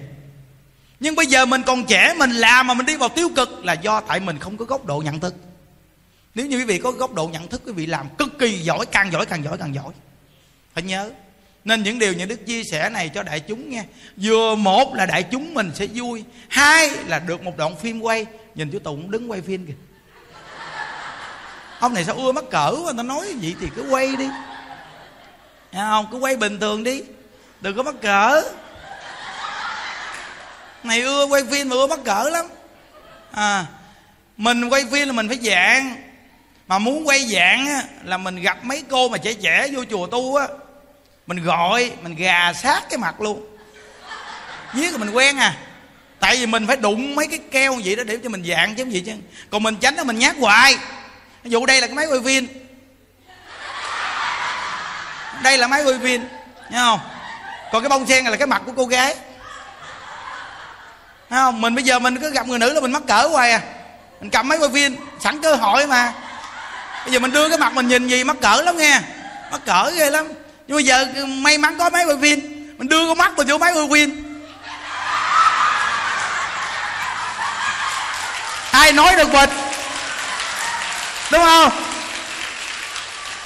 Nhưng 1.00 1.16
bây 1.16 1.26
giờ 1.26 1.46
mình 1.46 1.62
còn 1.66 1.86
trẻ, 1.86 2.14
mình 2.18 2.32
làm 2.32 2.68
mà 2.68 2.74
mình 2.74 2.86
đi 2.86 2.96
vào 2.96 3.10
tiêu 3.10 3.30
cực 3.36 3.66
là 3.66 3.74
do 3.74 4.02
tại 4.02 4.20
mình 4.20 4.40
không 4.40 4.58
có 4.58 4.66
góc 4.66 4.86
độ 4.86 5.02
nhận 5.06 5.20
thức 5.20 5.36
nếu 6.36 6.46
như 6.46 6.58
quý 6.58 6.64
vị 6.64 6.78
có 6.78 6.92
góc 6.92 7.14
độ 7.14 7.28
nhận 7.28 7.48
thức, 7.48 7.62
quý 7.66 7.72
vị 7.72 7.86
làm 7.86 8.10
cực 8.18 8.40
kỳ 8.40 8.52
giỏi, 8.52 8.86
càng 8.86 9.12
giỏi 9.12 9.26
càng 9.26 9.44
giỏi 9.44 9.58
càng 9.58 9.76
giỏi. 9.76 9.94
Phải 10.74 10.84
nhớ. 10.84 11.12
Nên 11.66 11.84
những 11.84 12.00
điều 12.00 12.14
những 12.14 12.28
đức 12.28 12.46
chia 12.46 12.64
sẻ 12.64 12.90
này 12.90 13.10
cho 13.10 13.24
đại 13.24 13.40
chúng 13.40 13.70
nghe. 13.70 13.84
Vừa 14.18 14.56
một 14.56 14.96
là 14.96 15.06
đại 15.06 15.24
chúng 15.24 15.54
mình 15.54 15.72
sẽ 15.76 15.88
vui. 15.94 16.24
Hai 16.50 16.90
là 16.90 17.20
được 17.20 17.44
một 17.44 17.58
đoạn 17.58 17.76
phim 17.76 18.02
quay. 18.02 18.26
Nhìn 18.56 18.72
chú 18.72 18.80
tùng 18.80 19.12
đứng 19.12 19.32
quay 19.32 19.42
phim 19.42 19.66
kìa. 19.66 19.74
Ông 21.80 21.94
này 21.94 22.06
sao 22.06 22.16
ưa 22.16 22.32
mắc 22.32 22.44
cỡ 22.52 22.72
mà 22.86 22.92
ta 22.98 23.04
nói 23.04 23.34
vậy 23.42 23.56
thì 23.62 23.68
cứ 23.76 23.86
quay 23.90 24.16
đi. 24.16 24.28
Thấy 25.72 25.82
không? 25.90 26.08
Cứ 26.12 26.18
quay 26.18 26.36
bình 26.36 26.60
thường 26.60 26.84
đi. 26.84 27.04
Đừng 27.62 27.78
có 27.78 27.84
mắc 27.84 27.96
cỡ. 28.02 28.44
Này 30.84 31.02
ưa 31.02 31.26
quay 31.26 31.44
phim 31.52 31.70
mà 31.70 31.76
ưa 31.76 31.88
mắc 31.88 32.00
cỡ 32.06 32.30
lắm. 32.30 32.46
À 33.32 33.66
mình 34.38 34.70
quay 34.70 34.86
phim 34.92 35.08
là 35.08 35.14
mình 35.14 35.28
phải 35.28 35.38
dạng 35.44 36.05
mà 36.68 36.80
muốn 36.80 37.08
quay 37.08 37.20
dạng 37.20 37.68
á, 37.68 37.84
là 38.04 38.18
mình 38.18 38.42
gặp 38.42 38.58
mấy 38.64 38.84
cô 38.90 39.10
mà 39.10 39.18
trẻ 39.18 39.34
trẻ 39.34 39.68
vô 39.74 39.84
chùa 39.90 40.08
tu 40.08 40.36
á 40.36 40.48
mình 41.28 41.44
gọi 41.44 41.92
mình 42.02 42.16
gà 42.16 42.54
sát 42.54 42.84
cái 42.90 42.98
mặt 42.98 43.22
luôn. 43.22 43.46
Viết 44.74 44.92
là 44.92 44.98
mình 44.98 45.10
quen 45.10 45.38
à. 45.38 45.56
Tại 46.20 46.38
vì 46.38 46.46
mình 46.46 46.68
phải 46.68 46.78
đụng 46.78 47.16
mấy 47.16 47.28
cái 47.28 47.40
keo 47.52 47.76
vậy 47.86 47.96
đó 47.96 48.04
để 48.04 48.18
cho 48.24 48.30
mình 48.30 48.44
dạng 48.46 48.76
chứ 48.76 48.86
gì 48.86 49.04
chứ. 49.06 49.12
Còn 49.50 49.64
mình 49.64 49.76
tránh 49.76 49.96
đó 49.96 50.04
mình 50.04 50.20
nhát 50.20 50.36
hoài. 50.38 50.78
Ví 51.44 51.52
dụ 51.52 51.66
đây 51.66 51.82
là 51.82 51.88
cái 51.88 51.96
máy 51.96 52.06
quay 52.06 52.20
phim. 52.26 52.48
Đây 55.44 55.58
là 55.58 55.68
máy 55.68 55.84
quay 55.84 56.00
phim 56.04 56.28
nghe 56.70 56.78
không? 56.78 57.00
Còn 57.72 57.84
cái 57.84 57.90
bông 57.90 58.08
sen 58.08 58.24
này 58.24 58.32
là 58.32 58.38
cái 58.38 58.48
mặt 58.48 58.62
của 58.66 58.72
cô 58.78 58.86
gái. 58.86 59.16
Thấy 61.30 61.40
không? 61.40 61.62
Mình 61.62 61.76
bây 61.76 61.84
giờ 61.84 62.00
mình 62.00 62.20
cứ 62.20 62.32
gặp 62.32 62.48
người 62.48 62.60
nữ 62.60 62.74
là 62.74 62.82
mình 62.82 62.92
mắc 62.92 63.04
cỡ 63.08 63.28
hoài 63.28 63.52
à. 63.52 63.62
Mình 64.22 64.30
cầm 64.30 64.48
máy 64.48 64.58
quay 64.58 64.70
phim 64.74 64.96
sẵn 65.20 65.42
cơ 65.42 65.56
hội 65.56 65.88
mà 65.88 66.14
bây 67.06 67.14
giờ 67.14 67.20
mình 67.20 67.32
đưa 67.32 67.50
cái 67.50 67.58
mặt 67.58 67.74
mình 67.74 67.88
nhìn 67.88 68.08
gì 68.08 68.24
mắc 68.24 68.36
cỡ 68.42 68.62
lắm 68.62 68.78
nghe. 68.78 69.00
Mắc 69.52 69.62
cỡ 69.66 69.92
ghê 69.98 70.10
lắm. 70.10 70.28
Nhưng 70.68 70.78
bây 70.78 70.86
giờ 70.86 71.06
may 71.28 71.58
mắn 71.58 71.78
có 71.78 71.90
máy 71.90 72.06
quay 72.06 72.18
phim. 72.22 72.40
Mình 72.78 72.88
đưa 72.88 73.08
con 73.08 73.18
mắt 73.18 73.38
mình 73.38 73.48
vô 73.48 73.58
máy 73.58 73.74
quay 73.74 73.88
phim. 73.92 74.42
Ai 78.72 78.92
nói 78.92 79.16
được 79.16 79.34
bịch 79.34 79.50
đúng 81.32 81.44
không? 81.44 81.72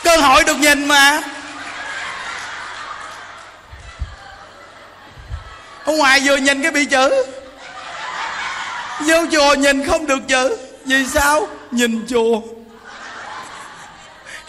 Cơ 0.03 0.17
hội 0.17 0.43
được 0.43 0.57
nhìn 0.57 0.87
mà. 0.87 1.21
Ở 5.85 5.93
ngoài 5.93 6.21
vừa 6.25 6.37
nhìn 6.37 6.61
cái 6.61 6.71
bị 6.71 6.85
chữ. 6.85 7.25
Vô 8.99 9.25
chùa 9.31 9.53
nhìn 9.53 9.87
không 9.87 10.07
được 10.07 10.27
chữ. 10.27 10.57
Vì 10.85 11.05
sao? 11.07 11.47
Nhìn 11.71 12.05
chùa 12.09 12.41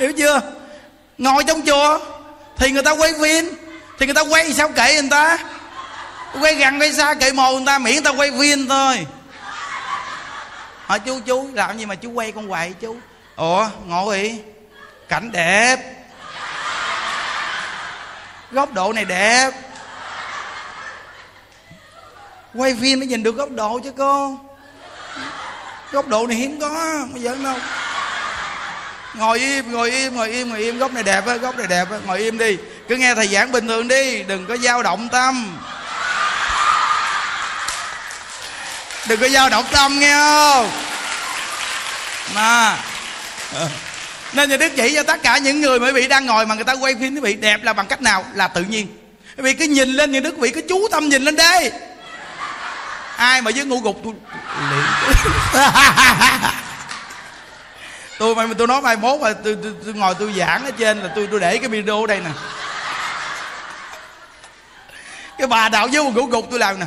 hiểu 0.00 0.12
chưa? 0.12 0.40
Ngồi 1.18 1.44
trong 1.44 1.62
chùa 1.66 1.98
thì 2.56 2.70
người 2.70 2.82
ta 2.82 2.90
quay 2.90 3.12
phim, 3.22 3.56
thì 3.98 4.06
người 4.06 4.14
ta 4.14 4.20
quay 4.20 4.52
sao 4.52 4.68
kệ 4.68 4.94
người 4.94 5.10
ta? 5.10 5.38
Quay 6.40 6.54
gần 6.54 6.80
quay 6.80 6.92
xa 6.92 7.14
kệ 7.14 7.32
mồ 7.32 7.52
người 7.52 7.66
ta, 7.66 7.78
miễn 7.78 7.92
người 7.92 8.02
ta 8.02 8.10
quay 8.10 8.30
phim 8.40 8.68
thôi. 8.68 9.06
Hỏi 10.86 11.00
chú 11.00 11.20
chú 11.26 11.50
làm 11.54 11.78
gì 11.78 11.86
mà 11.86 11.94
chú 11.94 12.10
quay 12.10 12.32
con 12.32 12.48
hoài 12.48 12.72
chú? 12.80 12.96
Ủa 13.36 13.68
ngồi 13.86 14.38
cảnh 15.08 15.32
đẹp. 15.32 15.76
Góc 18.50 18.72
độ 18.72 18.92
này 18.92 19.04
đẹp. 19.04 19.50
Quay 22.54 22.76
phim 22.80 22.98
mới 23.00 23.06
nhìn 23.06 23.22
được 23.22 23.36
góc 23.36 23.50
độ 23.50 23.80
chứ 23.84 23.92
cô. 23.98 24.38
Góc 25.92 26.08
độ 26.08 26.26
này 26.26 26.36
hiếm 26.36 26.60
có, 26.60 26.98
bây 27.12 27.22
giờ 27.22 27.36
đâu 27.44 27.54
ngồi 29.14 29.38
im 29.38 29.72
ngồi 29.72 29.90
im 29.90 30.16
ngồi 30.16 30.30
im 30.30 30.48
ngồi 30.48 30.58
im. 30.58 30.78
Góc 30.78 30.92
này 30.92 31.02
đẹp 31.02 31.26
á, 31.26 31.36
góc 31.36 31.58
này 31.58 31.66
đẹp 31.66 31.90
á. 31.90 31.96
Ngồi 32.06 32.18
im 32.18 32.38
đi. 32.38 32.56
Cứ 32.88 32.96
nghe 32.96 33.14
thầy 33.14 33.26
giảng 33.26 33.52
bình 33.52 33.68
thường 33.68 33.88
đi. 33.88 34.22
Đừng 34.22 34.46
có 34.46 34.56
dao 34.56 34.82
động 34.82 35.08
tâm. 35.12 35.58
Đừng 39.08 39.20
có 39.20 39.28
dao 39.28 39.48
động 39.48 39.64
tâm, 39.70 39.98
nghe 40.00 40.12
không? 40.12 40.70
Mà. 42.34 42.76
Nên 44.32 44.50
nhà 44.50 44.56
đức 44.56 44.72
chỉ 44.76 44.94
cho 44.94 45.02
tất 45.02 45.22
cả 45.22 45.38
những 45.38 45.60
người 45.60 45.80
mới 45.80 45.92
bị 45.92 46.08
đang 46.08 46.26
ngồi 46.26 46.46
mà 46.46 46.54
người 46.54 46.64
ta 46.64 46.72
quay 46.72 46.94
phim, 47.00 47.14
quý 47.14 47.20
vị 47.20 47.34
đẹp 47.34 47.62
là 47.62 47.72
bằng 47.72 47.86
cách 47.86 48.02
nào? 48.02 48.24
Là 48.34 48.48
tự 48.48 48.62
nhiên. 48.62 48.86
Quý 49.36 49.42
vị 49.42 49.54
cứ 49.54 49.64
nhìn 49.64 49.88
lên 49.88 50.12
nhà 50.12 50.20
đức, 50.20 50.34
quý 50.38 50.40
vị 50.40 50.50
cứ 50.50 50.62
chú 50.68 50.88
tâm 50.90 51.08
nhìn 51.08 51.22
lên 51.22 51.36
đây. 51.36 51.72
Ai 53.16 53.42
mà 53.42 53.50
với 53.54 53.64
ngu 53.64 53.80
gục 53.80 54.00
tôi 54.04 54.14
tôi 58.20 58.34
mà 58.34 58.46
tôi 58.58 58.66
nói 58.66 58.80
mai 58.80 58.96
mốt 58.96 59.20
mà 59.20 59.32
tôi, 59.32 59.56
tôi, 59.62 59.72
tôi 59.84 59.94
ngồi 59.94 60.14
tôi 60.18 60.32
giảng 60.32 60.64
ở 60.64 60.70
trên 60.70 60.98
là 60.98 61.12
tôi 61.14 61.28
tôi 61.30 61.40
để 61.40 61.58
cái 61.58 61.68
video 61.68 62.00
ở 62.00 62.06
đây 62.06 62.20
nè. 62.20 62.30
Cái 65.38 65.46
bà 65.46 65.68
đạo 65.68 65.88
với 65.92 66.04
một 66.04 66.10
ngủ 66.14 66.26
gục 66.26 66.46
tôi 66.50 66.58
làm 66.58 66.78
nè. 66.80 66.86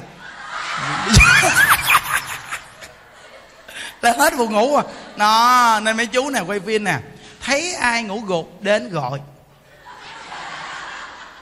Là 4.01 4.13
hết 4.17 4.37
buồn 4.37 4.53
ngủ 4.53 4.75
à. 4.75 4.83
Nó 5.15 5.79
nên 5.79 5.97
mấy 5.97 6.05
chú 6.05 6.29
nè 6.29 6.39
quay 6.39 6.59
phim 6.59 6.83
nè. 6.83 6.97
Thấy 7.41 7.73
ai 7.73 8.03
ngủ 8.03 8.21
gục 8.27 8.61
đến 8.61 8.89
gọi. 8.89 9.19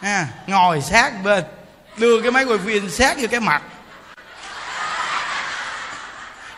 À, 0.01 0.27
ngồi 0.47 0.81
sát 0.81 1.23
bên. 1.23 1.43
Đưa 1.97 2.21
cái 2.21 2.31
máy 2.31 2.43
quay 2.43 2.59
phim 2.65 2.89
sát 2.89 3.17
vô 3.17 3.27
cái 3.31 3.39
mặt. 3.39 3.61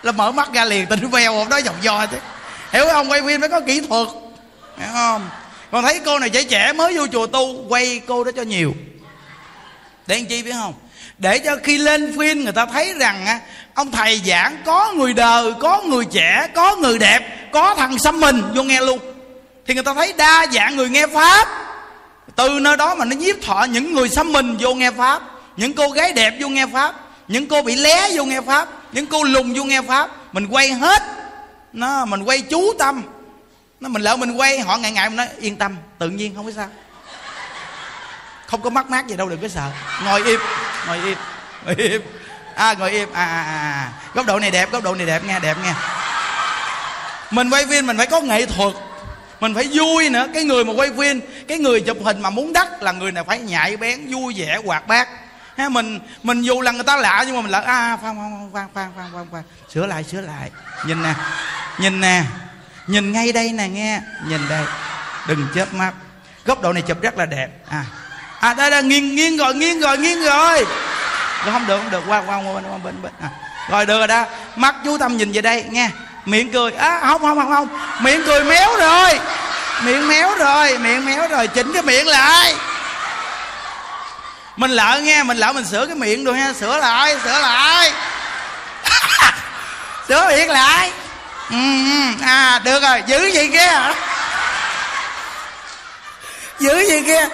Là 0.02 0.12
mở 0.12 0.32
mắt 0.32 0.50
ra 0.54 0.66
liền 0.66 0.86
tình 0.86 1.10
veo 1.10 1.34
một 1.34 1.50
đó 1.50 1.58
dòng 1.58 1.84
do 1.84 2.06
chứ 2.06 2.18
hiểu 2.74 2.86
không? 2.92 3.12
Quay 3.12 3.22
phim 3.28 3.40
phải 3.40 3.50
có 3.50 3.60
kỹ 3.60 3.80
thuật. 3.80 4.08
Hiểu 4.78 4.88
không? 4.94 5.30
Còn 5.72 5.84
thấy 5.84 6.00
cô 6.06 6.20
này 6.20 6.30
trẻ 6.30 6.44
trẻ 6.44 6.74
mới 6.74 6.98
vô 6.98 7.08
chùa 7.08 7.28
tu, 7.28 7.66
quay 7.70 8.02
cô 8.08 8.24
đó 8.24 8.32
cho 8.36 8.42
nhiều. 8.42 8.74
Để 10.08 10.16
làm 10.16 10.26
chi 10.26 10.44
biết 10.44 10.52
không? 10.54 10.74
Để 11.18 11.40
cho 11.40 11.56
khi 11.64 11.78
lên 11.78 12.16
phim 12.20 12.44
người 12.44 12.54
ta 12.54 12.66
thấy 12.66 12.94
rằng 13.00 13.26
á, 13.26 13.40
ông 13.74 13.92
thầy 13.92 14.22
giảng 14.26 14.58
có 14.66 14.92
người 14.92 15.14
đời, 15.14 15.54
có 15.60 15.82
người 15.82 16.06
trẻ, 16.06 16.48
có 16.56 16.76
người 16.76 17.00
đẹp, 17.00 17.52
có 17.52 17.76
thằng 17.76 18.00
xăm 18.00 18.20
mình, 18.20 18.44
vô 18.56 18.64
nghe 18.64 18.82
luôn. 18.82 19.00
Thì 19.68 19.74
người 19.74 19.84
ta 19.84 19.94
thấy 19.94 20.14
đa 20.18 20.46
dạng 20.54 20.76
người 20.76 20.90
nghe 20.90 21.08
pháp. 21.08 21.48
Từ 22.36 22.50
nơi 22.50 22.78
đó 22.78 22.96
mà 22.96 23.06
nó 23.06 23.16
nhiếp 23.16 23.42
thọ 23.42 23.64
những 23.64 23.94
người 23.94 24.10
xăm 24.10 24.32
mình 24.32 24.58
vô 24.60 24.74
nghe 24.74 24.92
pháp. 24.92 25.22
Những 25.58 25.74
cô 25.74 25.90
gái 25.90 26.14
đẹp 26.14 26.34
vô 26.40 26.48
nghe 26.48 26.66
pháp. 26.74 26.96
Những 27.28 27.48
cô 27.48 27.62
bị 27.62 27.76
lé 27.76 28.10
vô 28.14 28.26
nghe 28.26 28.42
pháp. 28.42 28.68
Những 28.92 29.06
cô 29.06 29.24
lùng 29.24 29.54
vô 29.54 29.64
nghe 29.64 29.82
pháp. 29.82 30.10
Mình 30.34 30.48
quay 30.48 30.72
hết 30.72 31.04
nó 31.74 32.06
mình 32.06 32.24
quay 32.24 32.42
chú 32.42 32.74
tâm. 32.80 33.04
Nó 33.80 33.90
mình 33.90 34.02
lỡ 34.02 34.16
mình 34.16 34.32
quay 34.32 34.60
họ 34.60 34.78
ngại 34.78 34.92
ngại 34.92 35.10
mình 35.10 35.18
nói 35.18 35.28
yên 35.40 35.56
tâm 35.56 35.78
tự 36.00 36.10
nhiên 36.10 36.36
không 36.36 36.46
có 36.46 36.52
sao. 36.56 36.68
Không 38.48 38.62
có 38.62 38.70
mắc 38.70 38.90
mát 38.90 39.08
gì 39.08 39.16
đâu 39.16 39.30
đừng 39.30 39.42
có 39.42 39.48
sợ. 39.48 39.72
Ngồi 40.04 40.24
im 40.24 40.40
ngồi 40.88 40.98
im 41.06 41.18
ngồi 41.66 41.76
im. 41.76 42.02
À 42.56 42.74
ngồi 42.74 42.92
im. 42.92 43.10
À, 43.14 43.26
à, 43.26 43.42
à, 43.42 43.58
à, 43.60 43.92
góc 44.14 44.26
độ 44.26 44.40
này 44.40 44.52
đẹp 44.52 44.72
góc 44.72 44.84
độ 44.84 44.96
này 44.96 45.06
đẹp 45.06 45.24
nghe 45.26 45.40
đẹp 45.40 45.58
nghe. 45.64 45.74
Mình 47.32 47.50
quay 47.50 47.66
phim 47.66 47.88
mình 47.88 47.98
phải 47.98 48.08
có 48.08 48.22
nghệ 48.22 48.46
thuật. 48.46 48.74
Mình 49.40 49.56
phải 49.56 49.70
vui 49.74 50.10
nữa. 50.10 50.28
Cái 50.34 50.44
người 50.44 50.66
mà 50.66 50.74
quay 50.74 50.90
phim 50.98 51.22
cái 51.48 51.58
người 51.58 51.82
chụp 51.82 51.98
hình 52.04 52.22
mà 52.22 52.30
muốn 52.30 52.54
đắt 52.54 52.68
là 52.84 52.92
người 52.92 53.12
này 53.12 53.24
phải 53.24 53.40
nhạy 53.40 53.78
bén 53.78 54.12
vui 54.12 54.34
vẻ 54.38 54.60
hoạt 54.66 54.88
bát 54.88 55.08
ha 55.58 55.70
mình 55.70 56.00
mình 56.24 56.42
dù 56.42 56.62
là 56.62 56.72
người 56.72 56.84
ta 56.84 56.98
lạ 56.98 57.24
nhưng 57.28 57.36
mà 57.36 57.42
mình 57.42 57.52
lại 57.52 57.64
à, 57.64 57.74
a 57.74 57.98
khoan 57.98 58.16
khoan 58.16 58.50
khoan 58.52 58.68
khoan 58.74 58.92
khoan 58.96 59.12
khoan 59.14 59.28
khoan 59.32 59.44
sửa 59.74 59.86
lại 59.86 60.04
sửa 60.04 60.22
lại. 60.22 60.52
Nhìn 60.86 61.04
nè 61.04 61.14
nhìn 61.78 62.02
nè. 62.02 62.24
Nhìn 62.88 63.12
ngay 63.12 63.32
đây 63.32 63.52
nè 63.52 63.68
nghe. 63.68 64.02
Nhìn 64.28 64.42
đây. 64.50 64.64
Đừng 65.28 65.48
chớp 65.56 65.74
mắt. 65.74 65.92
Góc 66.46 66.62
độ 66.62 66.74
này 66.74 66.82
chụp 66.82 67.02
rất 67.02 67.18
là 67.18 67.26
đẹp. 67.26 67.50
À. 67.70 67.86
À 68.40 68.54
đây 68.54 68.72
là 68.72 68.82
nghiêng 68.82 69.16
nghiêng 69.16 69.38
rồi 69.38 69.56
nghiêng 69.56 69.80
rồi 69.80 69.98
nghiêng 69.98 70.24
rồi. 70.24 70.66
Rồi 71.46 71.54
không 71.54 71.68
được 71.68 71.78
không 71.78 71.92
được. 71.92 72.04
Qua 72.08 72.24
qua 72.28 72.38
qua 72.38 72.54
bên 72.54 72.84
bên 72.84 73.02
bên. 73.02 73.12
À. 73.22 73.30
rồi 73.70 73.86
được 73.86 73.98
rồi 73.98 74.08
đó. 74.08 74.26
Mắt 74.56 74.76
chú 74.84 74.98
tâm 74.98 75.18
nhìn 75.18 75.32
về 75.32 75.42
đây 75.42 75.66
nghe. 75.70 75.90
Miệng 76.26 76.52
cười. 76.52 76.72
Á 76.72 76.90
à, 76.90 77.08
không 77.08 77.22
không 77.22 77.38
không 77.38 77.52
không. 77.52 77.68
Miệng 78.02 78.22
cười 78.26 78.44
méo 78.44 78.70
rồi. 78.80 79.20
Miệng 79.84 80.08
méo 80.08 80.36
rồi 80.36 80.78
miệng 80.78 81.06
méo 81.06 81.28
rồi. 81.28 81.48
Chỉnh 81.48 81.74
cái 81.74 81.82
miệng 81.82 82.08
lại 82.08 82.56
mình 84.56 84.72
lỡ 84.72 85.00
nghe 85.04 85.24
mình 85.24 85.38
lỡ 85.38 85.54
mình 85.54 85.66
sửa 85.66 85.86
cái 85.86 85.96
miệng 85.96 86.26
rồi 86.26 86.38
ha. 86.38 86.54
Sửa 86.54 86.78
lại 86.78 87.18
sửa 87.24 87.40
lại. 87.40 87.92
Sửa 90.08 90.28
miệng 90.28 90.50
lại. 90.50 90.92
Ừ, 91.50 91.56
ừ, 91.56 92.24
à 92.26 92.60
được 92.64 92.84
rồi. 92.84 93.04
Giữ 93.08 93.26
gì 93.26 93.50
kia? 93.52 93.70
Giữ 96.60 96.80
gì 96.80 97.04
kia? 97.06 97.28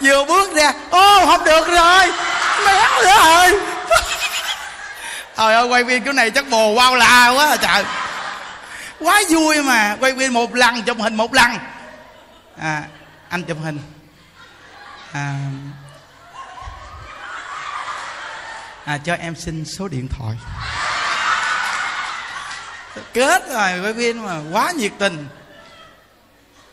Vừa 0.00 0.24
bước 0.24 0.54
ra. 0.54 0.72
Ô 0.90 1.26
không 1.26 1.44
được 1.44 1.68
rồi. 1.68 2.12
Méo 2.66 3.02
nữa 3.02 3.14
rồi. 3.24 3.50
Trời 5.36 5.54
ơi 5.54 5.64
quay 5.64 5.84
phim 5.84 6.04
cái 6.04 6.14
này 6.14 6.30
chắc 6.30 6.48
bồ 6.50 6.74
wow 6.74 6.94
la 6.94 7.28
quá 7.28 7.46
à 7.46 7.56
trời. 7.56 7.84
Quá 9.00 9.22
vui 9.28 9.62
mà. 9.62 9.96
Quay 10.00 10.14
phim 10.18 10.32
một 10.32 10.54
lần 10.54 10.82
chụp 10.82 10.96
hình 11.00 11.14
một 11.14 11.34
lần. 11.34 11.58
À 12.62 12.82
anh 13.28 13.42
chụp 13.42 13.58
hình. 13.64 13.78
À, 15.12 15.34
à 18.84 18.98
cho 18.98 19.14
em 19.14 19.34
xin 19.36 19.64
số 19.64 19.88
điện 19.88 20.08
thoại. 20.08 20.36
Kết 23.12 23.48
rồi 23.48 23.80
với 23.80 23.92
viên 23.92 24.26
mà 24.26 24.40
quá 24.52 24.72
nhiệt 24.76 24.92
tình. 24.98 25.28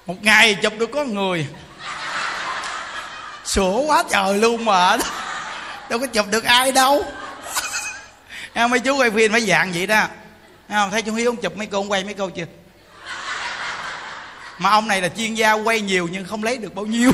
Một 0.05 0.23
ngày 0.23 0.55
chụp 0.55 0.73
được 0.77 0.89
có 0.93 1.03
người. 1.03 1.47
Sủa 3.45 3.81
quá 3.81 4.03
trời 4.09 4.37
luôn 4.37 4.65
mà 4.65 4.97
đâu 5.89 5.99
có 5.99 6.07
chụp 6.07 6.25
được 6.29 6.43
ai 6.43 6.71
đâu. 6.71 7.05
Em 8.53 8.69
mấy 8.69 8.79
chú 8.79 8.97
quay 8.97 9.11
phim 9.11 9.31
phải 9.31 9.41
dạng 9.41 9.71
vậy 9.71 9.87
đó. 9.87 10.03
Không? 10.69 10.91
Thấy 10.91 11.01
chú 11.01 11.13
hiếu 11.13 11.29
ông 11.29 11.41
chụp 11.41 11.57
mấy 11.57 11.67
cô 11.67 11.77
ông 11.77 11.91
quay 11.91 12.03
mấy 12.03 12.13
câu 12.13 12.29
chưa? 12.29 12.45
Mà 14.57 14.69
ông 14.69 14.87
này 14.87 15.01
là 15.01 15.09
chuyên 15.17 15.33
gia 15.33 15.53
quay 15.53 15.81
nhiều 15.81 16.07
nhưng 16.11 16.25
không 16.25 16.43
lấy 16.43 16.57
được 16.57 16.75
bao 16.75 16.85
nhiêu. 16.85 17.11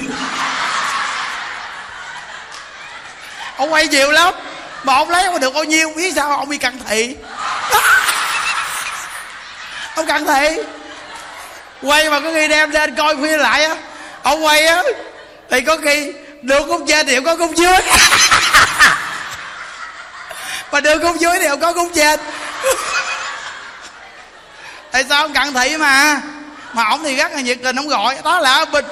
Ông 3.58 3.74
quay 3.74 3.88
nhiều 3.88 4.12
lắm 4.12 4.34
mà 4.86 4.94
ông 4.94 5.10
lấy 5.10 5.26
không 5.26 5.40
được 5.40 5.54
bao 5.54 5.64
nhiêu, 5.64 5.92
biết 5.96 6.14
sao 6.16 6.38
ông 6.38 6.50
bị 6.50 6.58
cận 6.58 6.80
thị. 6.88 7.16
Ông 9.96 10.06
cận 10.06 10.26
thị. 10.26 10.58
Quay 11.82 12.10
mà 12.10 12.20
có 12.20 12.32
khi 12.34 12.48
đem 12.48 12.72
lên 12.72 12.96
coi 12.96 13.16
khuya 13.16 13.38
lại 13.38 13.64
á. 13.64 13.76
Ông 14.24 14.46
quay 14.46 14.68
á, 14.68 14.84
thì 15.50 15.62
có 15.62 15.78
khi 15.78 16.14
được 16.42 16.66
cung 16.68 16.88
trên 16.88 17.08
thì 17.08 17.20
có 17.26 17.36
cung 17.36 17.58
dưới. 17.58 17.78
Mà 20.72 20.80
được 20.80 21.00
cung 21.02 21.22
dưới 21.22 21.40
thì 21.40 21.48
có 21.62 21.74
cung 21.74 21.94
trên. 21.94 22.20
Tại 24.92 25.06
sao 25.10 25.22
ông 25.22 25.34
cận 25.34 25.54
thị 25.54 25.78
mà? 25.78 26.22
Mà 26.74 26.84
ổng 26.90 27.04
thì 27.04 27.16
rất 27.16 27.32
là 27.32 27.42
nhiệt 27.42 27.58
tình, 27.64 27.76
ông 27.76 27.88
gọi, 27.88 28.18
đó 28.24 28.40
là 28.40 28.66
bình. 28.66 28.86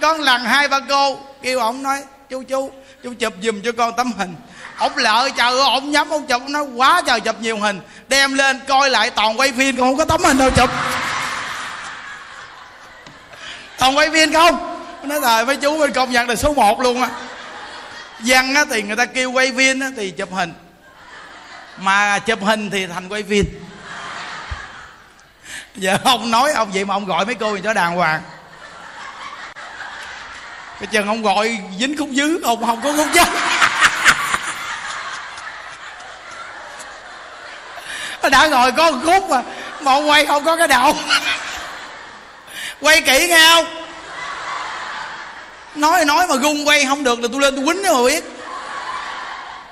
Con 0.00 0.20
lần 0.20 0.44
hai 0.44 0.68
ba 0.68 0.80
cô 0.88 1.20
kêu 1.42 1.58
ổng 1.58 1.82
nói 1.82 2.02
chú 2.32 2.42
chú. 2.42 2.70
Chú 3.02 3.14
chụp 3.18 3.34
giùm 3.42 3.62
cho 3.62 3.72
con 3.72 3.96
tấm 3.96 4.12
hình. 4.12 4.34
Ổng 4.78 4.96
lợi, 4.96 5.32
trời 5.36 5.50
ơi 5.50 5.60
ổng 5.60 5.90
nhắm 5.90 6.10
ông 6.10 6.26
chụp, 6.26 6.42
nó 6.48 6.62
quá 6.62 7.02
trời 7.06 7.20
chụp 7.20 7.36
nhiều 7.40 7.58
hình. 7.58 7.80
Đem 8.08 8.34
lên 8.34 8.60
coi 8.68 8.90
lại 8.90 9.10
toàn 9.10 9.40
quay 9.40 9.52
phim 9.52 9.76
con 9.76 9.88
không 9.88 9.96
có 9.96 10.04
tấm 10.04 10.22
hình 10.24 10.38
đâu 10.38 10.50
chụp. 10.50 10.70
Toàn 13.78 13.96
quay 13.96 14.10
phim 14.10 14.32
không? 14.32 14.84
Nói 15.02 15.20
thời 15.22 15.46
mấy 15.46 15.56
chú 15.56 15.78
bên 15.78 15.92
công 15.92 16.12
nhận 16.12 16.28
là 16.28 16.34
số 16.34 16.54
1 16.54 16.80
luôn 16.80 17.02
á. 17.02 17.08
Văn 18.18 18.54
á 18.54 18.64
thì 18.70 18.82
người 18.82 18.96
ta 18.96 19.04
kêu 19.04 19.30
quay 19.30 19.52
phim 19.56 19.80
á 19.80 19.90
thì 19.96 20.10
chụp 20.10 20.32
hình. 20.32 20.52
Mà 21.78 22.18
chụp 22.18 22.42
hình 22.42 22.70
thì 22.70 22.86
thành 22.86 23.08
quay 23.08 23.22
phim. 23.22 23.44
Giờ 25.76 25.98
ông 26.04 26.30
nói, 26.30 26.52
ông 26.52 26.70
vậy 26.72 26.84
mà 26.84 26.94
ông 26.94 27.06
gọi 27.06 27.26
mấy 27.26 27.34
cô 27.34 27.58
cho 27.64 27.72
đàng 27.72 27.96
hoàng 27.96 28.22
cái 30.82 30.88
giờ 30.90 31.02
ông 31.06 31.22
gọi 31.22 31.58
dính 31.78 31.96
khúc 31.96 32.08
dứ, 32.12 32.40
ông 32.44 32.66
không 32.66 32.80
có 32.82 32.92
khúc 32.92 33.06
dứ 33.14 33.22
đã 38.32 38.48
rồi, 38.48 38.72
có 38.72 38.90
một 38.90 38.98
khúc 39.04 39.30
mà 39.30 39.42
mà 39.80 39.92
ông 39.92 40.08
quay 40.08 40.26
không 40.26 40.44
có 40.44 40.56
cái 40.56 40.68
đầu. 40.68 40.96
Quay 42.80 43.00
kỹ 43.00 43.26
nghe 43.28 43.48
không? 43.54 43.66
Nói 45.74 46.04
nói 46.04 46.26
mà 46.26 46.36
gung 46.36 46.68
quay 46.68 46.86
không 46.86 47.04
được 47.04 47.20
là 47.20 47.28
tôi 47.32 47.40
lên 47.40 47.56
tôi 47.56 47.64
quýnh 47.64 47.82
mà 47.82 48.02
biết. 48.04 48.24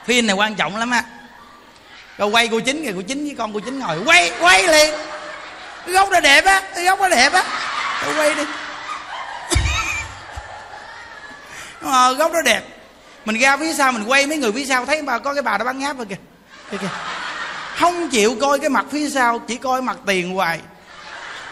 Phim 0.06 0.26
này 0.26 0.36
quan 0.36 0.54
trọng 0.54 0.76
lắm 0.76 0.90
á. 0.90 1.02
Rồi 2.18 2.28
quay 2.28 2.48
cô 2.48 2.60
chính 2.60 2.84
kìa, 2.84 2.92
cô 2.96 3.02
chính 3.08 3.24
với 3.24 3.34
con 3.38 3.52
cô 3.54 3.60
chính 3.60 3.78
ngồi, 3.78 3.98
quay 4.04 4.32
quay 4.40 4.68
liền. 4.68 4.94
Cái 5.86 5.94
góc 5.94 6.10
nó 6.10 6.20
đẹp 6.20 6.44
á, 6.44 6.62
cái 6.74 6.84
góc 6.84 7.00
nó 7.00 7.08
đẹp 7.08 7.32
á. 7.32 7.44
Tôi 8.04 8.14
quay 8.14 8.34
đi. 8.34 8.42
Ờ, 11.80 11.90
à, 11.90 12.12
góc 12.12 12.32
nó 12.32 12.42
đẹp. 12.42 12.62
Mình 13.24 13.38
ra 13.38 13.56
phía 13.56 13.72
sau 13.72 13.92
mình 13.92 14.04
quay 14.04 14.26
mấy 14.26 14.38
người 14.38 14.52
phía 14.52 14.64
sau 14.64 14.86
thấy 14.86 15.02
bà 15.02 15.18
có 15.18 15.34
cái 15.34 15.42
bà 15.42 15.58
đó 15.58 15.64
bán 15.64 15.78
ngáp 15.78 15.96
rồi 15.96 16.06
kìa. 16.06 16.16
Kìa, 16.70 16.76
kìa. 16.76 16.88
không 17.76 18.08
chịu 18.10 18.36
coi 18.40 18.58
cái 18.58 18.70
mặt 18.70 18.86
phía 18.90 19.10
sau 19.10 19.38
chỉ 19.38 19.56
coi 19.56 19.82
mặt 19.82 19.96
tiền 20.06 20.34
hoài. 20.34 20.60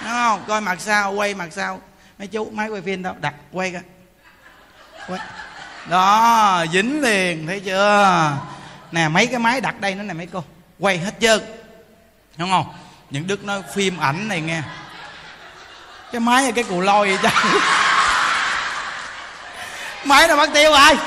Đúng 0.00 0.10
không? 0.10 0.44
Coi 0.48 0.60
mặt 0.60 0.80
sau 0.80 1.12
quay 1.12 1.34
mặt 1.34 1.48
sau. 1.50 1.80
Mấy 2.18 2.28
chú 2.28 2.50
máy 2.50 2.68
quay 2.68 2.82
phim 2.82 3.02
đâu? 3.02 3.14
Đặt 3.20 3.34
quay 3.52 3.72
coi. 3.72 3.82
Quay. 5.08 5.20
Đó 5.88 6.64
dính 6.72 7.02
liền 7.02 7.46
thấy 7.46 7.60
chưa? 7.60 8.32
Nè 8.92 9.08
mấy 9.08 9.26
cái 9.26 9.38
máy 9.38 9.60
đặt 9.60 9.80
đây 9.80 9.94
nữa 9.94 10.02
nè 10.02 10.14
mấy 10.14 10.26
cô. 10.32 10.44
Quay 10.78 10.98
hết 10.98 11.14
trơn. 11.20 11.40
Đúng 12.36 12.50
không? 12.50 12.66
Những 13.10 13.26
đức 13.26 13.44
nói 13.44 13.62
phim 13.74 13.98
ảnh 13.98 14.28
này 14.28 14.40
nghe. 14.40 14.62
Cái 16.12 16.20
máy 16.20 16.44
là 16.44 16.50
cái 16.50 16.64
cù 16.64 16.80
lôi 16.80 17.16
vậy 17.16 17.18
chứ 17.22 17.58
máy 20.08 20.28
nào 20.28 20.36
bắn 20.36 20.52
tiêu 20.52 20.70
rồi 20.70 20.98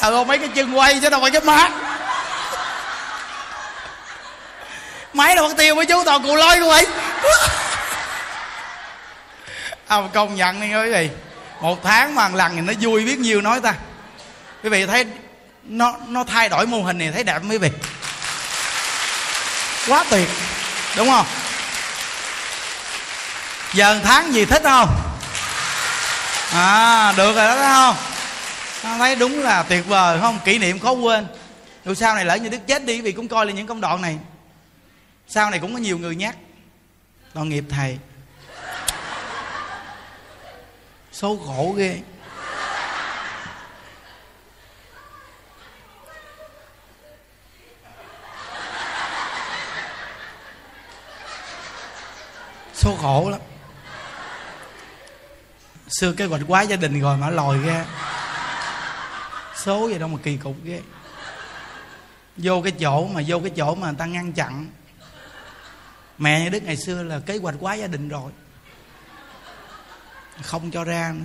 trời 0.00 0.12
ơi 0.12 0.24
mấy 0.24 0.38
cái 0.38 0.48
chân 0.48 0.78
quay 0.78 1.00
chứ 1.02 1.10
đâu 1.10 1.20
phải 1.20 1.30
cái 1.30 1.40
má. 1.40 1.68
Máy 5.12 5.34
đâu 5.34 5.48
bắn 5.48 5.56
tiêu 5.56 5.74
mấy 5.74 5.86
chú 5.86 6.04
toàn 6.04 6.22
cù 6.22 6.36
lôi 6.36 6.56
luôn 6.56 6.68
vậy 6.68 6.86
à, 9.88 9.96
công 10.14 10.34
nhận 10.34 10.60
đi 10.60 10.66
quý 10.66 10.90
vị. 10.90 11.10
Một 11.60 11.84
tháng 11.84 12.14
mà 12.14 12.28
lần 12.28 12.56
thì 12.56 12.60
nó 12.60 12.72
vui 12.80 13.04
biết 13.04 13.18
nhiêu 13.18 13.40
nói 13.40 13.60
ta. 13.60 13.74
Quý 14.62 14.68
vị 14.68 14.86
thấy 14.86 15.04
nó 15.64 15.94
nó 16.06 16.24
thay 16.24 16.48
đổi 16.48 16.66
mô 16.66 16.82
hình 16.82 16.98
này 16.98 17.10
thấy 17.12 17.24
đẹp 17.24 17.38
quý 17.50 17.58
vị? 17.58 17.70
Quá 19.88 20.04
tuyệt. 20.10 20.28
Đúng 20.96 21.10
không? 21.10 21.26
Giờ 23.72 24.00
tháng 24.04 24.34
gì 24.34 24.44
thích 24.44 24.62
không? 24.64 24.88
À 26.56 27.12
được 27.16 27.36
rồi 27.36 27.46
đó, 27.46 27.54
thấy 27.54 27.74
không? 27.74 27.96
Thấy 28.98 29.16
đúng 29.16 29.40
là 29.42 29.62
tuyệt 29.62 29.86
vời 29.86 30.20
không? 30.20 30.38
Kỷ 30.44 30.58
niệm 30.58 30.78
khó 30.78 30.92
quên. 30.92 31.26
Rồi 31.84 31.96
sau 31.96 32.14
này 32.14 32.24
lỡ 32.24 32.34
như 32.34 32.48
đức 32.48 32.58
chết 32.66 32.84
đi, 32.84 33.00
vì 33.00 33.12
cũng 33.12 33.28
coi 33.28 33.46
là 33.46 33.52
những 33.52 33.66
công 33.66 33.80
đoạn 33.80 34.02
này. 34.02 34.18
Sau 35.28 35.50
này 35.50 35.60
cũng 35.60 35.72
có 35.72 35.78
nhiều 35.78 35.98
người 35.98 36.16
nhắc 36.16 36.36
tội 37.34 37.46
nghiệp 37.46 37.64
thầy. 37.68 37.98
Số 41.12 41.38
khổ 41.46 41.74
ghê. 41.76 41.98
Số 52.74 52.96
khổ 53.02 53.28
lắm 53.30 53.40
xưa 55.88 56.12
kế 56.12 56.24
hoạch 56.24 56.40
quá 56.48 56.62
gia 56.62 56.76
đình 56.76 57.00
rồi 57.00 57.16
mà 57.16 57.30
lòi 57.30 57.58
ra. 57.58 57.84
Số 59.56 59.88
vậy 59.88 59.98
đâu 59.98 60.08
mà 60.08 60.18
kỳ 60.22 60.36
cục 60.36 60.64
ghê. 60.64 60.80
Vô 62.36 62.62
cái 62.62 62.72
chỗ 62.72 63.06
mà, 63.06 63.22
vô 63.26 63.40
cái 63.40 63.50
chỗ 63.56 63.74
mà 63.74 63.86
người 63.86 63.96
ta 63.98 64.06
ngăn 64.06 64.32
chặn. 64.32 64.70
Mẹ 66.18 66.40
như 66.40 66.48
đức 66.48 66.62
ngày 66.62 66.76
xưa 66.76 67.02
là 67.02 67.20
kế 67.26 67.36
hoạch 67.36 67.54
quá 67.60 67.74
gia 67.74 67.86
đình 67.86 68.08
rồi. 68.08 68.32
Không 70.42 70.70
cho 70.70 70.84
ra 70.84 71.14
nữa. 71.14 71.24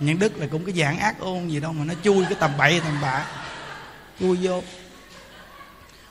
Những 0.00 0.18
đức 0.18 0.36
là 0.36 0.46
cũng 0.50 0.64
cái 0.64 0.74
dạng 0.74 0.98
ác 0.98 1.18
ôn 1.18 1.48
gì 1.48 1.60
đâu 1.60 1.72
mà 1.72 1.84
nó 1.84 1.94
chui 2.04 2.24
cái 2.24 2.34
tầm 2.40 2.56
bậy 2.56 2.80
tầm 2.80 3.00
bạ. 3.00 3.26
Chui 4.20 4.38
vô. 4.42 4.62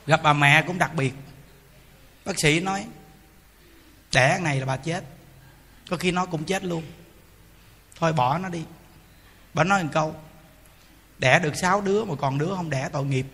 Gặp 0.06 0.20
bà 0.22 0.32
mẹ 0.32 0.62
cũng 0.66 0.78
đặc 0.78 0.94
biệt. 0.94 1.12
Bác 2.24 2.40
sĩ 2.40 2.60
nói 2.60 2.86
đẻ 4.12 4.38
này 4.42 4.60
là 4.60 4.66
bà 4.66 4.76
chết. 4.76 5.04
Có 5.90 5.96
khi 5.96 6.10
nó 6.10 6.26
cũng 6.26 6.44
chết 6.44 6.64
luôn. 6.64 6.82
Thôi 8.00 8.12
bỏ 8.12 8.38
nó 8.38 8.48
đi. 8.48 8.64
Bà 9.54 9.64
nói 9.64 9.82
một 9.84 9.90
câu, 9.92 10.14
đẻ 11.18 11.38
được 11.38 11.56
sáu 11.56 11.80
đứa 11.80 12.04
mà 12.04 12.14
còn 12.20 12.38
đứa 12.38 12.54
không 12.56 12.70
đẻ 12.70 12.88
tội 12.92 13.04
nghiệp. 13.04 13.26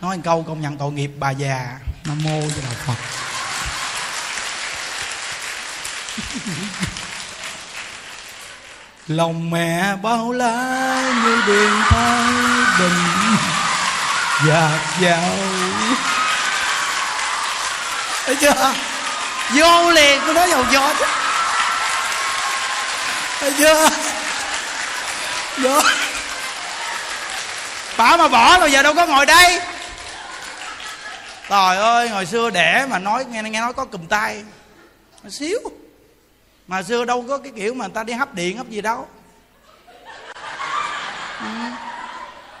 Nói 0.00 0.16
một 0.16 0.22
câu 0.24 0.42
công 0.42 0.60
nhận 0.60 0.76
tội 0.78 0.92
nghiệp, 0.92 1.10
bà 1.18 1.30
già, 1.30 1.78
nam 2.06 2.22
mô 2.22 2.40
cho 2.40 2.62
đạo 2.62 2.72
phật. 2.86 2.96
Lòng 9.06 9.50
mẹ 9.50 9.96
bao 9.96 10.32
la 10.32 11.22
như 11.24 11.42
biển 11.46 11.70
thái 11.88 12.32
bình. 12.78 13.04
Dạt 14.46 14.80
dào 15.00 15.36
thấy 18.26 18.36
chưa? 18.40 18.72
Vô 19.54 19.90
liền, 19.90 20.20
tôi 20.24 20.34
nói 20.34 20.50
dầu 20.50 20.64
gió 20.72 20.94
chứ. 20.98 21.04
Thấy 23.40 23.52
chưa? 23.58 23.88
Đó 25.56 25.82
bà 27.96 28.16
mà 28.16 28.28
bỏ 28.28 28.58
rồi, 28.58 28.72
giờ 28.72 28.82
đâu 28.82 28.94
có 28.94 29.06
ngồi 29.06 29.26
đây. 29.26 29.60
Trời 31.48 31.76
ơi, 31.76 32.08
hồi 32.08 32.26
xưa 32.26 32.50
đẻ 32.50 32.86
mà 32.90 32.98
nói, 32.98 33.24
nghe 33.24 33.42
nghe 33.42 33.60
nói 33.60 33.72
có 33.72 33.84
cùm 33.84 34.06
tay. 34.06 34.44
Xíu. 35.28 35.58
Mà 36.66 36.82
xưa 36.82 37.04
đâu 37.04 37.24
có 37.28 37.38
cái 37.38 37.52
kiểu 37.56 37.74
mà 37.74 37.86
người 37.86 37.94
ta 37.94 38.04
đi 38.04 38.12
hấp 38.12 38.34
điện, 38.34 38.56
hấp 38.56 38.68
gì 38.68 38.80
đâu. 38.80 39.08
Ừ. 41.40 41.46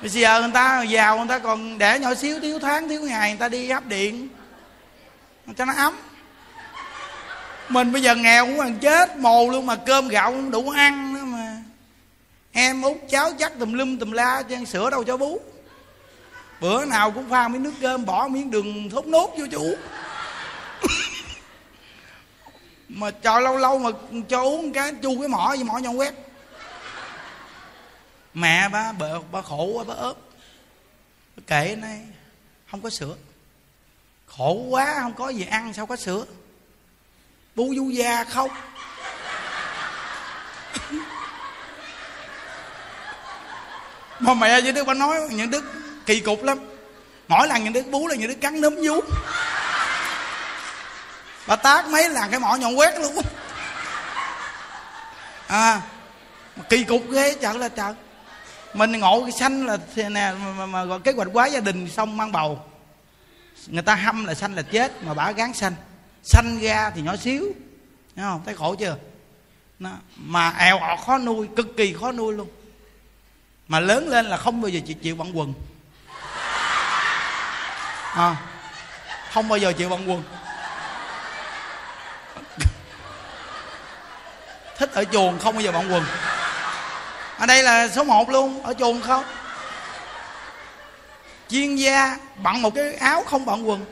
bây 0.00 0.10
giờ 0.10 0.40
người 0.40 0.50
ta, 0.54 0.82
giàu 0.82 1.18
người 1.18 1.28
ta 1.28 1.38
còn 1.38 1.78
đẻ 1.78 1.98
nhỏ 1.98 2.14
xíu, 2.14 2.40
thiếu 2.40 2.58
tháng, 2.58 2.88
thiếu 2.88 3.00
ngày, 3.00 3.30
người 3.30 3.38
ta 3.38 3.48
đi 3.48 3.70
hấp 3.70 3.86
điện 3.86 4.28
cho 5.54 5.64
nó 5.64 5.72
ấm. 5.76 5.96
Mình 7.68 7.92
bây 7.92 8.02
giờ 8.02 8.14
nghèo 8.14 8.46
cũng 8.46 8.58
còn 8.58 8.78
chết 8.78 9.16
mồ 9.16 9.48
luôn 9.50 9.66
mà 9.66 9.76
cơm 9.76 10.08
gạo 10.08 10.30
cũng 10.30 10.50
đủ 10.50 10.70
ăn 10.70 11.14
nữa 11.14 11.24
mà. 11.24 11.62
Em 12.52 12.82
út 12.82 12.96
cháu 13.08 13.30
chắc 13.38 13.58
tùm 13.58 13.72
lum 13.72 13.98
tùm 13.98 14.10
la 14.10 14.42
chứ 14.42 14.64
sữa 14.64 14.90
đâu 14.90 15.04
cho 15.04 15.16
bú. 15.16 15.40
Bữa 16.60 16.84
nào 16.84 17.10
cũng 17.10 17.30
pha 17.30 17.48
miếng 17.48 17.62
nước 17.62 17.72
cơm 17.80 18.04
bỏ 18.04 18.28
miếng 18.28 18.50
đường 18.50 18.90
thốt 18.90 19.06
nốt 19.06 19.34
vô 19.38 19.46
chủ. 19.50 19.74
mà 22.88 23.10
cho 23.10 23.40
lâu 23.40 23.56
lâu 23.56 23.78
mà 23.78 23.90
cho 24.28 24.42
uống 24.42 24.72
cái 24.72 24.92
chu 25.02 25.20
cái 25.20 25.28
mỏ 25.28 25.52
gì 25.52 25.64
mỏ 25.64 25.78
nhon 25.78 25.96
quét. 25.96 26.14
Mẹ 28.34 28.68
ba 28.68 28.92
bà, 28.92 29.06
ba 29.32 29.42
khổ 29.42 29.64
quá 29.64 29.84
ba 29.84 29.94
ốp. 29.94 30.16
Kệ 31.46 31.76
này 31.80 32.00
không 32.70 32.80
có 32.80 32.90
sữa 32.90 33.14
khổ 34.36 34.52
quá 34.52 34.94
không 35.00 35.14
có 35.14 35.28
gì 35.28 35.46
ăn 35.50 35.72
sao 35.72 35.86
có 35.86 35.96
sữa 35.96 36.24
bu 37.54 37.72
du 37.76 37.90
da 37.90 38.24
không 38.24 38.50
mà 44.18 44.34
mẹ 44.34 44.60
với 44.60 44.72
đức 44.72 44.84
bà 44.84 44.94
nói 44.94 45.20
những 45.30 45.50
đức 45.50 45.64
kỳ 46.06 46.20
cục 46.20 46.42
lắm 46.42 46.58
mỗi 47.28 47.48
lần 47.48 47.64
những 47.64 47.72
đức 47.72 47.86
bú 47.86 48.08
là 48.08 48.14
những 48.14 48.28
đức 48.28 48.40
cắn 48.40 48.60
nấm 48.60 48.74
vú 48.74 49.00
bà 51.46 51.56
tát 51.56 51.88
mấy 51.88 52.08
lần 52.08 52.30
cái 52.30 52.40
mỏ 52.40 52.54
nhọn 52.54 52.78
quét 52.78 52.98
luôn 52.98 53.18
à 55.46 55.80
kỳ 56.68 56.84
cục 56.84 57.10
ghê 57.10 57.34
chợ 57.34 57.52
là 57.52 57.68
chợ 57.68 57.94
mình 58.74 58.92
ngộ 58.92 59.22
cái 59.22 59.32
xanh 59.32 59.66
là 59.66 59.78
nè 59.96 60.32
mà, 60.44 60.66
mà, 60.66 60.84
mà 60.84 60.98
kế 60.98 61.12
hoạch 61.12 61.28
quá 61.32 61.46
gia 61.46 61.60
đình 61.60 61.88
xong 61.88 62.16
mang 62.16 62.32
bầu 62.32 62.71
người 63.66 63.82
ta 63.82 63.94
hâm 63.94 64.24
là 64.24 64.34
sanh 64.34 64.54
là 64.54 64.62
chết 64.62 65.02
mà 65.02 65.14
bả 65.14 65.32
gán 65.32 65.52
sanh. 65.52 65.74
Sanh 66.22 66.58
ra 66.60 66.90
thì 66.94 67.02
nhỏ 67.02 67.16
xíu. 67.16 67.52
Thấy 68.16 68.24
không? 68.24 68.42
Thấy 68.44 68.54
khổ 68.54 68.74
chưa? 68.74 68.96
Nó, 69.78 69.90
mà 70.16 70.50
èo 70.58 70.78
ọt 70.78 71.00
khó 71.06 71.18
nuôi 71.18 71.48
cực 71.56 71.66
kỳ 71.76 71.92
khó 71.92 72.12
nuôi 72.12 72.34
luôn. 72.34 72.48
Mà 73.68 73.80
lớn 73.80 74.08
lên 74.08 74.26
là 74.26 74.36
không 74.36 74.60
bao 74.60 74.68
giờ 74.68 74.80
chịu, 74.86 74.96
chịu 75.02 75.16
bận 75.16 75.38
quần. 75.38 75.54
À, 78.14 78.36
không 79.32 79.48
bao 79.48 79.58
giờ 79.58 79.72
chịu 79.72 79.88
bận 79.88 80.10
quần. 80.10 80.22
Thích 84.78 84.92
ở 84.92 85.04
chuồng 85.04 85.38
không 85.38 85.54
bao 85.54 85.62
giờ 85.62 85.72
bận 85.72 85.92
quần. 85.92 86.04
Ở 87.38 87.46
đây 87.46 87.62
là 87.62 87.88
số 87.88 88.04
1 88.04 88.30
luôn 88.30 88.62
ở 88.62 88.74
chuồng 88.74 89.00
không? 89.00 89.24
Chuyên 91.52 91.76
gia 91.76 92.16
bận 92.36 92.62
một 92.62 92.74
cái 92.74 92.94
áo 92.94 93.24
không 93.26 93.44
bận 93.44 93.68
quần. 93.68 93.84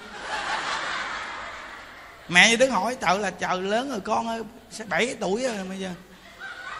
Mẹ 2.28 2.50
như 2.50 2.56
đứng 2.56 2.70
hỏi 2.70 2.96
trời 3.00 3.18
là 3.18 3.30
trời 3.30 3.60
lớn 3.60 3.90
rồi 3.90 4.00
con 4.00 4.28
ơi 4.28 4.42
bảy 4.88 5.16
tuổi 5.20 5.42
rồi 5.42 5.64
bây 5.68 5.78
giờ? 5.78 5.90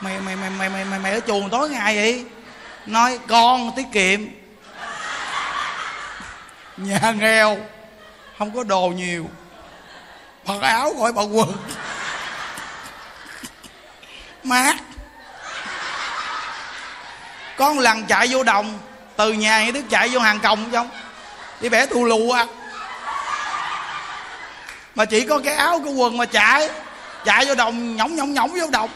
Mày 0.00 0.20
mày 0.20 0.36
mày 0.36 0.50
mày 0.50 0.70
mày 0.70 0.84
mày, 0.84 0.98
mày 0.98 1.12
ở 1.12 1.20
chuồng 1.20 1.50
tối 1.50 1.70
ngày 1.70 1.96
vậy? 1.96 2.24
Nói 2.86 3.18
con 3.28 3.72
tiết 3.76 3.86
kiệm. 3.92 4.20
Nhà 6.76 7.12
nghèo 7.18 7.58
không 8.38 8.54
có 8.54 8.64
đồ 8.64 8.88
nhiều. 8.88 9.26
Mặc 10.44 10.62
áo 10.62 10.94
gọi 10.98 11.12
bận 11.12 11.36
quần. 11.36 11.52
Mát. 14.44 14.76
Con 17.56 17.78
lần 17.78 18.06
chạy 18.06 18.28
vô 18.30 18.42
đồng 18.42 18.78
từ 19.20 19.32
nhà 19.32 19.62
thì 19.64 19.72
đứa 19.72 19.82
chạy 19.90 20.08
vô 20.08 20.20
hàng 20.20 20.40
còng 20.40 20.72
không? 20.72 20.88
Đi 21.60 21.68
bẻ 21.68 21.86
thù 21.86 22.04
lù 22.04 22.30
à? 22.30 22.46
Mà 24.94 25.04
chỉ 25.04 25.20
có 25.20 25.40
cái 25.44 25.54
áo, 25.54 25.80
cái 25.84 25.92
quần 25.94 26.16
mà 26.16 26.24
chạy 26.24 26.70
chạy 27.24 27.46
vô 27.46 27.54
đồng, 27.54 27.96
nhõng 27.96 28.16
nhõng 28.16 28.34
nhõng 28.34 28.50
vô 28.60 28.66
đồng. 28.70 28.90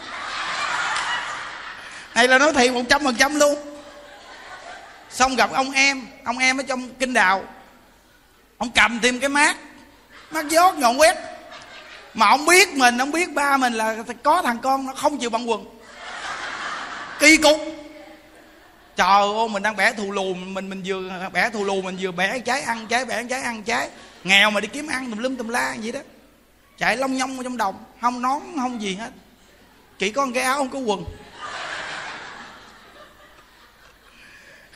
Này 2.15 2.29
là 2.29 2.39
nói 2.39 2.53
thiệt 2.53 2.73
một 2.73 2.83
trăm 2.89 3.05
phần 3.05 3.15
trăm 3.15 3.35
luôn. 3.35 3.79
Xong 5.11 5.37
gặp 5.37 5.51
ông 5.53 5.73
em 5.73 6.07
ông 6.25 6.39
em 6.39 6.61
ở 6.61 6.63
trong 6.69 6.89
kinh 6.89 7.15
đào 7.15 7.45
ông 8.59 8.71
cầm 8.71 9.01
thêm 9.01 9.21
cái 9.21 9.29
mát 9.29 9.57
mát 10.31 10.45
giót 10.51 10.75
nhọn 10.75 11.01
quét. 11.01 11.17
Mà 12.15 12.29
ông 12.29 12.47
biết 12.47 12.75
mình, 12.75 12.99
ông 12.99 13.11
biết 13.11 13.33
ba 13.33 13.57
mình 13.57 13.73
là 13.73 13.97
có 14.23 14.43
thằng 14.43 14.59
con 14.63 14.87
nó 14.87 14.93
không 14.95 15.19
chịu 15.19 15.31
bận 15.31 15.51
quần. 15.51 15.65
Kỳ 17.19 17.37
cục 17.37 17.61
trời 18.97 19.23
ơi, 19.39 19.49
mình 19.51 19.63
đang 19.63 19.77
bẻ 19.77 19.93
thù 19.93 20.13
lù, 20.13 20.35
mình 20.35 20.69
mình 20.69 20.83
vừa 20.85 21.29
bẻ 21.33 21.51
thù 21.51 21.65
lù, 21.65 21.83
mình 21.83 21.97
vừa 22.01 22.11
bẻ 22.11 22.39
trái 22.39 22.63
ăn, 22.63 22.87
trái 22.87 23.05
bẻ 23.05 23.25
trái 23.31 23.43
ăn, 23.43 23.63
trái. 23.63 23.89
Nghèo 24.25 24.51
mà 24.51 24.61
đi 24.61 24.69
kiếm 24.69 24.87
ăn 24.87 25.11
tùm 25.11 25.19
lum 25.19 25.37
tùm 25.37 25.49
la 25.49 25.77
vậy 25.83 25.93
đó. 25.93 26.01
Chạy 26.79 26.97
long 26.97 27.17
nhông 27.17 27.45
trong 27.45 27.57
đồng, 27.57 27.85
không 28.01 28.23
nón, 28.23 28.41
không 28.57 28.83
gì 28.83 28.95
hết. 28.95 29.11
Chỉ 29.99 30.11
có 30.11 30.27
cái 30.35 30.43
áo, 30.43 30.57
không 30.57 30.71
có 30.71 30.79
quần. 30.79 31.05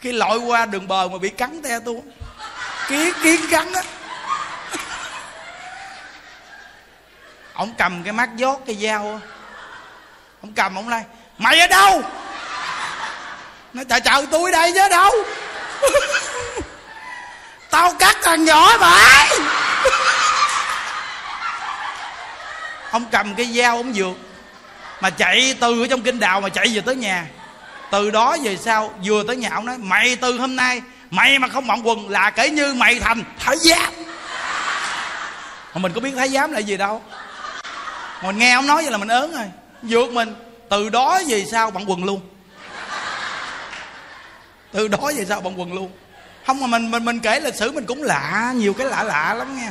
Khi 0.01 0.13
lội 0.13 0.39
qua 0.39 0.67
đường 0.67 0.89
bờ 0.89 1.09
mà 1.09 1.19
bị 1.19 1.29
cắn 1.29 1.63
te 1.63 1.79
tôi 1.85 2.03
kiến 2.89 3.13
kiến 3.23 3.41
cắn 3.51 3.73
á. 3.73 3.83
Ông 7.53 7.75
cầm 7.79 8.03
cái 8.03 8.13
mắt 8.13 8.37
dốt, 8.37 8.63
cái 8.67 8.77
dao 8.77 9.21
ông 10.43 10.53
cầm, 10.53 10.75
ông 10.75 10.89
lai 10.89 11.05
mày 11.39 11.61
ở 11.61 11.67
đâu? 11.67 12.03
Nó 13.79 13.85
trời 13.85 14.01
trời, 14.01 14.27
tôi 14.31 14.53
đây 14.53 14.73
chứ 14.75 14.89
đâu. 14.91 15.11
Tao 17.71 17.95
cắt 17.99 18.17
thằng 18.23 18.45
nhỏ 18.45 18.77
mày 18.81 19.29
ông 22.91 23.05
cầm 23.11 23.35
cái 23.35 23.47
dao 23.47 23.77
ông 23.77 23.93
vượt. 23.95 24.17
Mà 25.01 25.11
chạy 25.11 25.55
từ 25.61 25.83
ở 25.83 25.87
trong 25.87 26.03
kinh 26.03 26.19
đạo 26.19 26.41
mà 26.41 26.49
chạy 26.49 26.69
về 26.75 26.81
tới 26.81 26.97
nhà. 26.97 27.27
Từ 27.91 28.11
đó 28.11 28.37
về 28.43 28.57
sau, 28.57 28.95
vừa 29.05 29.23
tới 29.23 29.37
nhà 29.37 29.51
ông 29.53 29.67
nói, 29.67 29.79
mày 29.79 30.17
từ 30.17 30.39
hôm 30.39 30.57
nay, 30.57 30.83
mày 31.11 31.39
mà 31.39 31.49
không 31.49 31.67
mặc 31.67 31.79
quần 31.85 32.11
là 32.11 32.31
kể 32.31 32.51
như 32.51 32.75
mày 32.75 33.01
thành 33.01 33.25
thái 33.39 33.57
giám. 33.57 33.93
Mà 35.75 35.81
mình 35.81 35.93
có 35.93 36.01
biết 36.01 36.13
thái 36.17 36.29
giám 36.29 36.53
là 36.53 36.59
gì 36.59 36.77
đâu. 36.77 37.03
Mình 38.23 38.39
nghe 38.39 38.53
ông 38.53 38.67
nói 38.67 38.83
vậy 38.83 38.93
là 38.93 38.99
mình 38.99 39.09
ớn 39.09 39.33
rồi. 39.33 39.47
Vượt 39.83 40.11
mình. 40.11 40.35
Từ 40.69 40.89
đó 40.89 41.21
về 41.29 41.45
sau 41.51 41.71
bạn 41.71 41.91
quần 41.91 42.05
luôn 42.05 42.21
từ 44.73 44.89
đó 44.89 45.11
về 45.17 45.25
sau 45.25 45.41
bận 45.41 45.61
quần 45.61 45.73
luôn. 45.73 45.91
Không 46.47 46.61
mà 46.61 46.67
mình 46.67 46.91
mình 46.91 47.05
mình 47.05 47.21
kể 47.21 47.41
lịch 47.41 47.55
sử 47.55 47.73
mình 47.73 47.87
cũng 47.87 48.03
lạ, 48.03 48.53
nhiều 48.57 48.73
cái 48.73 48.87
lạ 48.87 49.03
lạ 49.03 49.35
lắm 49.35 49.57
nghe. 49.57 49.71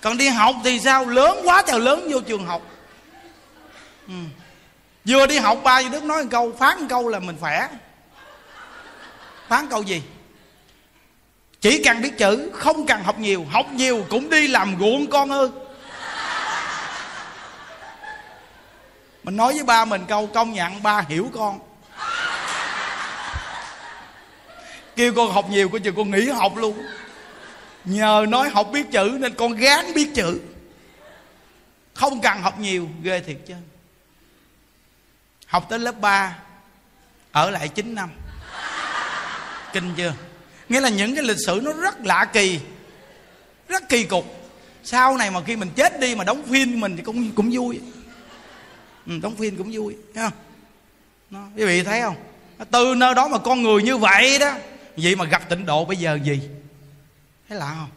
Còn 0.00 0.16
đi 0.16 0.28
học 0.28 0.54
thì 0.64 0.80
sao? 0.80 1.04
Lớn 1.04 1.40
quá 1.44 1.62
trời 1.66 1.80
lớn, 1.80 2.08
vô 2.10 2.20
trường 2.20 2.46
học. 2.46 2.62
Ừ. 4.08 4.14
vừa 5.04 5.26
đi 5.26 5.38
học, 5.38 5.58
ba 5.64 5.82
đức 5.92 6.04
nói 6.04 6.22
một 6.22 6.28
câu, 6.30 6.52
phán 6.58 6.80
một 6.80 6.86
câu 6.88 7.08
là 7.08 7.18
mình 7.18 7.36
khỏe. 7.40 7.68
Phán 9.48 9.66
câu 9.66 9.82
gì? 9.82 10.02
Chỉ 11.60 11.82
cần 11.84 12.02
biết 12.02 12.18
chữ, 12.18 12.50
không 12.54 12.86
cần 12.86 13.02
học 13.02 13.18
nhiều 13.18 13.46
học 13.50 13.66
nhiều 13.72 14.06
cũng 14.10 14.30
đi 14.30 14.48
làm 14.48 14.76
ruộng 14.80 15.06
con 15.06 15.30
ơi. 15.30 15.48
Mình 19.22 19.36
nói 19.36 19.52
với 19.52 19.64
ba 19.64 19.84
mình 19.84 20.04
câu, 20.08 20.26
công 20.26 20.52
nhận 20.52 20.82
ba 20.82 21.04
hiểu 21.08 21.30
con. 21.34 21.67
Kêu 24.98 25.14
con 25.14 25.32
học 25.32 25.50
nhiều 25.50 25.68
coi 25.68 25.80
chừng 25.80 25.94
con 25.96 26.10
nghỉ 26.10 26.28
học 26.28 26.56
luôn. 26.56 26.82
Nhờ 27.84 28.26
nói 28.28 28.48
học 28.48 28.68
biết 28.72 28.86
chữ 28.90 29.16
nên 29.20 29.34
con 29.34 29.52
gán 29.52 29.94
biết 29.94 30.10
chữ. 30.14 30.40
Không 31.94 32.20
cần 32.20 32.42
học 32.42 32.60
nhiều 32.60 32.88
ghê 33.02 33.20
thiệt 33.20 33.36
chứ. 33.46 33.54
Học 35.46 35.66
tới 35.68 35.78
lớp 35.78 36.00
3 36.00 36.38
ở 37.32 37.50
lại 37.50 37.68
9 37.68 37.94
năm. 37.94 38.10
Kinh 39.72 39.94
chưa? 39.96 40.14
Nghĩa 40.68 40.80
là 40.80 40.88
những 40.88 41.14
cái 41.14 41.24
lịch 41.24 41.36
sử 41.46 41.60
nó 41.62 41.72
rất 41.72 42.00
lạ 42.04 42.24
kỳ 42.32 42.60
rất 43.68 43.88
kỳ 43.88 44.04
cục. 44.04 44.50
Sau 44.84 45.16
này 45.16 45.30
mà 45.30 45.40
khi 45.46 45.56
mình 45.56 45.70
chết 45.76 46.00
đi 46.00 46.14
mà 46.14 46.24
đóng 46.24 46.42
phim 46.50 46.80
mình 46.80 46.96
thì 46.96 47.02
cũng 47.02 47.30
cũng 47.32 47.50
vui. 47.52 47.80
Ừ, 49.06 49.12
đóng 49.22 49.36
phim 49.36 49.56
cũng 49.56 49.70
vui 49.72 49.96
thấy 50.14 50.24
không? 50.24 50.38
Nó, 51.30 51.40
quý 51.56 51.64
vị 51.64 51.82
thấy 51.82 52.00
không? 52.00 52.16
Từ 52.70 52.94
nơi 52.96 53.14
đó 53.14 53.28
mà 53.28 53.38
con 53.38 53.62
người 53.62 53.82
như 53.82 53.96
vậy 53.96 54.38
đó 54.38 54.54
vậy 55.02 55.16
mà 55.16 55.24
gặp 55.24 55.48
tịnh 55.48 55.66
độ 55.66 55.84
bây 55.84 55.96
giờ 55.96 56.18
gì? 56.22 56.40
Thấy 57.48 57.58
lạ 57.58 57.74
không? 57.78 57.90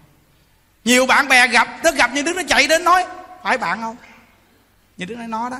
Nhiều 0.83 1.05
bạn 1.05 1.27
bè 1.27 1.47
gặp, 1.47 1.67
nó 1.83 1.91
gặp 1.91 2.13
như 2.13 2.21
đứa 2.21 2.33
nó 2.33 2.41
chạy 2.47 2.67
đến 2.67 2.83
nói, 2.83 3.05
phải 3.43 3.57
bạn 3.57 3.81
không? 3.81 3.95
Như 4.97 5.05
đứa 5.05 5.15
nói 5.15 5.27
nó 5.27 5.49
đó. 5.49 5.59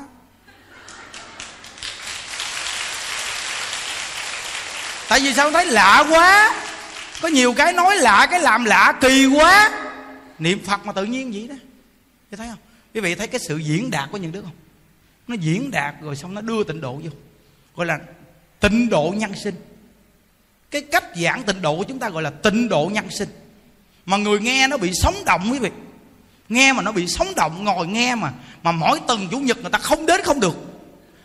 Tại 5.09 5.19
vì 5.19 5.33
sao 5.33 5.51
thấy 5.51 5.65
lạ 5.65 6.05
quá? 6.09 6.55
Có 7.21 7.27
nhiều 7.27 7.53
cái 7.53 7.73
nói 7.73 7.95
lạ, 7.95 8.27
cái 8.31 8.39
làm 8.39 8.65
lạ 8.65 8.93
kỳ 9.01 9.25
quá. 9.25 9.71
Niệm 10.39 10.65
phật 10.65 10.85
mà 10.85 10.93
tự 10.93 11.03
nhiên 11.03 11.31
vậy 11.31 11.47
đó. 11.47 11.55
Chị 12.31 12.37
thấy 12.37 12.47
không? 12.47 12.59
Quý 12.93 13.01
vị 13.01 13.15
thấy 13.15 13.27
cái 13.27 13.39
sự 13.47 13.57
diễn 13.57 13.91
đạt 13.91 14.09
của 14.11 14.17
những 14.17 14.31
đứa 14.31 14.41
không? 14.41 14.55
Nó 15.27 15.35
diễn 15.35 15.71
đạt 15.71 15.95
rồi 16.01 16.15
xong 16.15 16.33
nó 16.33 16.41
đưa 16.41 16.63
tịnh 16.63 16.81
độ 16.81 16.93
vô. 16.93 17.09
Gọi 17.75 17.85
là 17.85 17.99
tịnh 18.59 18.89
độ 18.89 19.13
nhân 19.17 19.31
sinh 19.43 19.55
cái 20.71 20.81
cách 20.81 21.03
giảng 21.15 21.43
tịnh 21.43 21.61
độ 21.61 21.77
của 21.77 21.83
chúng 21.83 21.99
ta 21.99 22.09
gọi 22.09 22.23
là 22.23 22.29
tịnh 22.29 22.69
độ 22.69 22.89
nhân 22.93 23.05
sinh. 23.09 23.29
Mà 24.05 24.17
người 24.17 24.39
nghe 24.39 24.67
nó 24.67 24.77
bị 24.77 24.91
sống 24.93 25.15
động 25.25 25.49
quý 25.51 25.59
vị. 25.59 25.69
Nghe 26.49 26.73
mà 26.73 26.83
nó 26.83 26.91
bị 26.91 27.07
sống 27.07 27.27
động, 27.35 27.63
ngồi 27.63 27.87
nghe 27.87 28.15
mà 28.15 28.33
mà 28.63 28.71
mỗi 28.71 28.99
tuần 29.07 29.27
chủ 29.31 29.39
nhật 29.39 29.57
người 29.61 29.71
ta 29.71 29.79
không 29.79 30.05
đến 30.05 30.21
không 30.23 30.39
được. 30.39 30.55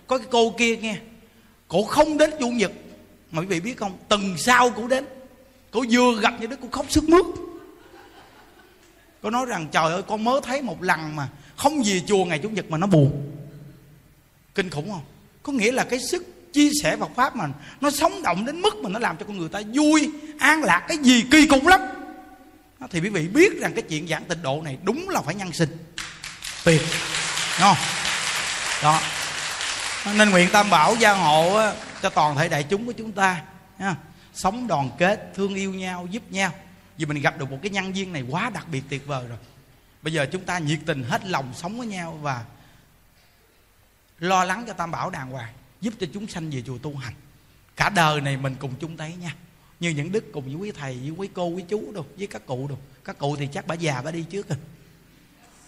Có 0.06 0.18
cái 0.18 0.26
cô 0.30 0.54
kia 0.58 0.76
nghe 0.76 0.96
cổ 1.68 1.82
không 1.82 2.18
đến 2.18 2.30
chủ 2.40 2.48
nhật. 2.48 2.72
Mà 3.30 3.40
quý 3.40 3.46
vị 3.46 3.60
biết 3.60 3.76
không, 3.76 3.98
tuần 4.08 4.34
sau 4.38 4.70
cổ 4.70 4.88
đến 4.88 5.04
cổ 5.70 5.84
vừa 5.90 6.20
gặp 6.20 6.40
như 6.40 6.46
đứa 6.46 6.56
cô 6.62 6.68
khóc 6.72 6.86
sức 6.88 7.08
mướt. 7.08 7.24
Cô 9.22 9.30
nói 9.30 9.46
rằng, 9.46 9.66
trời 9.72 9.92
ơi, 9.92 10.02
con 10.02 10.24
mới 10.24 10.40
thấy 10.44 10.62
một 10.62 10.82
lần 10.82 11.16
mà 11.16 11.28
không 11.56 11.82
về 11.82 12.02
chùa 12.06 12.24
ngày 12.24 12.38
chủ 12.38 12.48
nhật 12.48 12.70
mà 12.70 12.78
nó 12.78 12.86
buồn. 12.86 13.32
Kinh 14.54 14.70
khủng 14.70 14.90
không? 14.90 15.04
Có 15.42 15.52
nghĩa 15.52 15.72
là 15.72 15.84
cái 15.84 15.98
sức 16.10 16.35
chia 16.56 16.70
sẻ 16.82 16.96
Phật 16.96 17.10
pháp 17.16 17.36
mà 17.36 17.48
nó 17.80 17.90
sống 17.90 18.22
động 18.22 18.46
đến 18.46 18.60
mức 18.60 18.76
mà 18.76 18.88
nó 18.90 18.98
làm 18.98 19.16
cho 19.16 19.26
con 19.26 19.38
người 19.38 19.48
ta 19.48 19.60
vui 19.74 20.10
an 20.38 20.62
lạc 20.62 20.84
cái 20.88 20.98
gì 20.98 21.24
kỳ 21.30 21.46
cục 21.46 21.66
lắm. 21.66 21.80
Thì 22.90 23.00
quý 23.00 23.08
vị 23.08 23.28
biết 23.28 23.60
rằng 23.60 23.72
cái 23.72 23.82
chuyện 23.82 24.08
giảng 24.08 24.24
tịnh 24.24 24.42
độ 24.42 24.62
này 24.62 24.78
đúng 24.82 25.08
là 25.08 25.20
phải 25.20 25.34
nhân 25.34 25.52
sinh. 25.52 25.76
Tuyệt. 26.64 26.82
Đúng 27.60 27.68
không? 27.68 27.76
Đó. 28.82 29.00
Nên 30.14 30.30
nguyện 30.30 30.48
tam 30.52 30.70
bảo 30.70 30.94
gia 30.94 31.12
hộ 31.12 31.60
cho 32.02 32.10
toàn 32.10 32.36
thể 32.36 32.48
đại 32.48 32.62
chúng 32.62 32.86
của 32.86 32.92
chúng 32.92 33.12
ta 33.12 33.42
sống 34.34 34.66
đoàn 34.66 34.90
kết 34.98 35.32
thương 35.34 35.54
yêu 35.54 35.74
nhau 35.74 36.06
giúp 36.10 36.22
nhau. 36.30 36.52
Vì 36.98 37.06
mình 37.06 37.22
gặp 37.22 37.38
được 37.38 37.50
một 37.50 37.58
cái 37.62 37.70
nhân 37.70 37.92
viên 37.92 38.12
này 38.12 38.24
quá 38.30 38.50
đặc 38.54 38.66
biệt 38.68 38.82
tuyệt 38.88 39.06
vời 39.06 39.24
rồi. 39.28 39.38
Bây 40.02 40.12
giờ 40.12 40.26
chúng 40.32 40.44
ta 40.44 40.58
nhiệt 40.58 40.78
tình 40.86 41.02
hết 41.02 41.24
lòng 41.24 41.52
sống 41.56 41.78
với 41.78 41.86
nhau 41.86 42.18
và 42.22 42.44
lo 44.18 44.44
lắng 44.44 44.64
cho 44.66 44.72
tam 44.72 44.90
bảo 44.90 45.10
đàng 45.10 45.30
hoàng 45.30 45.52
giúp 45.80 45.94
cho 46.00 46.06
chúng 46.14 46.28
sanh 46.28 46.50
về 46.50 46.62
chùa 46.66 46.78
tu 46.78 46.96
hành. 46.96 47.14
Cả 47.76 47.88
đời 47.88 48.20
này 48.20 48.36
mình 48.36 48.54
cùng 48.58 48.74
chung 48.80 48.96
tay 48.96 49.16
nha. 49.16 49.34
Như 49.80 49.90
những 49.90 50.12
đức 50.12 50.32
cùng 50.32 50.44
với 50.44 50.54
quý 50.54 50.72
thầy, 50.72 50.94
với 50.94 51.10
quý 51.10 51.28
cô, 51.34 51.46
quý 51.46 51.64
chú 51.68 51.92
đâu 51.92 52.06
với 52.16 52.26
các 52.26 52.46
cụ 52.46 52.68
đâu 52.68 52.78
các 53.06 53.18
cụ 53.18 53.36
thì 53.36 53.48
chắc 53.52 53.66
bà 53.66 53.74
già 53.74 54.02
bà 54.02 54.10
đi 54.10 54.24
trước 54.30 54.48
rồi. 54.48 54.58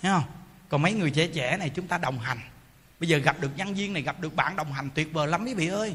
Thấy 0.03 0.11
không? 0.13 0.23
Còn 0.69 0.83
mấy 0.83 0.93
người 0.93 1.11
trẻ 1.11 1.27
trẻ 1.27 1.57
này 1.57 1.71
chúng 1.71 1.87
ta 1.87 1.99
đồng 1.99 2.19
hành. 2.19 2.39
Bây 3.01 3.09
giờ 3.09 3.19
gặp 3.19 3.41
được 3.41 3.51
nhân 3.57 3.75
viên 3.75 3.93
này, 3.93 4.03
gặp 4.03 4.21
được 4.21 4.37
bạn 4.37 4.57
đồng 4.57 4.73
hành 4.73 4.91
tuyệt 4.95 5.13
vời 5.13 5.29
lắm 5.29 5.45
quý 5.45 5.55
vị 5.55 5.69
ơi. 5.69 5.95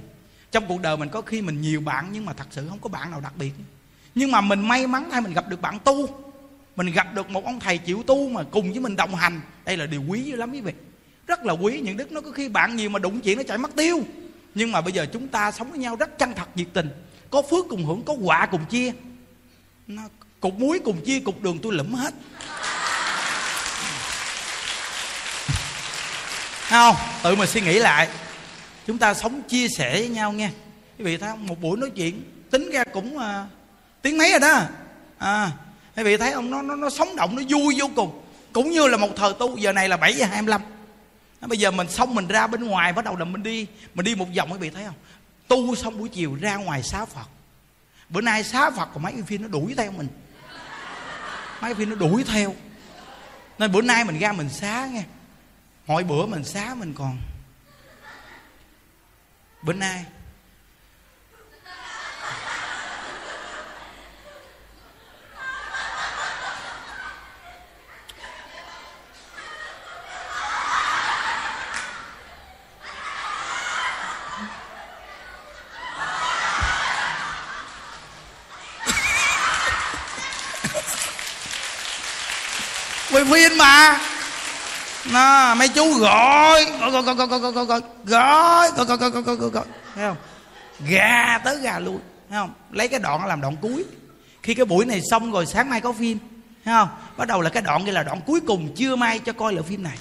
Trong 0.52 0.68
cuộc 0.68 0.82
đời 0.82 0.98
mình 0.98 1.10
có 1.10 1.22
khi 1.22 1.42
mình 1.42 1.62
nhiều 1.62 1.82
bạn, 1.82 2.10
nhưng 2.12 2.26
mà 2.26 2.34
thật 2.34 2.48
sự 2.52 2.70
không 2.70 2.80
có 2.80 2.90
bạn 2.90 3.12
nào 3.12 3.22
đặc 3.22 3.34
biệt. 3.38 3.52
Nhưng 4.16 4.32
mà 4.32 4.42
mình 4.42 4.68
may 4.68 4.88
mắn 4.88 5.10
thay 5.12 5.22
mình 5.22 5.34
gặp 5.34 5.50
được 5.50 5.62
bạn 5.62 5.80
tu. 5.80 6.24
Mình 6.76 6.92
gặp 6.92 7.14
được 7.14 7.30
một 7.30 7.46
ông 7.46 7.60
thầy 7.60 7.78
chịu 7.78 8.04
tu 8.08 8.30
mà 8.30 8.44
cùng 8.44 8.72
với 8.72 8.80
mình 8.80 8.96
đồng 8.96 9.16
hành. 9.16 9.42
Đây 9.66 9.78
là 9.78 9.86
điều 9.86 10.04
quý 10.08 10.22
dữ 10.22 10.36
lắm 10.36 10.52
quý 10.52 10.62
vị 10.62 10.74
rất 11.28 11.46
là 11.46 11.54
quý. 11.54 11.80
Những 11.84 11.98
đức 11.98 12.12
nó 12.12 12.22
có 12.22 12.32
khi 12.32 12.50
bạn 12.50 12.76
nhiều 12.76 12.90
mà 12.90 13.00
đụng 13.00 13.20
chuyện 13.20 13.38
nó 13.38 13.44
chạy 13.44 13.58
mất 13.58 13.76
tiêu. 13.76 14.00
Nhưng 14.56 14.72
mà 14.72 14.82
bây 14.82 14.94
giờ 14.94 15.06
chúng 15.14 15.28
ta 15.28 15.52
sống 15.52 15.70
với 15.70 15.80
nhau 15.80 15.96
rất 15.96 16.20
chân 16.20 16.34
thật 16.36 16.48
nhiệt 16.56 16.68
tình. 16.74 16.90
Có 17.30 17.42
phước 17.42 17.66
cùng 17.70 17.86
hưởng 17.86 18.04
có 18.04 18.14
quả 18.14 18.46
cùng 18.46 18.66
chia. 18.66 18.92
Nó, 19.88 20.02
cục 20.40 20.60
muối 20.60 20.80
cùng 20.80 21.02
chia 21.06 21.20
cục 21.20 21.42
đường 21.42 21.60
tôi 21.62 21.74
lụm 21.74 21.94
hết. 21.94 22.14
Không 26.70 26.96
tự 27.24 27.36
mình 27.36 27.48
suy 27.48 27.62
nghĩ 27.62 27.80
lại. 27.80 28.08
Chúng 28.88 28.98
ta 28.98 29.14
sống 29.14 29.42
chia 29.42 29.68
sẻ 29.78 29.94
với 29.94 30.08
nhau 30.08 30.32
nghe. 30.32 30.50
Quý 30.98 31.06
vị 31.06 31.18
thấy 31.18 31.30
không? 31.30 31.48
Một 31.48 31.62
buổi 31.62 31.78
nói 31.78 31.90
chuyện 31.90 32.24
tính 32.52 32.70
ra 32.70 32.84
cũng 32.84 33.18
uh, 33.18 33.24
tiếng 34.02 34.18
mấy 34.18 34.32
rồi 34.32 34.40
đó. 34.40 34.62
À 35.18 35.52
quý 35.96 36.04
vị 36.04 36.18
thấy 36.18 36.34
không? 36.34 36.52
Nó 36.52 36.62
nó 36.62 36.76
nó 36.76 36.90
sống 36.90 37.16
động 37.16 37.36
nó 37.36 37.42
vui 37.50 37.76
vô 37.80 37.90
cùng. 37.96 38.22
Cũng 38.54 38.72
như 38.72 38.88
là 38.88 38.98
một 38.98 39.10
thời 39.16 39.34
tu 39.34 39.58
giờ 39.58 39.72
này 39.72 39.90
là 39.90 39.98
bảy 39.98 40.14
giờ 40.14 40.26
25 40.26 40.62
bây 41.48 41.58
giờ 41.58 41.72
mình 41.72 41.90
xong 41.90 42.16
mình 42.16 42.28
ra 42.28 42.48
bên 42.48 42.64
ngoài, 42.64 42.94
bắt 42.94 43.06
đầu 43.06 43.16
là 43.16 43.26
mình 43.26 43.44
đi. 43.44 43.68
Mình 43.94 44.06
đi 44.06 44.16
một 44.16 44.28
vòng, 44.38 44.52
quý 44.52 44.58
vị 44.58 44.70
thấy 44.70 44.86
không? 44.86 44.96
Tu 45.48 45.76
xong 45.76 45.98
buổi 45.98 46.10
chiều 46.10 46.38
ra 46.42 46.56
ngoài 46.56 46.84
xá 46.84 47.06
phật. 47.06 47.28
Bữa 48.10 48.22
nay 48.22 48.44
xá 48.44 48.72
phật 48.72 48.90
còn 48.94 49.04
mấy 49.04 49.14
phim 49.28 49.42
nó 49.42 49.48
đuổi 49.48 49.74
theo 49.78 49.92
mình. 49.92 50.08
Mấy 51.62 51.76
phim 51.76 51.90
nó 51.90 51.96
đuổi 51.96 52.24
theo. 52.24 52.56
Nên 53.58 53.72
bữa 53.72 53.82
nay 53.82 54.04
mình 54.04 54.20
ra 54.20 54.32
mình 54.32 54.50
xá 54.50 54.88
nghe. 54.92 55.04
Mỗi 55.88 56.04
bữa 56.04 56.26
mình 56.26 56.44
xá 56.44 56.74
mình 56.74 56.94
còn. 56.94 57.18
Bữa 59.62 59.74
nay 59.74 60.06
quay 83.30 83.50
phim 83.50 83.58
mà. 83.58 84.00
Nó 85.06 85.56
mấy 85.56 85.68
chú 85.68 85.94
gọi. 85.94 86.66
Gọi 86.66 86.92
gọi 86.92 87.02
gọi 87.04 87.16
gọi 87.16 87.28
gọi 87.28 87.40
gọi 87.40 87.66
gọi. 87.66 87.82
Gọi 88.06 88.86
gọi 88.86 88.86
gọi 88.86 88.98
gọi 88.98 89.12
gọi 89.12 89.24
gọi 89.24 89.36
gọi. 89.36 89.36
Gọi 89.36 89.50
gọi 89.50 89.66
thấy 89.96 90.06
không? 90.08 90.18
Gà 90.88 91.40
tới 91.44 91.58
gà 91.58 91.80
lui. 91.80 91.98
Thấy 92.30 92.40
không? 92.40 92.54
Lấy 92.72 92.88
cái 92.88 93.00
đoạn 93.00 93.26
làm 93.26 93.42
đoạn 93.42 93.56
cuối. 93.62 93.84
Khi 94.44 94.54
cái 94.54 94.66
buổi 94.66 94.86
này 94.86 95.02
xong 95.12 95.32
rồi, 95.32 95.46
sáng 95.46 95.70
mai 95.70 95.82
có 95.82 95.94
phim. 95.94 96.18
Thấy 96.66 96.74
không? 96.74 96.90
Bắt 97.18 97.28
đầu 97.28 97.42
là 97.42 97.50
cái 97.50 97.64
đoạn 97.64 97.86
kia 97.86 97.92
là 97.92 98.04
đoạn 98.04 98.22
cuối 98.26 98.40
cùng 98.48 98.76
chưa 98.76 98.96
mai 98.96 99.20
cho 99.20 99.34
coi 99.34 99.54
là 99.54 99.62
phim 99.62 99.84
này. 99.84 99.98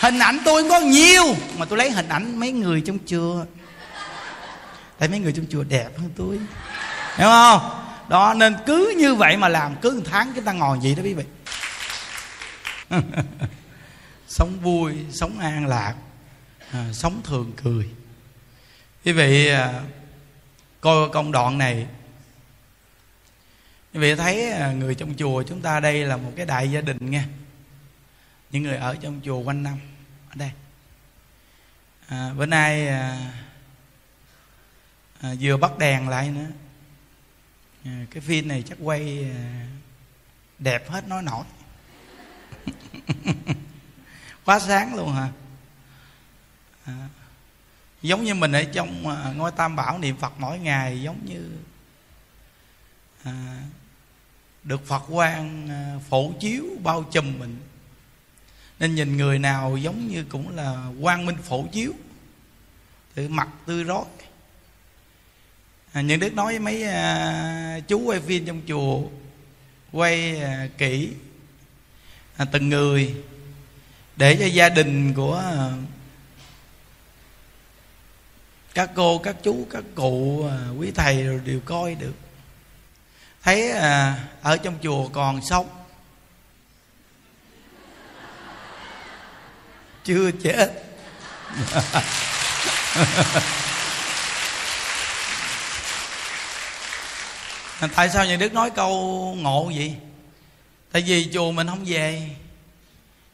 Hình 0.00 0.18
ảnh 0.18 0.38
tôi 0.44 0.68
có 0.70 0.80
nhiều, 0.80 1.24
mà 1.56 1.66
tôi 1.66 1.78
lấy 1.78 1.90
hình 1.90 2.08
ảnh 2.08 2.40
mấy 2.40 2.52
người 2.52 2.82
trong 2.86 2.98
chùa. 3.06 3.44
Tại 4.98 5.08
mấy 5.08 5.18
người 5.18 5.32
trong 5.36 5.46
chùa 5.50 5.62
đẹp 5.62 5.88
hơn 5.98 6.10
tôi 6.16 6.38
hiểu 7.18 7.28
không? 7.28 7.70
Đó 8.08 8.34
nên 8.34 8.56
cứ 8.66 8.94
như 8.98 9.14
vậy 9.14 9.36
mà 9.36 9.48
làm 9.48 9.76
cứ 9.82 9.90
một 9.90 10.10
tháng 10.10 10.32
chúng 10.34 10.44
ta 10.44 10.52
ngồi 10.52 10.78
vậy 10.82 10.94
đó 10.94 11.02
quý 11.02 11.14
vị. 11.14 11.24
Sống 14.28 14.60
vui 14.60 14.94
sống 15.10 15.38
an 15.38 15.66
lạc 15.66 15.94
à, 16.72 16.86
sống 16.92 17.20
thường 17.24 17.52
cười. 17.56 17.90
Quý 19.04 19.12
vị 19.12 19.48
à, 19.48 19.82
coi 20.80 21.08
công 21.08 21.32
đoạn 21.32 21.58
này. 21.58 21.86
Quý 23.94 24.00
vị 24.00 24.14
thấy 24.14 24.50
à, 24.50 24.72
người 24.72 24.94
trong 24.94 25.14
chùa 25.16 25.42
chúng 25.42 25.60
ta 25.60 25.80
đây 25.80 26.04
là 26.04 26.16
một 26.16 26.32
cái 26.36 26.46
đại 26.46 26.70
gia 26.70 26.80
đình 26.80 27.10
nha. 27.10 27.24
Những 28.50 28.62
người 28.62 28.76
ở 28.76 28.96
trong 29.00 29.20
chùa 29.24 29.38
quanh 29.38 29.62
năm 29.62 29.78
ở 30.30 30.34
đây. 30.34 30.50
À, 32.08 32.30
bữa 32.36 32.46
nay 32.46 32.88
à, 32.88 33.32
à, 35.20 35.34
vừa 35.40 35.56
bắt 35.56 35.78
đèn 35.78 36.08
lại 36.08 36.30
nữa 36.30 36.46
à, 37.88 38.06
cái 38.10 38.20
phim 38.20 38.48
này 38.48 38.62
chắc 38.68 38.78
quay 38.80 39.30
à, 39.36 39.66
đẹp 40.58 40.90
hết 40.90 41.08
nói 41.08 41.22
nổi. 41.22 41.44
Quá 44.44 44.58
sáng 44.58 44.94
luôn 44.94 45.12
hả? 45.12 45.28
À, 46.84 47.08
giống 48.02 48.24
như 48.24 48.34
mình 48.34 48.52
ở 48.52 48.64
trong 48.64 49.08
à, 49.08 49.32
ngôi 49.36 49.50
tam 49.50 49.76
bảo 49.76 49.98
niệm 49.98 50.16
phật 50.16 50.32
mỗi 50.38 50.58
ngày 50.58 51.02
giống 51.02 51.24
như 51.24 51.50
à, 53.22 53.62
được 54.64 54.86
phật 54.86 55.02
quan 55.08 55.68
à, 55.70 55.98
phổ 56.08 56.32
chiếu 56.40 56.64
bao 56.82 57.02
trùm 57.02 57.38
mình. 57.38 57.58
Nên 58.78 58.94
nhìn 58.94 59.16
người 59.16 59.38
nào 59.38 59.76
giống 59.76 60.08
như 60.08 60.24
cũng 60.24 60.56
là 60.56 60.86
quang 61.02 61.26
minh 61.26 61.36
phổ 61.42 61.66
chiếu. 61.72 61.92
Thì 63.14 63.28
mặt 63.28 63.48
tươi 63.66 63.84
rót. 63.84 64.06
À, 65.98 66.00
những 66.00 66.20
đức 66.20 66.34
nói 66.34 66.46
với 66.46 66.58
mấy 66.58 66.82
à, 66.82 67.80
chú 67.88 67.98
quay 67.98 68.20
phim 68.20 68.46
trong 68.46 68.60
chùa 68.68 69.02
quay 69.92 70.40
à, 70.40 70.68
kỹ 70.78 71.12
à, 72.36 72.44
từng 72.52 72.68
người 72.68 73.14
để 74.16 74.36
cho 74.40 74.46
gia 74.46 74.68
đình 74.68 75.14
của 75.14 75.36
à, 75.36 75.70
các 78.74 78.90
cô 78.94 79.18
các 79.18 79.36
chú 79.42 79.66
các 79.70 79.84
cụ 79.94 80.46
à, 80.50 80.68
quý 80.78 80.90
thầy 80.90 81.22
rồi 81.22 81.40
đều 81.44 81.60
coi 81.60 81.94
được. 81.94 82.14
Thấy 83.42 83.70
à, 83.70 84.24
ở 84.42 84.56
trong 84.56 84.74
chùa 84.82 85.08
còn 85.08 85.40
sống. 85.50 85.68
Chưa 90.04 90.30
chết. 90.30 90.72
tại 97.86 98.10
sao 98.10 98.26
nhà 98.26 98.36
đức 98.36 98.52
nói 98.52 98.70
câu 98.70 98.92
ngộ 99.38 99.72
vậy? 99.74 99.94
Tại 100.92 101.02
vì 101.06 101.30
chùa 101.32 101.52
mình 101.52 101.66
không 101.66 101.84
về. 101.86 102.28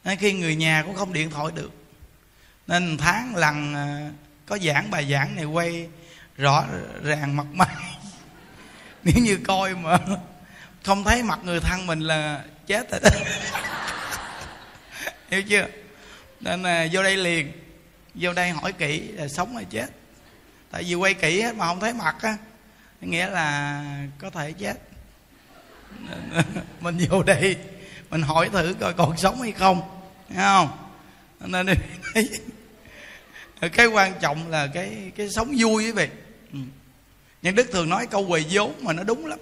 Nên 0.03 0.17
khi 0.17 0.33
người 0.33 0.55
nhà 0.55 0.83
cũng 0.85 0.95
không 0.95 1.13
điện 1.13 1.29
thoại 1.29 1.51
được. 1.55 1.71
Nên 2.67 2.97
tháng 2.97 3.35
lần 3.35 3.73
à, 3.75 4.09
có 4.45 4.57
giảng 4.57 4.91
bài 4.91 5.11
giảng 5.11 5.35
này 5.35 5.45
quay 5.45 5.87
rõ 6.37 6.65
ràng 7.03 7.35
mặt 7.35 7.45
mày. 7.53 7.75
Nếu 9.03 9.23
như 9.23 9.37
coi 9.47 9.75
mà 9.75 9.97
không 10.83 11.03
thấy 11.03 11.23
mặt 11.23 11.39
người 11.43 11.59
thân 11.59 11.87
mình 11.87 11.99
là 11.99 12.43
chết 12.67 12.91
rồi 12.91 12.99
đó. 13.03 13.09
Hiểu 15.31 15.41
chưa? 15.41 15.67
Nên 16.39 16.63
là 16.63 16.87
vô 16.91 17.03
đây 17.03 17.17
liền. 17.17 17.51
Vô 18.15 18.33
đây 18.33 18.49
hỏi 18.49 18.73
kỹ 18.73 18.99
là 18.99 19.27
sống 19.27 19.55
hay 19.55 19.65
chết. 19.69 19.87
Tại 20.71 20.83
vì 20.83 20.93
quay 20.93 21.13
kỹ 21.13 21.41
hết 21.41 21.55
mà 21.55 21.65
không 21.65 21.79
thấy 21.79 21.93
mặt 21.93 22.15
á 22.21 22.37
nghĩa 23.05 23.29
là 23.29 23.83
có 24.19 24.29
thể 24.29 24.51
chết. 24.51 24.77
Mình 26.81 26.97
vô 27.09 27.23
đây, 27.23 27.57
mình 28.09 28.21
hỏi 28.21 28.49
thử 28.49 28.75
coi 28.79 28.93
còn 28.93 29.17
sống 29.17 29.41
hay 29.41 29.51
không, 29.51 29.81
thấy 30.29 30.37
không? 30.37 30.69
Nên 31.39 31.67
cái 33.73 33.87
quan 33.87 34.13
trọng 34.21 34.49
là 34.49 34.67
cái 34.67 35.11
cái 35.15 35.29
sống 35.29 35.55
vui 35.57 35.91
với 35.91 36.07
vị. 36.07 36.13
Ừ. 36.53 36.59
Nhân 37.41 37.55
đức 37.55 37.67
thường 37.71 37.89
nói 37.89 38.07
câu 38.07 38.27
quầy 38.27 38.45
vốn 38.49 38.73
mà 38.81 38.93
nó 38.93 39.03
đúng 39.03 39.25
lắm. 39.25 39.39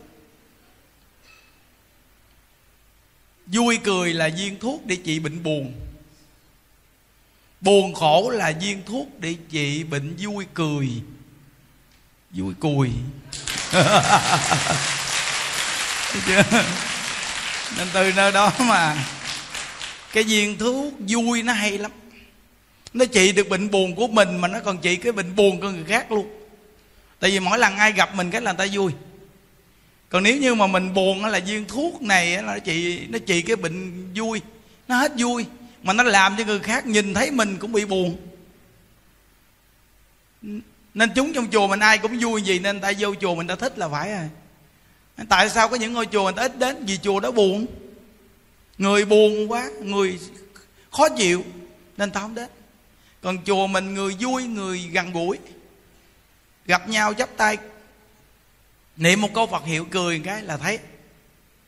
Vui 3.45 3.79
cười 3.83 4.13
là 4.13 4.29
viên 4.37 4.59
thuốc 4.59 4.85
để 4.85 4.95
trị 4.95 5.19
bệnh 5.19 5.43
buồn. 5.43 5.73
Buồn 7.61 7.93
khổ 7.93 8.29
là 8.29 8.53
viên 8.61 8.83
thuốc 8.85 9.07
để 9.19 9.35
trị 9.49 9.83
bệnh 9.83 10.15
vui 10.19 10.45
cười. 10.53 10.89
Vui 12.31 12.53
cười 12.59 12.91
nên 17.77 17.87
từ 17.93 18.11
nơi 18.15 18.31
đó 18.31 18.51
mà 18.59 18.97
cái 20.11 20.23
viên 20.23 20.57
thuốc 20.57 20.93
vui 20.99 21.43
nó 21.43 21.53
hay 21.53 21.77
lắm. 21.77 21.91
Nó 22.93 23.05
trị 23.05 23.31
được 23.31 23.49
bệnh 23.49 23.71
buồn 23.71 23.95
của 23.95 24.07
mình 24.07 24.37
mà 24.37 24.47
nó 24.47 24.59
còn 24.65 24.77
trị 24.77 24.95
cái 24.95 25.11
bệnh 25.11 25.35
buồn 25.35 25.61
của 25.61 25.69
người 25.69 25.83
khác 25.87 26.11
luôn. 26.11 26.45
Tại 27.19 27.31
vì 27.31 27.39
mỗi 27.39 27.59
lần 27.59 27.77
ai 27.77 27.91
gặp 27.91 28.15
mình 28.15 28.31
cái 28.31 28.41
là 28.41 28.53
người 28.53 28.67
ta 28.67 28.73
vui. 28.73 28.91
Còn 30.09 30.23
nếu 30.23 30.37
như 30.37 30.55
mà 30.55 30.67
mình 30.67 30.93
buồn 30.93 31.25
là 31.25 31.39
viên 31.39 31.65
thuốc 31.65 32.01
này 32.01 32.41
nó 32.41 32.59
trị 32.59 33.07
nó 33.09 33.19
trị 33.25 33.41
cái 33.41 33.55
bệnh 33.55 34.13
vui. 34.13 34.41
Nó 34.87 34.95
hết 34.95 35.11
vui, 35.17 35.45
mà 35.83 35.93
nó 35.93 36.03
làm 36.03 36.35
cho 36.37 36.43
người 36.43 36.59
khác 36.59 36.85
nhìn 36.85 37.13
thấy 37.13 37.31
mình 37.31 37.57
cũng 37.57 37.71
bị 37.71 37.85
buồn 37.85 38.17
nên 40.93 41.11
chúng 41.15 41.33
trong 41.33 41.51
chùa 41.51 41.67
mình 41.67 41.79
ai 41.79 41.97
cũng 41.97 42.19
vui 42.19 42.41
gì, 42.41 42.59
nên 42.59 42.81
ta 42.81 42.91
vô 42.99 43.15
chùa 43.15 43.35
mình 43.35 43.47
ta 43.47 43.55
thích 43.55 43.77
là 43.77 43.89
phải 43.89 44.11
rồi 44.11 44.29
tại 45.29 45.49
sao 45.49 45.69
có 45.69 45.75
những 45.75 45.93
ngôi 45.93 46.05
chùa 46.05 46.23
người 46.23 46.33
ta 46.33 46.41
ít 46.41 46.59
đến? 46.59 46.85
Vì 46.85 46.97
chùa 46.97 47.19
đó 47.19 47.31
buồn. 47.31 47.65
Người 48.77 49.05
buồn 49.05 49.51
quá, 49.51 49.69
người 49.81 50.19
khó 50.91 51.09
chịu, 51.09 51.43
nên 51.97 52.11
ta 52.11 52.21
không 52.21 52.35
đến. 52.35 52.49
Còn 53.21 53.43
chùa 53.45 53.67
mình 53.67 53.93
người 53.93 54.15
vui, 54.19 54.43
người 54.43 54.79
gần 54.79 55.11
gũi, 55.13 55.37
gặp 56.65 56.89
nhau 56.89 57.13
chắp 57.13 57.29
tay, 57.37 57.57
niệm 58.97 59.21
một 59.21 59.29
câu 59.33 59.47
phật 59.47 59.65
hiệu 59.65 59.85
cười 59.85 60.19
cái 60.19 60.41
là 60.41 60.57
thấy 60.57 60.79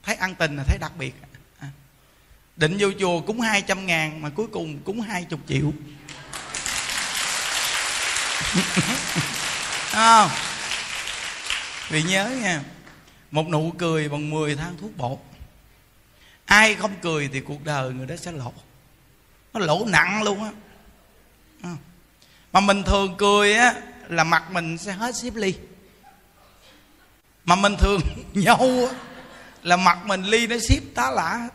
thấy 0.04 0.16
ăn 0.16 0.36
tình, 0.36 0.58
là 0.58 0.64
thấy 0.64 0.78
đặc 0.78 0.92
biệt. 1.00 1.14
À, 1.60 1.68
định 2.56 2.78
vô 2.80 2.90
chùa 3.00 3.22
cúng 3.22 3.42
hai 3.42 3.62
trăm 3.62 3.86
ngàn 3.86 4.22
mà 4.22 4.30
cuối 4.30 4.48
cùng 4.48 4.80
cúng 4.80 5.02
hai 5.02 5.24
chục 5.24 5.40
triệu 5.48 5.72
không? 9.92 10.30
Vì 11.90 12.04
nhớ 12.04 12.30
nha, 12.42 12.62
một 13.32 13.48
nụ 13.48 13.74
cười 13.78 14.10
bằng 14.10 14.30
10 14.30 14.56
thang 14.56 14.78
thuốc 14.82 14.98
bột. 14.98 15.20
Ai 16.46 16.76
không 16.76 16.96
cười 17.02 17.30
thì 17.34 17.40
cuộc 17.40 17.64
đời 17.64 17.94
người 17.94 18.08
đó 18.08 18.16
sẽ 18.16 18.32
lỗ 18.32 18.54
nó 19.54 19.66
lỗ 19.66 19.86
nặng 19.86 20.24
luôn 20.24 20.44
á. 20.44 20.52
Mà 22.54 22.60
mình 22.60 22.84
thường 22.84 23.16
cười 23.18 23.54
á, 23.54 23.74
là 24.08 24.24
mặt 24.24 24.52
mình 24.52 24.78
sẽ 24.78 24.92
hết 24.92 25.16
xếp 25.16 25.36
ly. 25.36 25.54
Mà 27.46 27.56
mình 27.56 27.76
thường 27.80 28.02
nhau 28.34 28.88
á, 28.92 28.98
là 29.64 29.78
mặt 29.78 30.06
mình 30.06 30.24
ly 30.24 30.48
nó 30.48 30.56
xếp 30.70 30.80
tá 30.96 31.12
lả. 31.12 31.48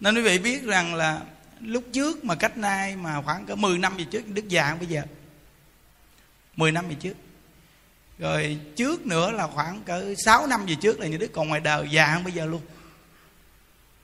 Nên 0.00 0.14
quý 0.14 0.22
vị 0.22 0.38
biết 0.38 0.64
rằng 0.64 0.94
là 0.94 1.20
lúc 1.60 1.84
trước 1.92 2.24
mà 2.24 2.34
cách 2.34 2.56
nay 2.56 2.96
mà 2.96 3.22
khoảng 3.22 3.46
cỡ 3.46 3.54
10 3.54 3.78
năm 3.78 3.96
về 3.96 4.04
trước, 4.04 4.28
đức 4.28 4.48
già 4.48 4.74
bây 4.74 4.86
giờ. 4.86 5.02
10 6.56 6.72
năm 6.72 6.88
về 6.88 6.94
trước. 6.94 7.16
Rồi 8.18 8.58
trước 8.76 9.06
nữa 9.06 9.30
là 9.30 9.46
khoảng 9.46 9.82
cỡ 9.82 10.14
6 10.24 10.46
năm 10.46 10.66
về 10.66 10.74
trước 10.74 11.00
là 11.00 11.06
những 11.06 11.20
đứa 11.20 11.26
còn 11.26 11.48
ngoài 11.48 11.60
đời 11.60 11.88
già 11.90 12.06
hơn 12.06 12.24
bây 12.24 12.32
giờ 12.32 12.46
luôn. 12.46 12.60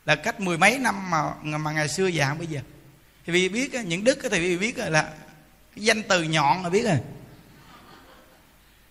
Là 0.05 0.15
cách 0.15 0.41
mười 0.41 0.59
mấy 0.59 0.79
năm 0.79 1.11
mà 1.11 1.35
mà 1.43 1.73
ngày 1.73 1.89
xưa 1.89 2.07
già 2.07 2.27
hơn 2.27 2.39
bây 2.39 2.47
giờ. 2.47 2.61
Thì 3.27 3.33
vì 3.33 3.49
biết 3.49 3.75
những 3.75 4.05
đức 4.05 4.19
thì 4.23 4.41
vì 4.41 4.59
biết 4.59 4.79
là 4.79 5.03
cái 5.77 5.85
danh 5.85 6.03
từ 6.03 6.23
nhọn 6.23 6.63
là 6.63 6.71
biết 6.71 6.85
rồi. 6.85 6.99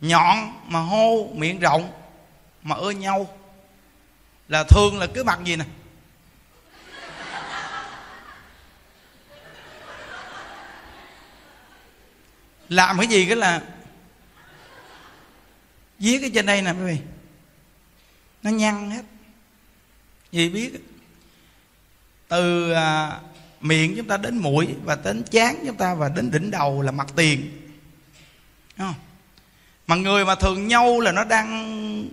Nhọn 0.01 0.53
mà 0.67 0.79
hô 0.79 1.27
miệng 1.33 1.59
rộng 1.59 1.91
mà 2.63 2.75
ưa 2.75 2.91
nhau. 2.91 3.37
Là 4.47 4.63
thường 4.63 4.99
là 4.99 5.07
cứ 5.13 5.23
mặt 5.23 5.39
gì 5.45 5.55
nè? 5.55 5.65
Làm 12.71 12.97
cái 12.97 13.07
gì 13.07 13.25
cái 13.25 13.35
là 13.35 13.61
viết 15.99 16.17
cái 16.21 16.31
trên 16.33 16.45
đây 16.45 16.61
nè 16.61 16.71
quý 16.71 16.85
vị. 16.85 16.97
Nó 18.43 18.49
nhăn 18.51 18.91
hết. 18.91 19.03
Gì 20.31 20.49
biết 20.49 20.71
từ 22.27 22.71
à, 22.71 23.19
miệng 23.61 23.93
chúng 23.97 24.07
ta 24.07 24.17
đến 24.17 24.37
mũi 24.37 24.75
và 24.83 24.97
đến 25.03 25.23
chán 25.31 25.63
chúng 25.65 25.77
ta 25.77 25.93
và 25.93 26.09
đến 26.09 26.31
đỉnh 26.31 26.51
đầu 26.51 26.81
là 26.81 26.91
mặt 26.91 27.07
tiền. 27.15 27.51
Không? 28.77 28.93
mà 29.87 29.95
người 29.95 30.25
mà 30.25 30.35
thường 30.35 30.67
nhau 30.67 30.99
là 30.99 31.11
nó 31.11 31.23
đang 31.23 32.09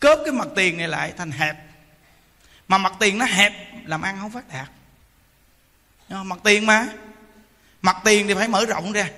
cớp 0.00 0.18
cái 0.24 0.32
mặt 0.32 0.48
tiền 0.56 0.78
này 0.78 0.88
lại 0.88 1.12
thành 1.16 1.30
hẹp. 1.30 1.56
Mà 2.68 2.78
mặt 2.78 2.92
tiền 3.00 3.18
nó 3.18 3.24
hẹp 3.24 3.52
làm 3.84 4.02
ăn 4.02 4.18
không 4.20 4.30
phát 4.30 4.48
đạt. 4.48 4.68
Ờ, 6.10 6.22
mặt 6.22 6.38
tiền 6.44 6.66
mà. 6.66 6.86
Mặt 7.82 7.96
tiền 8.04 8.28
thì 8.28 8.34
phải 8.34 8.48
mở 8.48 8.64
rộng 8.64 8.92
ra. 8.92 9.08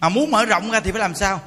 Mà 0.00 0.08
muốn 0.08 0.30
mở 0.30 0.44
rộng 0.44 0.70
ra 0.70 0.80
thì 0.80 0.92
phải 0.92 1.00
làm 1.00 1.14
sao? 1.14 1.40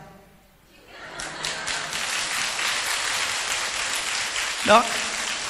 Đó. 4.67 4.85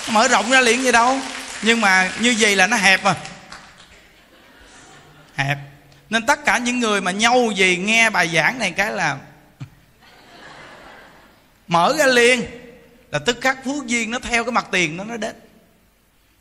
Mở 0.09 0.27
rộng 0.27 0.51
ra 0.51 0.61
liền 0.61 0.83
gì 0.83 0.91
đâu. 0.91 1.19
Nhưng 1.61 1.81
mà 1.81 2.11
như 2.19 2.35
vậy 2.39 2.55
là 2.55 2.67
nó 2.67 2.77
hẹp 2.77 3.03
à 3.03 3.15
hẹp. 5.35 5.57
Nên 6.09 6.25
tất 6.25 6.45
cả 6.45 6.57
những 6.57 6.79
người 6.79 7.01
mà 7.01 7.11
nhau 7.11 7.51
gì 7.55 7.77
nghe 7.77 8.09
bài 8.09 8.27
giảng 8.33 8.59
này 8.59 8.71
cái 8.71 8.91
là 8.91 9.17
mở 11.67 11.95
ra 11.97 12.05
liền. 12.05 12.45
Là 13.11 13.19
tức 13.19 13.37
khắc 13.41 13.65
phước 13.65 13.85
duyên 13.85 14.11
nó 14.11 14.19
theo 14.19 14.43
cái 14.43 14.51
mặt 14.51 14.67
tiền 14.71 14.97
nó 14.97 15.03
nó 15.03 15.17
đến. 15.17 15.35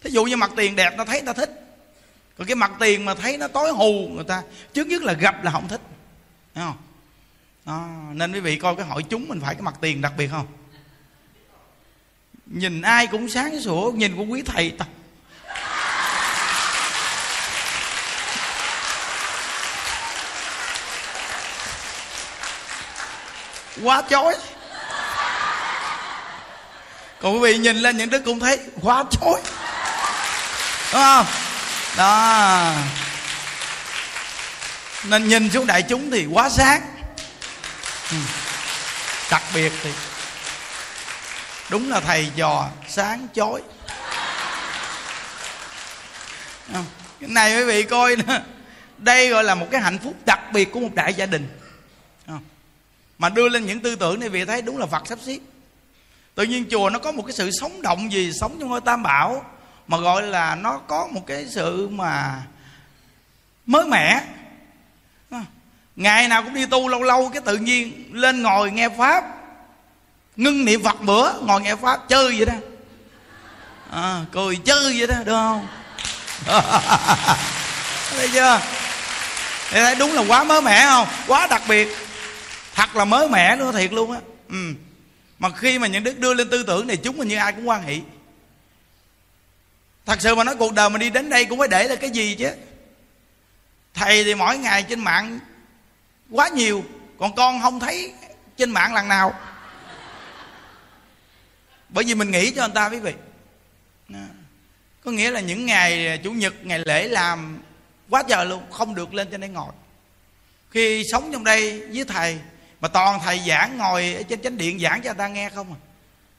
Thí 0.04 0.10
dụ 0.10 0.24
như 0.24 0.36
mặt 0.36 0.50
tiền 0.56 0.76
đẹp, 0.76 0.94
nó 0.96 1.04
thấy 1.04 1.22
nó 1.22 1.32
thích 1.32 1.69
rồi 2.40 2.46
cái 2.46 2.54
mặt 2.54 2.70
tiền 2.80 3.04
mà 3.04 3.14
thấy 3.14 3.36
nó 3.36 3.48
tối 3.48 3.72
hù 3.72 4.08
người 4.08 4.24
ta, 4.24 4.42
trước 4.72 4.86
nhất 4.86 5.02
là 5.02 5.12
gặp 5.12 5.44
là 5.44 5.50
không 5.50 5.68
thích. 5.68 5.80
Thấy 6.54 6.64
không? 6.64 6.76
Đó. 7.64 7.86
nên 8.12 8.32
quý 8.32 8.40
vị 8.40 8.56
coi 8.56 8.76
cái 8.76 8.86
hội 8.86 9.02
chúng 9.02 9.28
mình 9.28 9.40
phải 9.40 9.54
cái 9.54 9.62
mặt 9.62 9.74
tiền 9.80 10.00
đặc 10.00 10.12
biệt 10.16 10.28
không? 10.30 10.46
Nhìn 12.46 12.82
ai 12.82 13.06
cũng 13.06 13.28
sáng 13.28 13.60
sủa, 13.60 13.90
nhìn 13.90 14.16
cũng 14.16 14.32
quý 14.32 14.42
thầy 14.42 14.70
ta. 14.70 14.86
Quá 23.82 24.02
chói. 24.10 24.36
Còn 27.20 27.34
quý 27.34 27.40
vị 27.40 27.58
nhìn 27.58 27.76
lên 27.76 27.96
những 27.96 28.10
đứa 28.10 28.20
cũng 28.20 28.40
thấy, 28.40 28.58
quá 28.82 29.04
chói. 29.10 29.40
Đúng 30.92 31.02
không? 31.02 31.26
Đó. 32.00 32.74
Nên 35.04 35.28
nhìn 35.28 35.50
xuống 35.50 35.66
đại 35.66 35.82
chúng 35.82 36.10
thì 36.10 36.26
quá 36.26 36.48
sáng. 36.48 36.82
Ừ. 38.10 38.16
Đặc 39.30 39.42
biệt 39.54 39.72
thì 39.82 39.90
đúng 41.70 41.90
là 41.90 42.00
thầy 42.00 42.30
trò 42.36 42.68
sáng 42.88 43.26
chói. 43.34 43.62
Cái 47.20 47.28
này 47.28 47.56
quý 47.56 47.64
vị 47.64 47.82
coi 47.82 48.16
nữa 48.16 48.40
đây 48.98 49.28
gọi 49.28 49.44
là 49.44 49.54
một 49.54 49.66
cái 49.70 49.80
hạnh 49.80 49.98
phúc 50.04 50.14
đặc 50.26 50.40
biệt 50.52 50.72
của 50.72 50.80
một 50.80 50.94
đại 50.94 51.14
gia 51.14 51.26
đình. 51.26 51.58
Mà 53.18 53.28
đưa 53.28 53.48
lên 53.48 53.66
những 53.66 53.80
tư 53.80 53.96
tưởng 53.96 54.20
này 54.20 54.28
vì 54.28 54.44
thấy 54.44 54.62
đúng 54.62 54.78
là 54.78 54.86
phật 54.86 55.06
sắp 55.06 55.18
xếp. 55.26 55.38
Tự 56.34 56.42
nhiên 56.42 56.64
chùa 56.70 56.90
nó 56.90 56.98
có 56.98 57.12
một 57.12 57.22
cái 57.26 57.32
sự 57.32 57.50
sống 57.60 57.82
động 57.82 58.12
gì, 58.12 58.32
sống 58.40 58.56
trong 58.60 58.68
ngôi 58.68 58.80
tam 58.80 59.02
bảo 59.02 59.44
mà 59.90 59.98
gọi 59.98 60.22
là 60.22 60.54
nó 60.54 60.78
có 60.78 61.08
một 61.12 61.26
cái 61.26 61.46
sự 61.48 61.88
mà 61.88 62.42
mới 63.66 63.86
mẻ. 63.86 64.22
Ngày 65.96 66.28
nào 66.28 66.42
cũng 66.42 66.54
đi 66.54 66.66
tu 66.66 66.88
lâu 66.88 67.02
lâu 67.02 67.30
cái 67.32 67.42
tự 67.44 67.56
nhiên 67.56 68.08
lên 68.12 68.42
ngồi 68.42 68.70
nghe 68.70 68.88
pháp 68.88 69.24
ngưng 70.36 70.64
niệm 70.64 70.82
phật 70.82 71.00
bữa 71.00 71.32
ngồi 71.40 71.60
nghe 71.60 71.76
pháp 71.76 72.08
chơi 72.08 72.36
vậy 72.38 72.46
đó. 72.46 72.52
À, 73.90 74.24
cười 74.32 74.56
chơi 74.56 74.98
vậy 74.98 75.06
đó 75.06 75.14
được 75.24 75.32
không? 75.32 75.66
Thấy 78.10 78.28
chưa? 78.32 78.60
Thì 79.70 79.80
thấy 79.80 79.94
đúng 79.94 80.12
là 80.12 80.24
quá 80.28 80.44
mới 80.44 80.62
mẻ 80.62 80.84
không? 80.84 81.06
Quá 81.26 81.46
đặc 81.46 81.62
biệt. 81.68 81.88
Thật 82.74 82.96
là 82.96 83.04
mới 83.04 83.28
mẻ 83.28 83.56
nữa 83.56 83.72
thiệt 83.72 83.92
luôn 83.92 84.12
á. 84.12 84.18
Ừ. 84.48 84.74
mà 85.38 85.48
khi 85.56 85.78
mà 85.78 85.86
những 85.86 86.04
đức 86.04 86.18
đưa 86.18 86.34
lên 86.34 86.50
tư 86.50 86.62
tưởng 86.62 86.86
này 86.86 86.96
chúng 86.96 87.16
mình 87.16 87.28
như 87.28 87.36
ai 87.36 87.52
cũng 87.52 87.68
quan 87.68 87.82
hệ 87.82 88.00
thật 90.10 90.20
sự 90.20 90.34
mà 90.34 90.44
nói 90.44 90.56
cuộc 90.56 90.74
đời 90.74 90.90
mình 90.90 91.00
đi 91.00 91.10
đến 91.10 91.30
đây 91.30 91.44
cũng 91.44 91.58
phải 91.58 91.68
để 91.68 91.88
là 91.88 91.96
cái 91.96 92.10
gì 92.10 92.34
chứ? 92.34 92.50
Thầy 93.94 94.24
thì 94.24 94.34
mỗi 94.34 94.58
ngày 94.58 94.82
trên 94.88 95.00
mạng 95.00 95.38
quá 96.30 96.48
nhiều, 96.48 96.84
còn 97.18 97.34
con 97.34 97.60
không 97.60 97.80
thấy 97.80 98.12
trên 98.56 98.70
mạng 98.70 98.94
lần 98.94 99.08
nào. 99.08 99.34
Bởi 101.88 102.04
vì 102.04 102.14
mình 102.14 102.30
nghĩ 102.30 102.50
cho 102.50 102.66
người 102.66 102.74
ta 102.74 102.88
quý 102.88 102.98
vị. 102.98 103.12
Có 105.04 105.10
nghĩa 105.10 105.30
là 105.30 105.40
những 105.40 105.66
ngày 105.66 106.20
chủ 106.24 106.32
nhật, 106.32 106.54
ngày 106.62 106.78
lễ 106.84 107.08
làm 107.08 107.62
quá 108.08 108.22
trời 108.28 108.46
luôn, 108.46 108.62
không 108.70 108.94
được 108.94 109.14
lên 109.14 109.28
trên 109.30 109.40
đây 109.40 109.50
ngồi. 109.50 109.72
Khi 110.70 111.04
sống 111.12 111.32
trong 111.32 111.44
đây 111.44 111.80
với 111.80 112.04
thầy, 112.04 112.38
mà 112.80 112.88
toàn 112.88 113.20
thầy 113.24 113.40
giảng 113.46 113.78
ngồi 113.78 114.14
ở 114.14 114.22
trên 114.22 114.42
chánh 114.42 114.56
điện 114.56 114.78
giảng 114.78 115.02
cho 115.02 115.10
người 115.10 115.18
ta 115.18 115.28
nghe 115.28 115.48
không 115.48 115.72
à. 115.72 115.78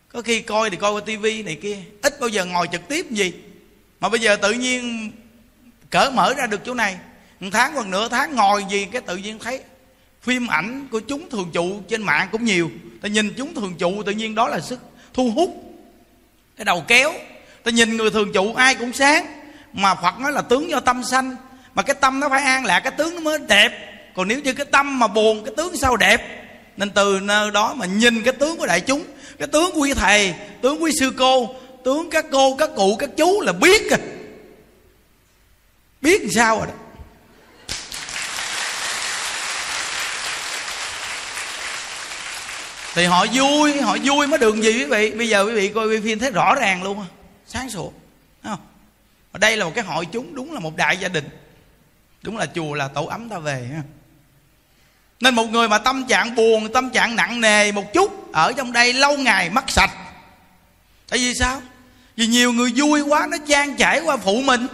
Có 0.09 0.21
khi 0.21 0.41
coi 0.41 0.69
thì 0.69 0.77
coi 0.77 0.91
qua 0.91 1.01
tivi 1.05 1.43
này 1.43 1.57
kia, 1.61 1.77
ít 2.01 2.19
bao 2.19 2.29
giờ 2.29 2.45
ngồi 2.45 2.67
trực 2.71 2.87
tiếp 2.87 3.11
gì 3.11 3.33
mà 4.01 4.09
bây 4.09 4.19
giờ 4.19 4.35
tự 4.35 4.51
nhiên 4.51 5.11
cỡ 5.89 6.11
mở 6.13 6.33
ra 6.33 6.45
được 6.47 6.61
chỗ 6.65 6.73
này. 6.73 6.97
Một 7.39 7.49
tháng 7.51 7.73
hoặc 7.73 7.87
nửa 7.87 8.09
tháng 8.09 8.35
ngồi 8.35 8.65
gì 8.69 8.87
cái 8.91 9.01
tự 9.01 9.17
nhiên 9.17 9.39
thấy 9.39 9.61
phim 10.21 10.47
ảnh 10.47 10.87
của 10.91 10.99
chúng 10.99 11.29
thường 11.29 11.49
trụ 11.53 11.81
trên 11.89 12.03
mạng 12.03 12.27
cũng 12.31 12.45
nhiều. 12.45 12.71
Ta 13.01 13.09
nhìn 13.09 13.33
chúng 13.37 13.55
thường 13.55 13.75
trụ, 13.77 14.03
tự 14.03 14.11
nhiên 14.11 14.35
đó 14.35 14.47
là 14.47 14.59
sức 14.59 14.79
thu 15.13 15.31
hút, 15.31 15.63
cái 16.57 16.65
đầu 16.65 16.83
kéo. 16.87 17.13
Ta 17.63 17.71
nhìn 17.71 17.97
người 17.97 18.11
thường 18.11 18.33
trụ, 18.33 18.53
ai 18.53 18.75
cũng 18.75 18.93
sáng. 18.93 19.25
Mà 19.73 19.95
phật 19.95 20.19
nói 20.19 20.31
là 20.31 20.41
tướng 20.41 20.69
do 20.69 20.79
tâm 20.79 21.03
sanh. 21.03 21.35
Mà 21.75 21.83
cái 21.83 21.95
tâm 22.01 22.19
nó 22.19 22.29
phải 22.29 22.41
an 22.41 22.65
lạc, 22.65 22.79
cái 22.79 22.91
tướng 22.91 23.15
nó 23.15 23.21
mới 23.21 23.39
đẹp. 23.47 23.71
Còn 24.15 24.27
nếu 24.27 24.39
như 24.39 24.53
cái 24.53 24.65
tâm 24.65 24.99
mà 24.99 25.07
buồn, 25.07 25.43
cái 25.45 25.53
tướng 25.57 25.77
sao 25.77 25.97
đẹp? 25.97 26.47
Nên 26.77 26.89
từ 26.89 27.19
nơi 27.23 27.51
đó 27.51 27.73
mà 27.73 27.85
nhìn 27.85 28.23
cái 28.23 28.33
tướng 28.33 28.57
của 28.57 28.65
đại 28.65 28.81
chúng. 28.81 29.03
Cái 29.39 29.47
tướng 29.47 29.81
quý 29.81 29.93
thầy, 29.93 30.33
tướng 30.61 30.83
quý 30.83 30.91
sư 30.99 31.13
cô 31.17 31.55
tướng, 31.83 32.09
các 32.09 32.25
cô, 32.31 32.55
các 32.55 32.69
cụ, 32.75 32.95
các 32.95 33.09
chú 33.17 33.41
là 33.41 33.53
biết 33.53 33.91
à. 33.91 33.97
Biết 36.01 36.21
làm 36.21 36.31
sao 36.31 36.57
rồi 36.57 36.67
đó. 36.67 36.73
Thì 42.93 43.05
họ 43.05 43.25
vui 43.33 43.81
họ 43.81 43.97
vui 44.03 44.27
mới 44.27 44.39
được 44.39 44.55
gì 44.55 44.71
quý 44.71 44.85
vị? 44.85 45.11
Bây 45.11 45.29
giờ 45.29 45.45
quý 45.45 45.53
vị 45.53 45.67
coi 45.67 46.01
phim 46.01 46.19
thấy 46.19 46.31
rõ 46.31 46.55
ràng 46.55 46.83
luôn 46.83 47.05
sáng 47.47 47.69
sủa 47.69 47.89
không? 48.43 48.59
Ở 49.31 49.39
đây 49.39 49.57
là 49.57 49.65
một 49.65 49.71
cái 49.75 49.83
hội 49.83 50.05
chúng, 50.11 50.35
đúng 50.35 50.53
là 50.53 50.59
một 50.59 50.75
đại 50.75 50.97
gia 50.97 51.07
đình. 51.07 51.29
Đúng 52.21 52.37
là 52.37 52.45
chùa 52.55 52.73
là 52.73 52.87
tổ 52.87 53.05
ấm 53.05 53.29
ta 53.29 53.37
về 53.37 53.69
ha 53.73 53.81
nên 55.19 55.35
một 55.35 55.45
người 55.45 55.67
mà 55.67 55.77
tâm 55.77 56.05
trạng 56.07 56.35
buồn, 56.35 56.73
tâm 56.73 56.89
trạng 56.89 57.15
nặng 57.15 57.41
nề 57.41 57.71
một 57.71 57.93
chút, 57.93 58.33
ở 58.33 58.53
trong 58.57 58.71
đây 58.71 58.93
lâu 58.93 59.17
ngày 59.17 59.49
mất 59.49 59.69
sạch. 59.69 59.91
Tại 61.09 61.19
vì 61.19 61.33
sao? 61.33 61.61
Vì 62.15 62.27
nhiều 62.27 62.53
người 62.53 62.71
vui 62.75 63.01
quá, 63.01 63.27
nó 63.31 63.37
trang 63.47 63.75
trải 63.75 63.99
qua 63.99 64.17
phụ 64.17 64.41
mình. 64.41 64.67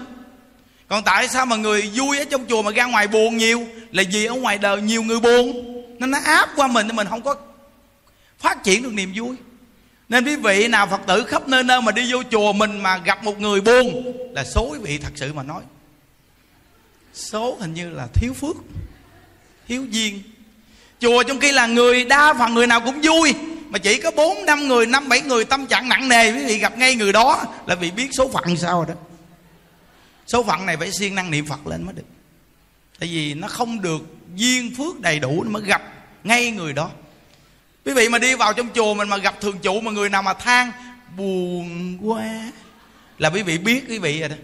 Còn 0.87 1.03
tại 1.03 1.27
sao 1.27 1.45
mà 1.45 1.55
người 1.55 1.91
vui 1.95 2.17
ở 2.17 2.25
trong 2.25 2.45
chùa 2.49 2.61
mà 2.61 2.71
ra 2.71 2.85
ngoài 2.85 3.07
buồn 3.07 3.37
nhiều? 3.37 3.67
Là 3.91 4.03
vì 4.11 4.25
ở 4.25 4.33
ngoài 4.33 4.57
đời 4.57 4.81
nhiều 4.81 5.03
người 5.03 5.19
buồn. 5.19 5.73
Nên 5.99 6.11
nó 6.11 6.19
áp 6.25 6.49
qua 6.55 6.67
mình 6.67 6.87
thì 6.87 6.93
mình 6.93 7.07
không 7.09 7.21
có 7.21 7.35
phát 8.39 8.63
triển 8.63 8.83
được 8.83 8.93
niềm 8.93 9.11
vui. 9.15 9.35
Nên 10.09 10.25
quý 10.25 10.35
vị 10.35 10.67
nào 10.67 10.87
phật 10.87 11.01
tử 11.07 11.23
khắp 11.23 11.47
nơi 11.47 11.63
nơi 11.63 11.81
mà 11.81 11.91
đi 11.91 12.13
vô 12.13 12.23
chùa 12.31 12.53
mình 12.53 12.79
mà 12.79 12.97
gặp 12.97 13.23
một 13.23 13.39
người 13.39 13.61
buồn, 13.61 14.13
là 14.33 14.43
số 14.43 14.69
quý 14.71 14.79
vị 14.81 14.97
thật 14.97 15.11
sự 15.15 15.33
mà 15.33 15.43
nói. 15.43 15.61
Số 17.13 17.57
hình 17.59 17.73
như 17.73 17.89
là 17.89 18.07
thiếu 18.13 18.33
phước, 18.33 18.55
thiếu 19.67 19.85
duyên. 19.89 20.21
Chùa 20.99 21.23
trong 21.23 21.39
khi 21.39 21.51
là 21.51 21.67
người 21.67 22.05
đa 22.05 22.33
phần 22.33 22.53
người 22.53 22.67
nào 22.67 22.81
cũng 22.81 23.01
vui 23.01 23.33
mà 23.69 23.79
chỉ 23.79 23.97
có 23.97 24.11
bốn, 24.11 24.45
năm 24.45 24.67
người, 24.67 24.85
năm, 24.85 25.09
bảy 25.09 25.21
người 25.21 25.45
tâm 25.45 25.67
trạng 25.67 25.89
nặng 25.89 26.09
nề, 26.09 26.31
quý 26.31 26.45
vị 26.45 26.57
gặp 26.57 26.77
ngay 26.77 26.95
người 26.95 27.13
đó 27.13 27.43
là 27.65 27.75
vì 27.75 27.91
biết 27.91 28.09
số 28.17 28.29
phận 28.33 28.57
sao 28.57 28.77
rồi 28.77 28.85
đó. 28.95 29.01
Số 30.27 30.43
phận 30.43 30.65
này 30.65 30.77
phải 30.77 30.91
siêng 30.91 31.15
năng 31.15 31.31
niệm 31.31 31.45
phật 31.45 31.67
lên 31.67 31.83
mới 31.83 31.93
được. 31.93 32.03
Tại 32.99 33.09
vì 33.09 33.33
nó 33.33 33.47
không 33.47 33.81
được 33.81 34.01
duyên 34.35 34.75
phước 34.77 34.99
đầy 34.99 35.19
đủ 35.19 35.43
nó 35.43 35.49
mới 35.49 35.63
gặp 35.63 35.81
ngay 36.23 36.51
người 36.51 36.73
đó. 36.73 36.89
Quý 37.85 37.93
vị 37.93 38.09
mà 38.09 38.17
đi 38.17 38.35
vào 38.35 38.53
trong 38.53 38.67
chùa 38.75 38.93
mình 38.93 39.09
mà 39.09 39.17
gặp 39.17 39.41
thường 39.41 39.57
trụ 39.61 39.81
mà 39.81 39.91
người 39.91 40.09
nào 40.09 40.23
mà 40.23 40.33
than, 40.33 40.71
buồn 41.17 41.97
quá. 42.01 42.51
Là 43.17 43.29
quý 43.29 43.41
vị 43.41 43.57
biết 43.57 43.85
quý 43.89 43.99
vị 43.99 44.19
rồi 44.19 44.29
đó. 44.29 44.35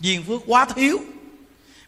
Duyên 0.00 0.22
phước 0.22 0.40
quá 0.46 0.64
thiếu. 0.64 1.00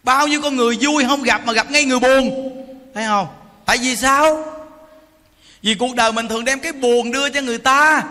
Bao 0.03 0.29
nhiêu 0.29 0.43
con 0.43 0.57
người 0.57 0.79
vui 0.81 1.05
không 1.05 1.23
gặp 1.23 1.47
mà 1.47 1.53
gặp 1.53 1.71
ngay 1.71 1.85
người 1.85 2.01
buồn. 2.01 2.53
Thấy 2.95 3.05
không? 3.07 3.27
Tại 3.65 3.79
vì 3.83 3.97
sao? 3.97 4.52
Vì 5.63 5.75
cuộc 5.75 5.95
đời 5.95 6.13
mình 6.13 6.29
thường 6.29 6.45
đem 6.45 6.61
cái 6.61 6.73
buồn 6.73 7.13
đưa 7.13 7.29
cho 7.31 7.41
người 7.41 7.59
ta. 7.59 8.03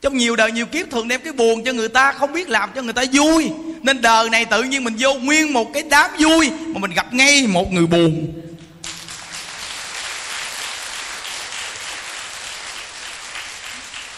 Trong 0.00 0.16
nhiều 0.16 0.36
đời, 0.36 0.52
nhiều 0.52 0.66
kiếp 0.66 0.90
thường 0.90 1.08
đem 1.08 1.20
cái 1.20 1.32
buồn 1.32 1.64
cho 1.64 1.72
người 1.72 1.88
ta, 1.88 2.12
không 2.12 2.32
biết 2.32 2.48
làm 2.48 2.70
cho 2.74 2.82
người 2.82 2.92
ta 2.92 3.04
vui. 3.12 3.50
Nên 3.82 4.02
đời 4.02 4.30
này 4.30 4.44
tự 4.44 4.62
nhiên 4.62 4.84
mình 4.84 4.94
vô 4.98 5.14
nguyên 5.14 5.52
một 5.52 5.70
cái 5.74 5.82
đám 5.82 6.10
vui 6.18 6.50
mà 6.66 6.78
mình 6.78 6.90
gặp 6.90 7.14
ngay 7.14 7.46
một 7.46 7.72
người 7.72 7.86
buồn. 7.86 8.32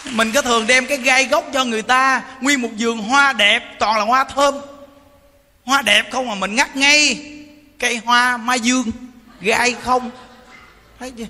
Mình 0.05 0.33
có 0.33 0.43
thường 0.43 0.67
đem 0.67 0.87
cái 0.87 0.99
gai 0.99 1.25
gốc 1.25 1.45
cho 1.53 1.65
người 1.65 1.83
ta, 1.83 2.23
nguyên 2.41 2.63
một 2.63 2.69
vườn 2.79 2.99
hoa 2.99 3.33
đẹp, 3.33 3.77
toàn 3.79 3.99
là 3.99 4.05
hoa 4.05 4.25
thơm. 4.25 4.55
Hoa 5.65 5.83
đẹp 5.83 6.13
không 6.13 6.29
mà 6.29 6.35
mình 6.35 6.55
ngắt 6.55 6.77
ngay 6.77 7.25
cây 7.79 8.01
hoa 8.05 8.37
mai 8.37 8.61
dương. 8.61 8.91
Gai 9.41 9.77
không. 9.85 10.11
Thấy 10.99 11.13
chưa? 11.19 11.25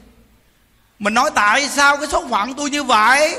Mình 1.03 1.14
nói, 1.14 1.30
tại 1.34 1.68
sao 1.68 1.96
cái 1.96 2.07
số 2.07 2.28
phận 2.30 2.55
tôi 2.55 2.70
như 2.70 2.82
vậy? 2.82 3.36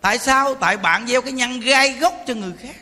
Tại 0.00 0.18
sao? 0.18 0.54
Tại 0.54 0.76
bạn 0.76 1.06
gieo 1.06 1.22
cái 1.22 1.32
nhân 1.32 1.60
gai 1.60 1.92
gốc 1.92 2.14
cho 2.26 2.34
người 2.34 2.52
khác. 2.62 2.76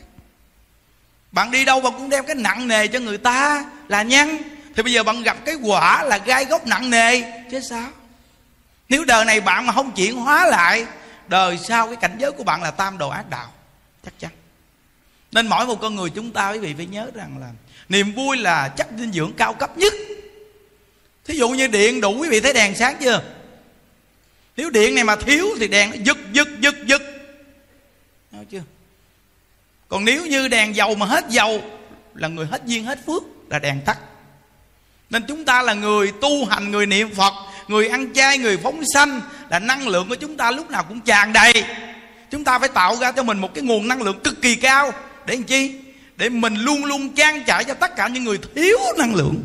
Bạn 1.31 1.51
đi 1.51 1.65
đâu 1.65 1.81
bạn 1.81 1.93
cũng 1.93 2.09
đem 2.09 2.25
cái 2.25 2.35
nặng 2.35 2.67
nề 2.67 2.87
cho 2.87 2.99
người 2.99 3.17
ta 3.17 3.65
là 3.87 4.01
nhân. 4.01 4.37
Thì 4.75 4.83
bây 4.83 4.93
giờ 4.93 5.03
bạn 5.03 5.23
gặp 5.23 5.37
cái 5.45 5.55
quả 5.55 6.03
là 6.03 6.17
gai 6.17 6.45
gốc 6.45 6.67
nặng 6.67 6.89
nề, 6.89 7.21
chứ 7.51 7.59
sao? 7.69 7.87
Nếu 8.89 9.03
đời 9.03 9.25
này 9.25 9.41
bạn 9.41 9.65
mà 9.65 9.73
không 9.73 9.91
chuyển 9.91 10.15
hóa 10.15 10.45
lại, 10.45 10.85
đời 11.27 11.59
sau 11.67 11.87
cái 11.87 11.95
cảnh 11.95 12.15
giới 12.19 12.31
của 12.31 12.43
bạn 12.43 12.63
là 12.63 12.71
tam 12.71 12.97
đồ 12.97 13.09
ác 13.09 13.29
đạo, 13.29 13.51
chắc 14.05 14.13
chắn. 14.19 14.31
Nên 15.31 15.47
mỗi 15.47 15.65
một 15.65 15.81
con 15.81 15.95
người 15.95 16.09
chúng 16.09 16.31
ta 16.31 16.51
quý 16.51 16.59
vị 16.59 16.73
phải 16.77 16.85
nhớ 16.85 17.07
rằng 17.13 17.37
là 17.41 17.47
niềm 17.89 18.13
vui 18.15 18.37
là 18.37 18.67
chất 18.67 18.87
dinh 18.97 19.11
dưỡng 19.11 19.33
cao 19.37 19.53
cấp 19.53 19.77
nhất. 19.77 19.93
Thí 21.25 21.35
dụ 21.35 21.49
như 21.49 21.67
điện, 21.67 22.01
đủ 22.01 22.17
quý 22.19 22.29
vị 22.29 22.39
thấy 22.39 22.53
đèn 22.53 22.75
sáng 22.75 22.95
chưa? 23.01 23.21
Nếu 24.57 24.69
điện 24.69 24.95
này 24.95 25.03
mà 25.03 25.15
thiếu 25.15 25.47
thì 25.59 25.67
đèn 25.67 25.89
nó 25.89 25.95
giật 26.03 26.17
giật 26.33 26.47
giật 26.59 26.75
giật. 26.85 27.01
Thấy 28.31 28.45
chưa? 28.51 28.61
Còn 29.87 30.05
nếu 30.05 30.25
như 30.25 30.47
đèn 30.47 30.75
dầu 30.75 30.95
mà 30.95 31.05
hết 31.05 31.25
dầu, 31.29 31.63
là 32.15 32.27
người 32.27 32.45
hết 32.45 32.61
duyên 32.65 32.85
hết 32.85 32.99
phước, 33.05 33.23
là 33.49 33.59
đèn 33.59 33.81
tắt. 33.85 33.97
Nên 35.09 35.23
chúng 35.27 35.45
ta 35.45 35.61
là 35.61 35.73
người 35.73 36.11
tu 36.21 36.45
hành, 36.45 36.71
người 36.71 36.85
niệm 36.85 37.15
phật, 37.15 37.33
người 37.67 37.87
ăn 37.87 38.13
chay, 38.13 38.37
người 38.37 38.57
phóng 38.57 38.83
sanh, 38.93 39.21
là 39.49 39.59
năng 39.59 39.87
lượng 39.87 40.09
của 40.09 40.15
chúng 40.15 40.37
ta 40.37 40.51
lúc 40.51 40.69
nào 40.69 40.83
cũng 40.83 41.01
tràn 41.01 41.33
đầy. 41.33 41.63
Chúng 42.31 42.43
ta 42.43 42.59
phải 42.59 42.69
tạo 42.69 42.95
ra 42.95 43.11
cho 43.11 43.23
mình 43.23 43.39
một 43.39 43.53
cái 43.53 43.63
nguồn 43.63 43.87
năng 43.87 44.01
lượng 44.01 44.19
cực 44.23 44.41
kỳ 44.41 44.55
cao. 44.55 44.93
Để 45.25 45.35
làm 45.35 45.43
chi? 45.43 45.75
Để 46.15 46.29
mình 46.29 46.55
luôn 46.55 46.85
luôn 46.85 47.15
trang 47.15 47.43
trải 47.43 47.63
cho 47.63 47.73
tất 47.73 47.95
cả 47.95 48.07
những 48.07 48.23
người 48.23 48.39
thiếu 48.55 48.77
năng 48.97 49.15
lượng. 49.15 49.43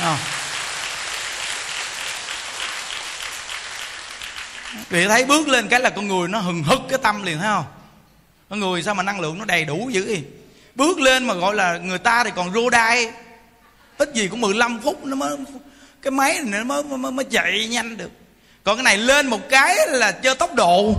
À. 0.00 0.31
vì 4.92 5.08
thấy 5.08 5.24
bước 5.24 5.48
lên 5.48 5.68
cái 5.68 5.80
là 5.80 5.90
con 5.90 6.08
người 6.08 6.28
nó 6.28 6.38
hừng 6.38 6.62
hực 6.62 6.80
cái 6.88 6.98
tâm 7.02 7.22
liền 7.22 7.38
thấy 7.38 7.46
không? 7.46 7.64
Con 8.50 8.60
người 8.60 8.82
sao 8.82 8.94
mà 8.94 9.02
năng 9.02 9.20
lượng 9.20 9.38
nó 9.38 9.44
đầy 9.44 9.64
đủ 9.64 9.88
dữ 9.92 10.06
vậy? 10.06 10.24
bước 10.74 11.00
lên 11.00 11.24
mà 11.24 11.34
gọi 11.34 11.54
là 11.54 11.78
người 11.78 11.98
ta 11.98 12.24
thì 12.24 12.30
còn 12.36 12.52
rô 12.52 12.70
đai. 12.70 13.12
Ít 13.98 14.14
gì 14.14 14.28
cũng 14.28 14.40
15 14.40 14.80
phút 14.82 15.04
nó 15.04 15.16
mới 15.16 15.36
cái 16.02 16.10
máy 16.10 16.38
này 16.44 16.64
nó 16.64 16.82
mới, 16.82 16.98
mới, 16.98 17.12
mới 17.12 17.24
chạy 17.24 17.66
nhanh 17.68 17.96
được. 17.96 18.10
Còn 18.64 18.76
cái 18.76 18.82
này 18.82 18.98
lên 18.98 19.26
một 19.26 19.48
cái 19.50 19.76
là 19.88 20.12
chơi 20.12 20.34
tốc 20.34 20.54
độ. 20.54 20.94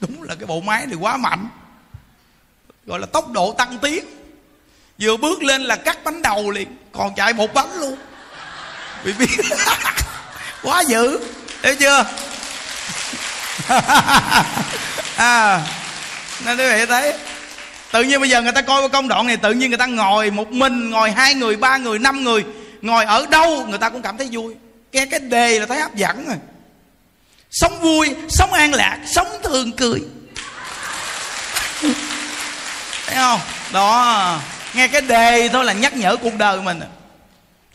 Đúng 0.00 0.22
là 0.22 0.34
cái 0.34 0.46
bộ 0.46 0.60
máy 0.60 0.86
này 0.86 0.96
quá 1.00 1.16
mạnh. 1.16 1.48
Gọi 2.86 3.00
là 3.00 3.06
tốc 3.06 3.30
độ 3.30 3.54
tăng 3.58 3.78
tiến. 3.78 4.04
Vừa 4.98 5.16
bước 5.16 5.42
lên 5.42 5.62
là 5.62 5.76
cắt 5.76 6.04
bánh 6.04 6.22
đầu 6.22 6.50
liền 6.50 6.76
còn 6.92 7.14
chạy 7.14 7.32
một 7.32 7.54
bánh 7.54 7.74
luôn. 7.80 7.96
Bị 9.04 9.12
biết 9.12 9.26
quá 10.62 10.82
dữ 10.88 11.20
thấy 11.64 11.76
chưa? 11.76 12.04
À 15.16 15.60
nên 16.44 16.58
quý 16.58 16.64
vị 16.68 16.86
thấy, 16.86 17.12
tự 17.92 18.02
nhiên 18.02 18.20
bây 18.20 18.30
giờ 18.30 18.42
người 18.42 18.52
ta 18.52 18.62
coi 18.62 18.82
cái 18.82 18.88
công 18.88 19.08
đoạn 19.08 19.26
này, 19.26 19.36
tự 19.36 19.52
nhiên 19.52 19.70
người 19.70 19.78
ta 19.78 19.86
ngồi 19.86 20.30
một 20.30 20.52
mình, 20.52 20.90
ngồi 20.90 21.10
hai 21.10 21.34
người, 21.34 21.56
ba 21.56 21.76
người, 21.76 21.98
năm 21.98 22.24
người, 22.24 22.44
ngồi 22.82 23.04
ở 23.04 23.26
đâu 23.30 23.66
người 23.68 23.78
ta 23.78 23.90
cũng 23.90 24.02
cảm 24.02 24.18
thấy 24.18 24.28
vui. 24.32 24.54
Nghe 24.92 25.06
cái 25.06 25.20
đề 25.20 25.58
là 25.58 25.66
thấy 25.66 25.80
hấp 25.80 25.94
dẫn 25.94 26.26
rồi. 26.26 26.36
Sống 27.50 27.80
vui, 27.80 28.14
sống 28.28 28.52
an 28.52 28.74
lạc, 28.74 28.98
sống 29.06 29.28
thường 29.42 29.72
cười. 29.72 30.00
Thấy 33.06 33.16
không? 33.16 33.40
Đó, 33.72 34.38
nghe 34.74 34.88
cái 34.88 35.00
đề 35.00 35.48
thôi 35.48 35.64
là 35.64 35.72
nhắc 35.72 35.96
nhở 35.96 36.16
cuộc 36.16 36.34
đời 36.38 36.60
mình 36.60 36.80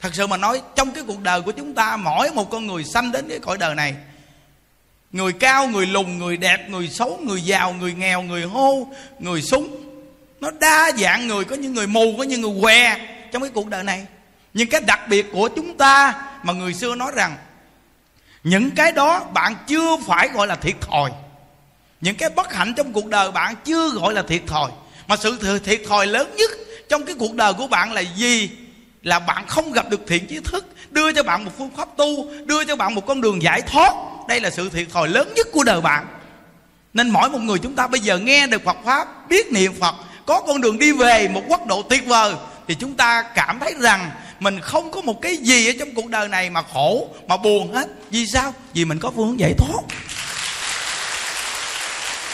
thật 0.01 0.15
sự 0.15 0.27
mà 0.27 0.37
nói, 0.37 0.61
trong 0.75 0.91
cái 0.91 1.03
cuộc 1.07 1.21
đời 1.21 1.41
của 1.41 1.51
chúng 1.51 1.73
ta, 1.73 1.97
mỗi 1.97 2.31
một 2.31 2.49
con 2.49 2.67
người 2.67 2.83
sanh 2.83 3.11
đến 3.11 3.25
cái 3.29 3.39
cõi 3.39 3.57
đời 3.57 3.75
này, 3.75 3.95
người 5.11 5.33
cao, 5.33 5.67
người 5.67 5.85
lùn, 5.85 6.17
người 6.17 6.37
đẹp, 6.37 6.69
người 6.69 6.87
xấu, 6.87 7.19
người 7.23 7.41
giàu, 7.41 7.73
người 7.73 7.93
nghèo, 7.93 8.21
người 8.21 8.43
hô, 8.43 8.87
người 9.19 9.41
súng, 9.41 9.77
nó 10.39 10.51
đa 10.51 10.91
dạng 10.97 11.27
người, 11.27 11.45
có 11.45 11.55
những 11.55 11.73
người 11.73 11.87
mù, 11.87 12.15
có 12.17 12.23
những 12.23 12.41
người 12.41 12.61
què 12.61 12.97
trong 13.31 13.41
cái 13.41 13.51
cuộc 13.53 13.67
đời 13.67 13.83
này. 13.83 14.05
Nhưng 14.53 14.69
cái 14.69 14.81
đặc 14.81 14.99
biệt 15.09 15.25
của 15.31 15.49
chúng 15.55 15.77
ta 15.77 16.21
mà 16.43 16.53
người 16.53 16.73
xưa 16.73 16.95
nói 16.95 17.11
rằng, 17.15 17.37
những 18.43 18.71
cái 18.71 18.91
đó 18.91 19.23
bạn 19.33 19.55
chưa 19.67 19.97
phải 20.07 20.27
gọi 20.27 20.47
là 20.47 20.55
thiệt 20.55 20.75
thòi. 20.81 21.11
Những 22.01 22.15
cái 22.15 22.29
bất 22.29 22.53
hạnh 22.53 22.73
trong 22.77 22.93
cuộc 22.93 23.05
đời 23.05 23.31
bạn 23.31 23.55
chưa 23.65 23.89
gọi 23.89 24.13
là 24.13 24.21
thiệt 24.21 24.41
thòi. 24.47 24.71
Mà 25.07 25.15
sự 25.17 25.59
thiệt 25.63 25.81
thòi 25.87 26.07
lớn 26.07 26.35
nhất 26.37 26.51
trong 26.89 27.05
cái 27.05 27.15
cuộc 27.19 27.33
đời 27.33 27.53
của 27.53 27.67
bạn 27.67 27.91
là 27.91 28.01
gì? 28.01 28.49
Là 29.03 29.19
bạn 29.19 29.47
không 29.47 29.71
gặp 29.71 29.89
được 29.89 30.01
thiện 30.07 30.27
trí 30.27 30.39
thức, 30.39 30.65
đưa 30.91 31.11
cho 31.11 31.23
bạn 31.23 31.45
một 31.45 31.51
phương 31.57 31.69
pháp 31.77 31.87
tu, 31.97 32.31
đưa 32.45 32.63
cho 32.63 32.75
bạn 32.75 32.95
một 32.95 33.05
con 33.05 33.21
đường 33.21 33.41
giải 33.41 33.61
thoát. 33.61 33.93
Đây 34.27 34.41
là 34.41 34.49
sự 34.49 34.69
thiệt 34.69 34.87
thòi 34.93 35.07
lớn 35.07 35.33
nhất 35.35 35.47
của 35.51 35.63
đời 35.63 35.81
bạn. 35.81 36.07
Nên 36.93 37.09
mỗi 37.09 37.29
một 37.29 37.39
người 37.39 37.59
chúng 37.59 37.75
ta 37.75 37.87
bây 37.87 37.99
giờ 37.99 38.17
nghe 38.17 38.47
được 38.47 38.63
Phật 38.65 38.77
pháp, 38.85 39.29
biết 39.29 39.51
niệm 39.51 39.73
Phật, 39.79 39.95
có 40.25 40.41
con 40.41 40.61
đường 40.61 40.79
đi 40.79 40.91
về 40.91 41.27
một 41.27 41.41
quốc 41.47 41.67
độ 41.67 41.81
tuyệt 41.81 42.05
vời, 42.05 42.33
thì 42.67 42.75
chúng 42.75 42.93
ta 42.93 43.21
cảm 43.21 43.59
thấy 43.59 43.73
rằng 43.79 44.11
mình 44.39 44.59
không 44.59 44.91
có 44.91 45.01
một 45.01 45.21
cái 45.21 45.37
gì 45.37 45.69
ở 45.69 45.73
trong 45.79 45.93
cuộc 45.95 46.07
đời 46.07 46.27
này 46.27 46.49
mà 46.49 46.61
khổ, 46.73 47.07
mà 47.27 47.37
buồn 47.37 47.73
hết. 47.73 47.87
Vì 48.11 48.25
sao? 48.27 48.53
Vì 48.73 48.85
mình 48.85 48.99
có 48.99 49.11
phương 49.15 49.27
hướng 49.27 49.39
giải 49.39 49.53
thoát. 49.57 49.81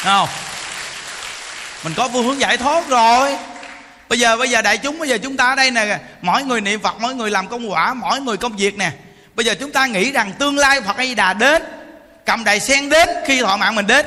Không? 0.04 0.30
Mình 1.84 1.94
có 1.98 2.10
phương 2.14 2.26
hướng 2.26 2.40
giải 2.40 2.58
thoát 2.58 2.88
rồi 2.88 3.38
bây 4.10 4.20
giờ 4.20 4.38
bây 4.38 4.50
giờ 4.50 4.62
đại 4.62 4.78
chúng 4.78 5.00
bây 5.00 5.10
giờ 5.10 5.18
chúng 5.18 5.38
ta 5.38 5.46
ở 5.46 5.56
đây 5.56 5.72
nè. 5.72 6.00
Mỗi 6.22 6.44
người 6.44 6.62
niệm 6.62 6.80
phật 6.80 6.96
mỗi 7.00 7.16
người 7.16 7.32
làm 7.32 7.48
công 7.48 7.72
quả 7.72 7.94
mỗi 7.94 8.22
người 8.22 8.38
công 8.38 8.56
việc 8.58 8.78
nè. 8.78 8.92
Bây 9.36 9.46
giờ 9.46 9.56
chúng 9.60 9.72
ta 9.72 9.86
nghĩ 9.86 10.12
rằng 10.12 10.34
tương 10.40 10.58
lai 10.58 10.82
phật 10.82 10.98
a 10.98 11.06
di 11.06 11.16
đà 11.16 11.34
đến 11.34 11.64
cầm 12.26 12.44
đài 12.44 12.60
sen 12.60 12.90
đến 12.90 13.10
khi 13.26 13.42
thọ 13.42 13.58
mạng 13.58 13.76
mình 13.76 13.88
đến. 13.88 14.06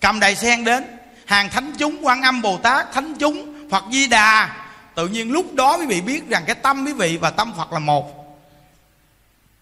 Cầm 0.00 0.20
đài 0.20 0.36
sen 0.36 0.64
đến 0.64 0.84
hàng 1.24 1.48
thánh 1.48 1.72
chúng 1.78 2.06
quan 2.06 2.22
âm 2.22 2.42
bồ 2.42 2.56
tát 2.56 2.92
thánh 2.92 3.14
chúng 3.18 3.68
phật 3.70 3.84
di 3.92 4.06
đà. 4.06 4.56
Tự 4.94 5.08
nhiên 5.08 5.32
lúc 5.32 5.54
đó 5.54 5.76
quý 5.76 5.86
vị 5.86 6.00
biết 6.00 6.28
rằng 6.28 6.44
cái 6.46 6.54
tâm 6.54 6.84
quý 6.86 6.92
vị 6.92 7.16
và 7.16 7.30
tâm 7.30 7.52
phật 7.56 7.72
là 7.72 7.78
một. 7.78 8.20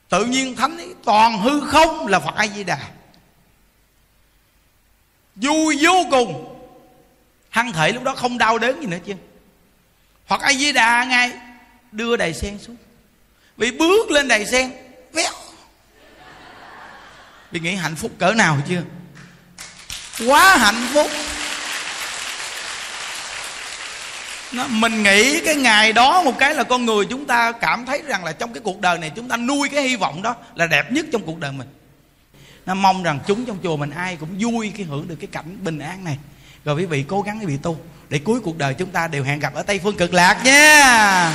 Tự 0.09 0.25
nhiên 0.25 0.57
thánh 0.57 0.79
ấy, 0.79 0.89
toàn 1.05 1.39
hư 1.39 1.61
không 1.61 2.07
là 2.07 2.21
phật 2.21 2.35
a 2.35 2.47
di 2.47 2.65
đà. 2.65 2.79
Vui 5.35 5.79
vô 5.81 6.05
cùng 6.11 6.58
hăng 7.59 7.73
thể 7.73 7.93
lúc 7.93 8.03
đó 8.03 8.15
không 8.15 8.39
đau 8.39 8.59
đớn 8.59 8.81
gì 8.81 8.87
nữa 8.87 8.99
chứ. 9.07 9.15
Hoặc 10.27 10.41
a 10.41 10.53
di 10.53 10.73
đà 10.73 11.05
ngay 11.05 11.33
đưa 11.93 12.17
đầy 12.17 12.35
sen 12.35 12.59
xuống. 12.59 12.77
Vì 13.57 13.71
bước 13.71 14.11
lên 14.11 14.29
đầy 14.29 14.47
sen 14.47 14.73
véo. 15.13 15.33
Vì 17.51 17.61
nghĩ 17.61 17.75
hạnh 17.75 17.97
phúc 17.97 18.13
cỡ 18.19 18.35
nào 18.35 18.59
chưa? 18.69 18.83
Quá 20.27 20.57
hạnh 20.57 20.87
phúc. 20.93 21.11
Nó, 24.53 24.67
mình 24.67 25.03
nghĩ 25.03 25.41
cái 25.41 25.55
ngày 25.55 25.93
đó 25.93 26.23
một 26.23 26.39
cái 26.39 26.55
là 26.55 26.65
con 26.65 26.87
người 26.87 27.07
chúng 27.11 27.27
ta 27.27 27.53
cảm 27.53 27.87
thấy 27.87 28.03
rằng 28.07 28.25
là 28.25 28.33
trong 28.33 28.53
cái 28.53 28.61
cuộc 28.65 28.81
đời 28.81 28.99
này 28.99 29.13
chúng 29.17 29.29
ta 29.29 29.37
nuôi 29.37 29.69
cái 29.69 29.83
hy 29.83 29.97
vọng 29.97 30.23
đó 30.23 30.37
là 30.55 30.67
đẹp 30.67 30.93
nhất 30.93 31.07
trong 31.13 31.23
cuộc 31.27 31.39
đời 31.39 31.53
mình. 31.53 31.69
Nó 32.67 32.75
mong 32.75 33.03
rằng 33.03 33.21
chúng 33.27 33.45
trong 33.47 33.59
chùa 33.63 33.77
mình 33.77 33.91
ai 33.91 34.17
cũng 34.17 34.37
vui 34.39 34.73
khi 34.77 34.83
hưởng 34.83 35.09
được 35.09 35.17
cái 35.21 35.29
cảnh 35.33 35.65
bình 35.65 35.79
an 35.79 36.05
này 36.05 36.19
rồi 36.65 36.75
quý 36.75 36.85
vị 36.85 37.05
cố 37.09 37.23
gắng 37.23 37.39
quý 37.41 37.47
vị 37.47 37.57
tu, 37.63 37.79
để 38.09 38.19
cuối 38.19 38.41
cuộc 38.41 38.59
đời 38.59 38.75
chúng 38.75 38.91
ta 38.91 39.09
đều 39.09 39.25
hẹn 39.25 39.39
gặp 39.39 39.55
ở 39.55 39.63
tây 39.63 39.81
phương 39.83 39.97
cực 39.97 40.15
lạc 40.15 40.45
nha. 40.45 41.33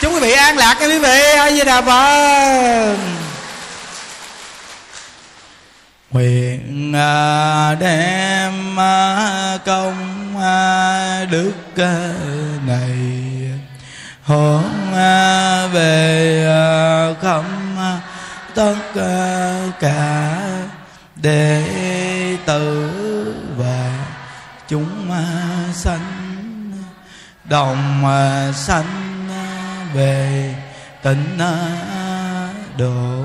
Chúc 0.00 0.12
quý 0.12 0.20
vị 0.20 0.32
an 0.32 0.56
lạc 0.56 0.80
nha 0.80 0.86
quý 0.86 0.98
vị, 0.98 1.20
a 1.36 1.50
di 1.50 1.64
đà 1.64 1.80
phật. 1.80 2.96
Nguyện 6.10 6.92
à, 6.96 7.74
đem 7.74 8.80
à, 8.80 9.58
công 9.66 10.36
à, 10.42 11.24
đức 11.30 11.52
này, 12.66 12.96
hướng 14.24 14.92
về 15.72 16.46
khắp 17.22 17.42
tất 18.54 18.74
cả 19.80 20.40
đệ 21.16 21.62
tử 22.46 22.90
và 23.56 23.93
chúng 24.74 25.10
à, 25.10 25.24
sanh 25.72 26.00
đồng 27.44 28.04
à, 28.06 28.52
sanh 28.52 29.28
à, 29.30 29.86
về 29.94 30.54
tịnh 31.02 31.38
độ. 32.78 33.24